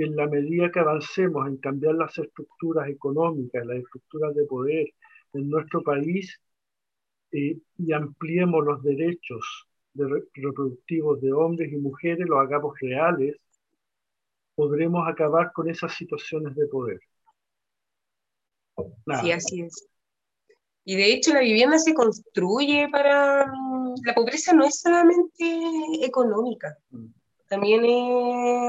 en 0.03 0.15
la 0.15 0.27
medida 0.27 0.71
que 0.71 0.79
avancemos 0.79 1.47
en 1.47 1.57
cambiar 1.57 1.95
las 1.95 2.17
estructuras 2.17 2.87
económicas, 2.89 3.65
las 3.65 3.77
estructuras 3.77 4.35
de 4.35 4.45
poder 4.45 4.87
en 5.33 5.49
nuestro 5.49 5.81
país 5.83 6.39
y 7.31 7.91
ampliemos 7.93 8.65
los 8.65 8.83
derechos 8.83 9.67
reproductivos 10.33 11.21
de 11.21 11.31
hombres 11.33 11.71
y 11.71 11.77
mujeres, 11.77 12.27
los 12.27 12.39
hagamos 12.39 12.79
reales, 12.79 13.35
podremos 14.55 15.07
acabar 15.07 15.51
con 15.53 15.69
esas 15.69 15.93
situaciones 15.95 16.55
de 16.55 16.67
poder. 16.67 16.99
Sí, 19.21 19.31
así 19.31 19.61
es. 19.61 19.87
Y 20.89 20.95
de 20.95 21.13
hecho 21.13 21.35
la 21.35 21.41
vivienda 21.41 21.77
se 21.77 21.93
construye 21.93 22.89
para... 22.91 23.45
Mm, 23.45 23.93
la 24.05 24.15
pobreza 24.15 24.53
no 24.53 24.65
es 24.65 24.79
solamente 24.79 25.45
económica, 26.01 26.79
mm. 26.89 27.05
también 27.47 27.83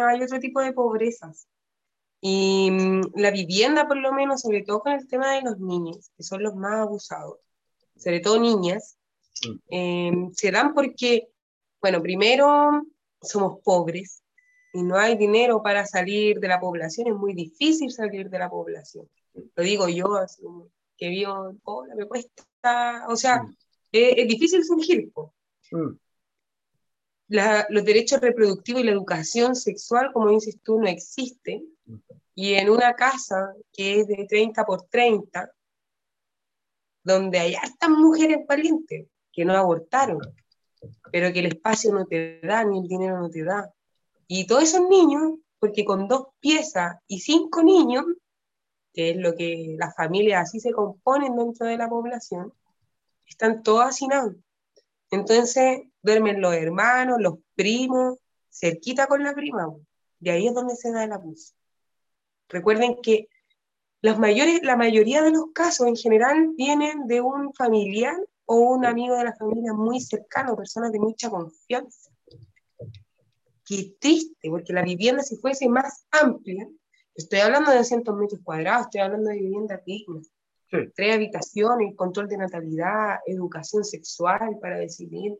hay 0.02 0.22
otro 0.22 0.38
tipo 0.38 0.60
de 0.60 0.74
pobrezas. 0.74 1.46
Y 2.20 2.70
mm, 2.72 3.12
la 3.14 3.30
vivienda, 3.30 3.88
por 3.88 3.96
lo 3.96 4.12
menos, 4.12 4.42
sobre 4.42 4.62
todo 4.64 4.80
con 4.80 4.92
el 4.92 5.08
tema 5.08 5.32
de 5.32 5.40
los 5.40 5.58
niños, 5.60 6.10
que 6.14 6.22
son 6.22 6.42
los 6.42 6.54
más 6.54 6.80
abusados, 6.80 7.38
sobre 7.96 8.20
todo 8.20 8.38
niñas, 8.38 8.98
eh, 9.70 10.12
se 10.34 10.50
dan 10.50 10.74
porque, 10.74 11.30
bueno, 11.80 12.02
primero 12.02 12.82
somos 13.22 13.60
pobres, 13.64 14.22
y 14.74 14.82
no 14.82 14.98
hay 14.98 15.16
dinero 15.16 15.62
para 15.62 15.86
salir 15.86 16.38
de 16.38 16.48
la 16.48 16.60
población, 16.60 17.08
es 17.08 17.14
muy 17.14 17.32
difícil 17.32 17.90
salir 17.90 18.28
de 18.28 18.38
la 18.38 18.50
población. 18.50 19.08
Lo 19.56 19.62
digo 19.62 19.88
yo, 19.88 20.18
que 21.00 21.22
en 21.22 21.58
Puebla, 21.60 21.94
me 21.94 22.06
cuesta, 22.06 23.06
o 23.08 23.16
sea, 23.16 23.42
mm. 23.42 23.56
es, 23.90 24.28
difícil 24.28 24.62
surgir. 24.64 25.10
Mm. 25.72 25.96
los 27.28 27.84
derechos 27.84 28.20
reproductivos 28.20 28.82
y 28.82 28.84
la 28.84 28.92
educación 28.92 29.56
sexual, 29.56 30.12
como 30.12 30.30
dices 30.30 30.58
tú, 30.62 30.78
no 30.78 30.88
existen. 30.88 31.64
Y 32.34 32.54
en 32.54 32.68
una 32.68 32.94
casa 32.94 33.54
que 33.72 34.00
es 34.00 34.06
de 34.06 34.26
30 34.28 34.64
por 34.64 34.82
30, 34.82 35.50
donde 37.02 37.38
hay 37.38 37.54
hartas 37.54 37.88
mujeres 37.88 38.38
valientes 38.46 39.06
que 39.32 39.44
no 39.44 39.56
abortaron, 39.56 40.20
pero 41.10 41.32
que 41.32 41.40
el 41.40 41.46
espacio 41.46 41.92
no 41.92 42.04
te 42.06 42.40
da, 42.42 42.64
ni 42.64 42.80
el 42.80 42.88
dinero 42.88 43.18
no 43.18 43.30
te 43.30 43.42
da, 43.42 43.72
y 44.26 44.46
todos 44.46 44.64
esos 44.64 44.88
niños, 44.88 45.38
porque 45.58 45.84
con 45.84 46.08
dos 46.08 46.28
piezas 46.40 46.98
y 47.06 47.20
cinco 47.20 47.62
niños, 47.62 48.04
que 48.92 49.10
es 49.10 49.16
lo 49.16 49.34
que 49.34 49.76
las 49.78 49.94
familias 49.94 50.42
así 50.42 50.60
se 50.60 50.72
componen 50.72 51.36
dentro 51.36 51.66
de 51.66 51.76
la 51.76 51.88
población, 51.88 52.52
están 53.26 53.62
todos 53.62 53.84
hacinados. 53.84 54.34
Entonces 55.10 55.82
duermen 56.02 56.40
los 56.40 56.54
hermanos, 56.54 57.18
los 57.20 57.38
primos, 57.54 58.18
cerquita 58.50 59.06
con 59.06 59.22
la 59.22 59.34
prima. 59.34 59.68
De 60.18 60.30
ahí 60.30 60.46
es 60.46 60.54
donde 60.54 60.76
se 60.76 60.92
da 60.92 61.04
el 61.04 61.12
abuso. 61.12 61.54
Recuerden 62.48 62.96
que 63.02 63.28
los 64.02 64.18
mayores, 64.18 64.60
la 64.62 64.76
mayoría 64.76 65.22
de 65.22 65.30
los 65.30 65.46
casos 65.52 65.86
en 65.86 65.96
general 65.96 66.52
vienen 66.56 67.06
de 67.06 67.20
un 67.20 67.52
familiar 67.54 68.16
o 68.46 68.56
un 68.56 68.84
amigo 68.84 69.16
de 69.16 69.24
la 69.24 69.36
familia 69.36 69.72
muy 69.72 70.00
cercano, 70.00 70.56
personas 70.56 70.90
de 70.90 70.98
mucha 70.98 71.30
confianza 71.30 72.10
qué 73.70 73.94
triste, 74.00 74.50
porque 74.50 74.72
la 74.72 74.82
vivienda 74.82 75.22
si 75.22 75.36
fuese 75.36 75.68
más 75.68 76.04
amplia, 76.10 76.68
estoy 77.24 77.40
hablando 77.40 77.70
de 77.70 77.78
200 77.78 78.16
metros 78.16 78.40
cuadrados, 78.42 78.86
estoy 78.86 79.00
hablando 79.00 79.30
de 79.30 79.36
viviendas 79.36 79.84
dignas, 79.84 80.30
tres 80.94 81.14
habitaciones, 81.14 81.96
control 81.96 82.28
de 82.28 82.38
natalidad, 82.38 83.18
educación 83.26 83.84
sexual 83.84 84.58
para 84.60 84.78
decidir, 84.78 85.36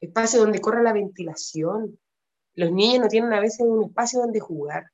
espacio 0.00 0.40
donde 0.40 0.60
corra 0.60 0.82
la 0.82 0.92
ventilación. 0.92 1.98
Los 2.54 2.72
niños 2.72 3.00
no 3.00 3.08
tienen 3.08 3.32
a 3.32 3.40
veces 3.40 3.60
un 3.60 3.84
espacio 3.84 4.20
donde 4.20 4.40
jugar. 4.40 4.84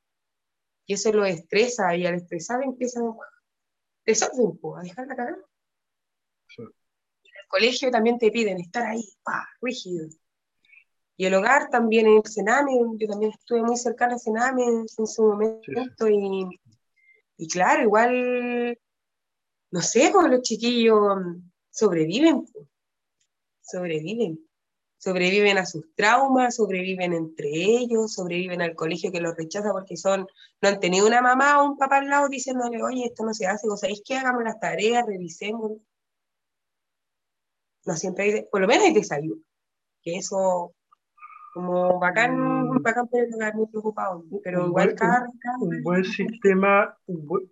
Y 0.86 0.94
eso 0.94 1.12
los 1.12 1.28
estresa 1.28 1.94
y 1.94 2.06
al 2.06 2.14
estresar 2.14 2.62
empiezan 2.62 3.04
desorden, 4.04 4.58
a 4.76 4.82
dejar 4.82 5.06
la 5.06 5.16
cagada. 5.16 5.38
En 6.58 6.64
el 6.64 7.48
colegio 7.48 7.90
también 7.90 8.18
te 8.18 8.30
piden 8.30 8.58
estar 8.58 8.84
ahí, 8.84 9.04
pa, 9.22 9.48
rígido. 9.60 10.08
Y 11.16 11.26
el 11.26 11.34
hogar 11.34 11.68
también 11.68 12.06
en 12.06 12.16
el 12.16 12.26
Sename, 12.26 12.72
yo 12.98 13.08
también 13.08 13.32
estuve 13.32 13.62
muy 13.62 13.76
cercana 13.76 14.14
al 14.14 14.20
Sename 14.20 14.64
en 14.64 14.88
su 14.88 15.22
momento 15.22 16.08
y, 16.08 16.60
y, 17.36 17.48
claro, 17.48 17.82
igual, 17.82 18.78
no 19.70 19.80
sé, 19.82 20.10
pues 20.12 20.28
los 20.28 20.42
chiquillos 20.42 20.98
sobreviven, 21.70 22.46
sobreviven, 23.60 24.38
sobreviven 24.98 25.58
a 25.58 25.66
sus 25.66 25.94
traumas, 25.94 26.56
sobreviven 26.56 27.12
entre 27.12 27.50
ellos, 27.50 28.14
sobreviven 28.14 28.62
al 28.62 28.74
colegio 28.74 29.12
que 29.12 29.20
los 29.20 29.36
rechaza 29.36 29.72
porque 29.72 29.96
son, 29.96 30.26
no 30.60 30.68
han 30.68 30.80
tenido 30.80 31.06
una 31.06 31.20
mamá 31.20 31.62
o 31.62 31.66
un 31.66 31.76
papá 31.76 31.98
al 31.98 32.08
lado 32.08 32.28
diciéndole, 32.28 32.82
oye, 32.82 33.04
esto 33.04 33.24
no 33.24 33.34
se 33.34 33.46
hace, 33.46 33.68
o 33.68 33.76
¿sabéis 33.76 34.02
que 34.04 34.16
hagamos 34.16 34.44
las 34.44 34.60
tareas, 34.60 35.06
revisemos? 35.06 35.72
No 37.84 37.96
siempre 37.96 38.24
hay, 38.24 38.44
por 38.50 38.60
lo 38.60 38.68
menos 38.68 38.84
hay 38.84 38.94
desayuno, 38.94 39.42
que 40.02 40.16
eso 40.16 40.74
como 41.52 41.98
bacán, 42.00 42.38
mm. 42.38 42.82
bacán 42.82 43.08
pero 43.10 43.30
lugar 43.30 43.54
muy 43.54 43.66
preocupado, 43.66 44.24
pero 44.42 44.66
igual 44.66 44.94
cada, 44.94 45.26
un 45.60 45.82
buen 45.82 46.04
sistema, 46.04 46.96
un 47.06 47.26
buen, 47.26 47.50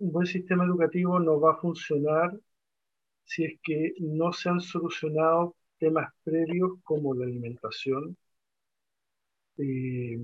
un 0.00 0.12
buen 0.12 0.26
sistema 0.26 0.64
educativo 0.64 1.20
no 1.20 1.38
va 1.40 1.52
a 1.52 1.56
funcionar 1.56 2.32
si 3.24 3.44
es 3.44 3.60
que 3.62 3.94
no 4.00 4.32
se 4.32 4.48
han 4.48 4.60
solucionado 4.60 5.54
temas 5.78 6.12
previos 6.24 6.72
como 6.82 7.14
la 7.14 7.26
alimentación, 7.26 8.16
eh, 9.58 10.18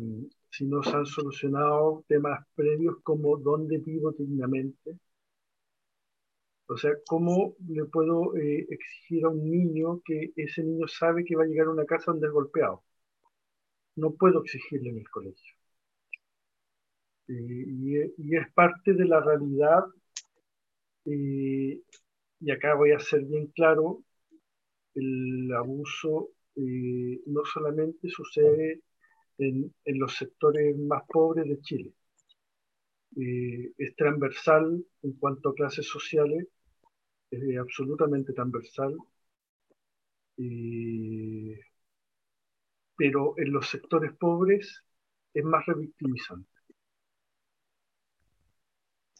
si 0.50 0.64
no 0.64 0.82
se 0.82 0.96
han 0.96 1.06
solucionado 1.06 2.04
temas 2.08 2.46
previos 2.54 2.96
como 3.02 3.36
dónde 3.36 3.78
vivo 3.78 4.12
dignamente. 4.12 4.98
O 6.66 6.76
sea, 6.78 6.92
¿cómo 7.06 7.54
le 7.68 7.84
puedo 7.84 8.34
eh, 8.36 8.66
exigir 8.70 9.24
a 9.26 9.28
un 9.28 9.50
niño 9.50 10.00
que 10.04 10.32
ese 10.36 10.62
niño 10.64 10.88
sabe 10.88 11.24
que 11.24 11.36
va 11.36 11.44
a 11.44 11.46
llegar 11.46 11.66
a 11.66 11.72
una 11.72 11.84
casa 11.84 12.12
donde 12.12 12.26
es 12.26 12.32
golpeado? 12.32 12.82
No 13.96 14.12
puedo 14.14 14.42
exigirle 14.42 14.90
en 14.90 14.98
el 14.98 15.10
colegio. 15.10 15.54
Y, 17.28 17.96
es 18.36 18.52
parte 18.54 18.92
de 18.92 19.04
la 19.06 19.20
realidad, 19.20 19.84
y 21.06 21.80
acá 22.50 22.74
voy 22.74 22.92
a 22.92 22.98
ser 22.98 23.24
bien 23.24 23.46
claro, 23.48 24.02
el 24.94 25.52
abuso 25.54 26.30
eh, 26.56 27.20
no 27.26 27.44
solamente 27.44 28.08
sucede 28.08 28.80
en, 29.38 29.74
los 29.86 30.14
sectores 30.16 30.76
más 30.78 31.02
pobres 31.08 31.48
de 31.48 31.60
Chile, 31.60 31.92
eh, 33.16 33.72
es 33.76 33.96
transversal 33.96 34.84
en 35.02 35.12
cuanto 35.14 35.50
a 35.50 35.54
clases 35.54 35.86
sociales, 35.88 36.46
es 37.30 37.58
absolutamente 37.58 38.32
transversal 38.32 38.96
pero 42.96 43.34
en 43.38 43.52
los 43.52 43.68
sectores 43.68 44.12
pobres 44.16 44.82
es 45.32 45.44
más 45.44 45.64
revictimizante. 45.66 46.48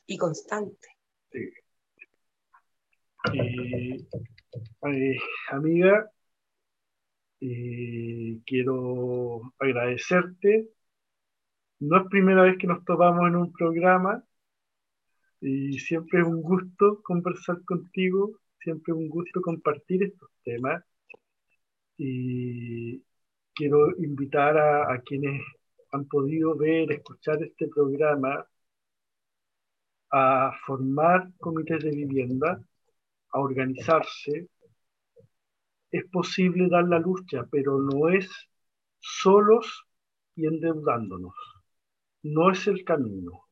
Y 0.07 0.19
constante. 0.19 0.89
Sí. 1.33 1.51
Eh, 3.33 5.19
amiga, 5.51 6.11
eh, 7.41 8.39
quiero 8.47 9.55
agradecerte. 9.59 10.69
No 11.81 11.99
es 11.99 12.09
primera 12.09 12.43
vez 12.43 12.57
que 12.59 12.67
nos 12.67 12.85
topamos 12.85 13.27
en 13.29 13.37
un 13.37 13.53
programa 13.53 14.25
y 15.41 15.79
siempre 15.79 16.21
es 16.21 16.27
un 16.27 16.41
gusto 16.43 17.03
conversar 17.03 17.63
contigo, 17.65 18.41
siempre 18.61 18.93
es 18.95 18.99
un 18.99 19.09
gusto 19.09 19.43
compartir 19.43 20.05
estos 20.05 20.31
temas. 20.43 20.83
Y, 21.99 23.03
quiero 23.55 23.97
invitar 23.99 24.57
a, 24.59 25.01
quienes 25.03 25.43
han 25.93 26.07
podido 26.07 26.57
ver, 26.57 26.93
escuchar 26.93 27.43
este 27.43 27.69
programa, 27.69 28.47
a 30.11 30.53
formar 30.67 31.31
comités 31.39 31.83
de 31.85 31.91
vivienda, 31.91 32.61
a 33.31 33.41
organizarse. 33.41 34.49
Es 35.91 36.05
posible 36.11 36.69
dar 36.69 36.85
la 36.85 36.99
lucha, 36.99 37.47
pero 37.51 37.79
no 37.81 38.09
es 38.09 38.29
solos 39.01 39.85
y 40.37 40.47
endeudándonos. 40.47 41.35
no 42.25 42.51
es 42.51 42.67
el 42.69 42.85
camino. 42.85 43.45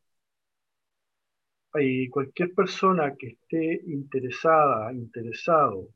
Hay 1.75 2.09
cualquier 2.09 2.55
persona 2.55 3.15
que 3.17 3.29
esté 3.29 3.83
interesada, 3.87 4.93
interesado 4.93 5.89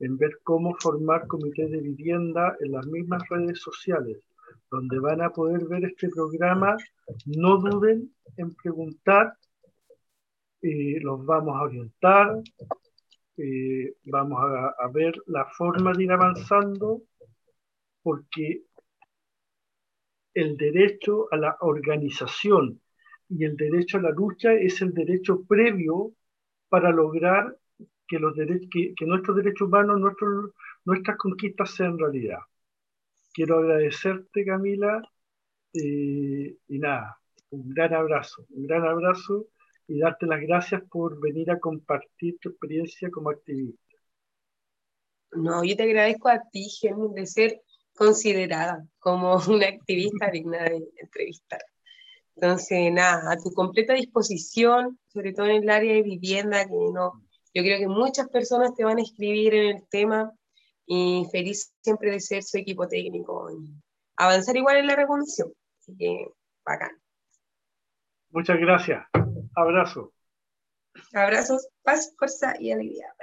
en 0.00 0.16
ver 0.16 0.38
cómo 0.42 0.74
formar 0.80 1.26
comités 1.26 1.70
de 1.70 1.80
vivienda 1.80 2.56
en 2.60 2.72
las 2.72 2.86
mismas 2.86 3.22
redes 3.28 3.60
sociales, 3.60 4.18
donde 4.70 4.98
van 4.98 5.20
a 5.22 5.30
poder 5.30 5.66
ver 5.66 5.84
este 5.84 6.08
programa, 6.08 6.76
no 7.26 7.58
duden 7.58 8.12
en 8.36 8.54
preguntar, 8.54 9.36
eh, 10.62 10.98
los 11.00 11.24
vamos 11.24 11.56
a 11.56 11.62
orientar, 11.62 12.42
eh, 13.36 13.94
vamos 14.04 14.40
a, 14.42 14.88
ver 14.88 15.14
la 15.26 15.44
forma 15.46 15.92
de 15.92 16.04
ir 16.04 16.12
avanzando, 16.12 17.02
porque 18.02 18.64
el 20.34 20.56
derecho 20.56 21.28
a 21.30 21.36
la 21.36 21.56
organización 21.60 22.80
y 23.28 23.44
el 23.44 23.56
derecho 23.56 23.98
a 23.98 24.02
la 24.02 24.10
lucha 24.10 24.52
es 24.54 24.82
el 24.82 24.92
derecho 24.92 25.44
previo 25.44 26.12
para 26.68 26.90
lograr 26.90 27.56
que, 28.08 29.06
nuestros 29.06 29.36
derechos 29.36 29.68
humanos, 29.68 30.00
nuestras 30.84 31.16
conquistas 31.16 31.74
sean 31.74 31.98
realidad. 31.98 32.40
Quiero 33.32 33.58
agradecerte, 33.58 34.44
Camila, 34.44 35.02
eh, 35.72 36.56
y 36.68 36.78
nada, 36.78 37.18
un 37.50 37.70
gran 37.70 37.94
abrazo, 37.94 38.46
un 38.50 38.66
gran 38.66 38.86
abrazo 38.86 39.46
y 39.86 39.98
darte 39.98 40.26
las 40.26 40.40
gracias 40.40 40.82
por 40.90 41.20
venir 41.20 41.50
a 41.50 41.58
compartir 41.58 42.38
tu 42.40 42.50
experiencia 42.50 43.10
como 43.10 43.30
activista. 43.30 43.96
No, 45.32 45.64
yo 45.64 45.76
te 45.76 45.82
agradezco 45.82 46.28
a 46.28 46.40
ti, 46.50 46.68
Gemma, 46.68 47.08
de 47.12 47.26
ser 47.26 47.62
considerada 47.94 48.86
como 48.98 49.36
una 49.48 49.66
activista 49.66 50.30
digna 50.30 50.62
de 50.64 50.88
entrevistar. 50.96 51.60
Entonces, 52.36 52.92
nada, 52.92 53.32
a 53.32 53.36
tu 53.36 53.52
completa 53.52 53.94
disposición, 53.94 54.98
sobre 55.08 55.32
todo 55.32 55.46
en 55.46 55.62
el 55.62 55.70
área 55.70 55.94
de 55.94 56.02
vivienda, 56.02 56.64
que 56.64 56.74
no, 56.92 57.23
yo 57.54 57.62
creo 57.62 57.78
que 57.78 57.88
muchas 57.88 58.28
personas 58.28 58.74
te 58.74 58.84
van 58.84 58.98
a 58.98 59.02
escribir 59.02 59.54
en 59.54 59.76
el 59.76 59.88
tema 59.88 60.32
y 60.86 61.26
feliz 61.30 61.72
siempre 61.80 62.10
de 62.10 62.20
ser 62.20 62.42
su 62.42 62.58
equipo 62.58 62.88
técnico 62.88 63.48
y 63.50 63.72
avanzar 64.16 64.56
igual 64.56 64.78
en 64.78 64.88
la 64.88 64.96
revolución. 64.96 65.52
Así 65.78 65.96
que, 65.96 66.26
bacán. 66.64 66.90
Muchas 68.30 68.58
gracias. 68.58 69.06
Abrazo. 69.54 70.12
Abrazos, 71.12 71.68
paz, 71.82 72.12
fuerza 72.18 72.54
y 72.58 72.72
alegría. 72.72 73.13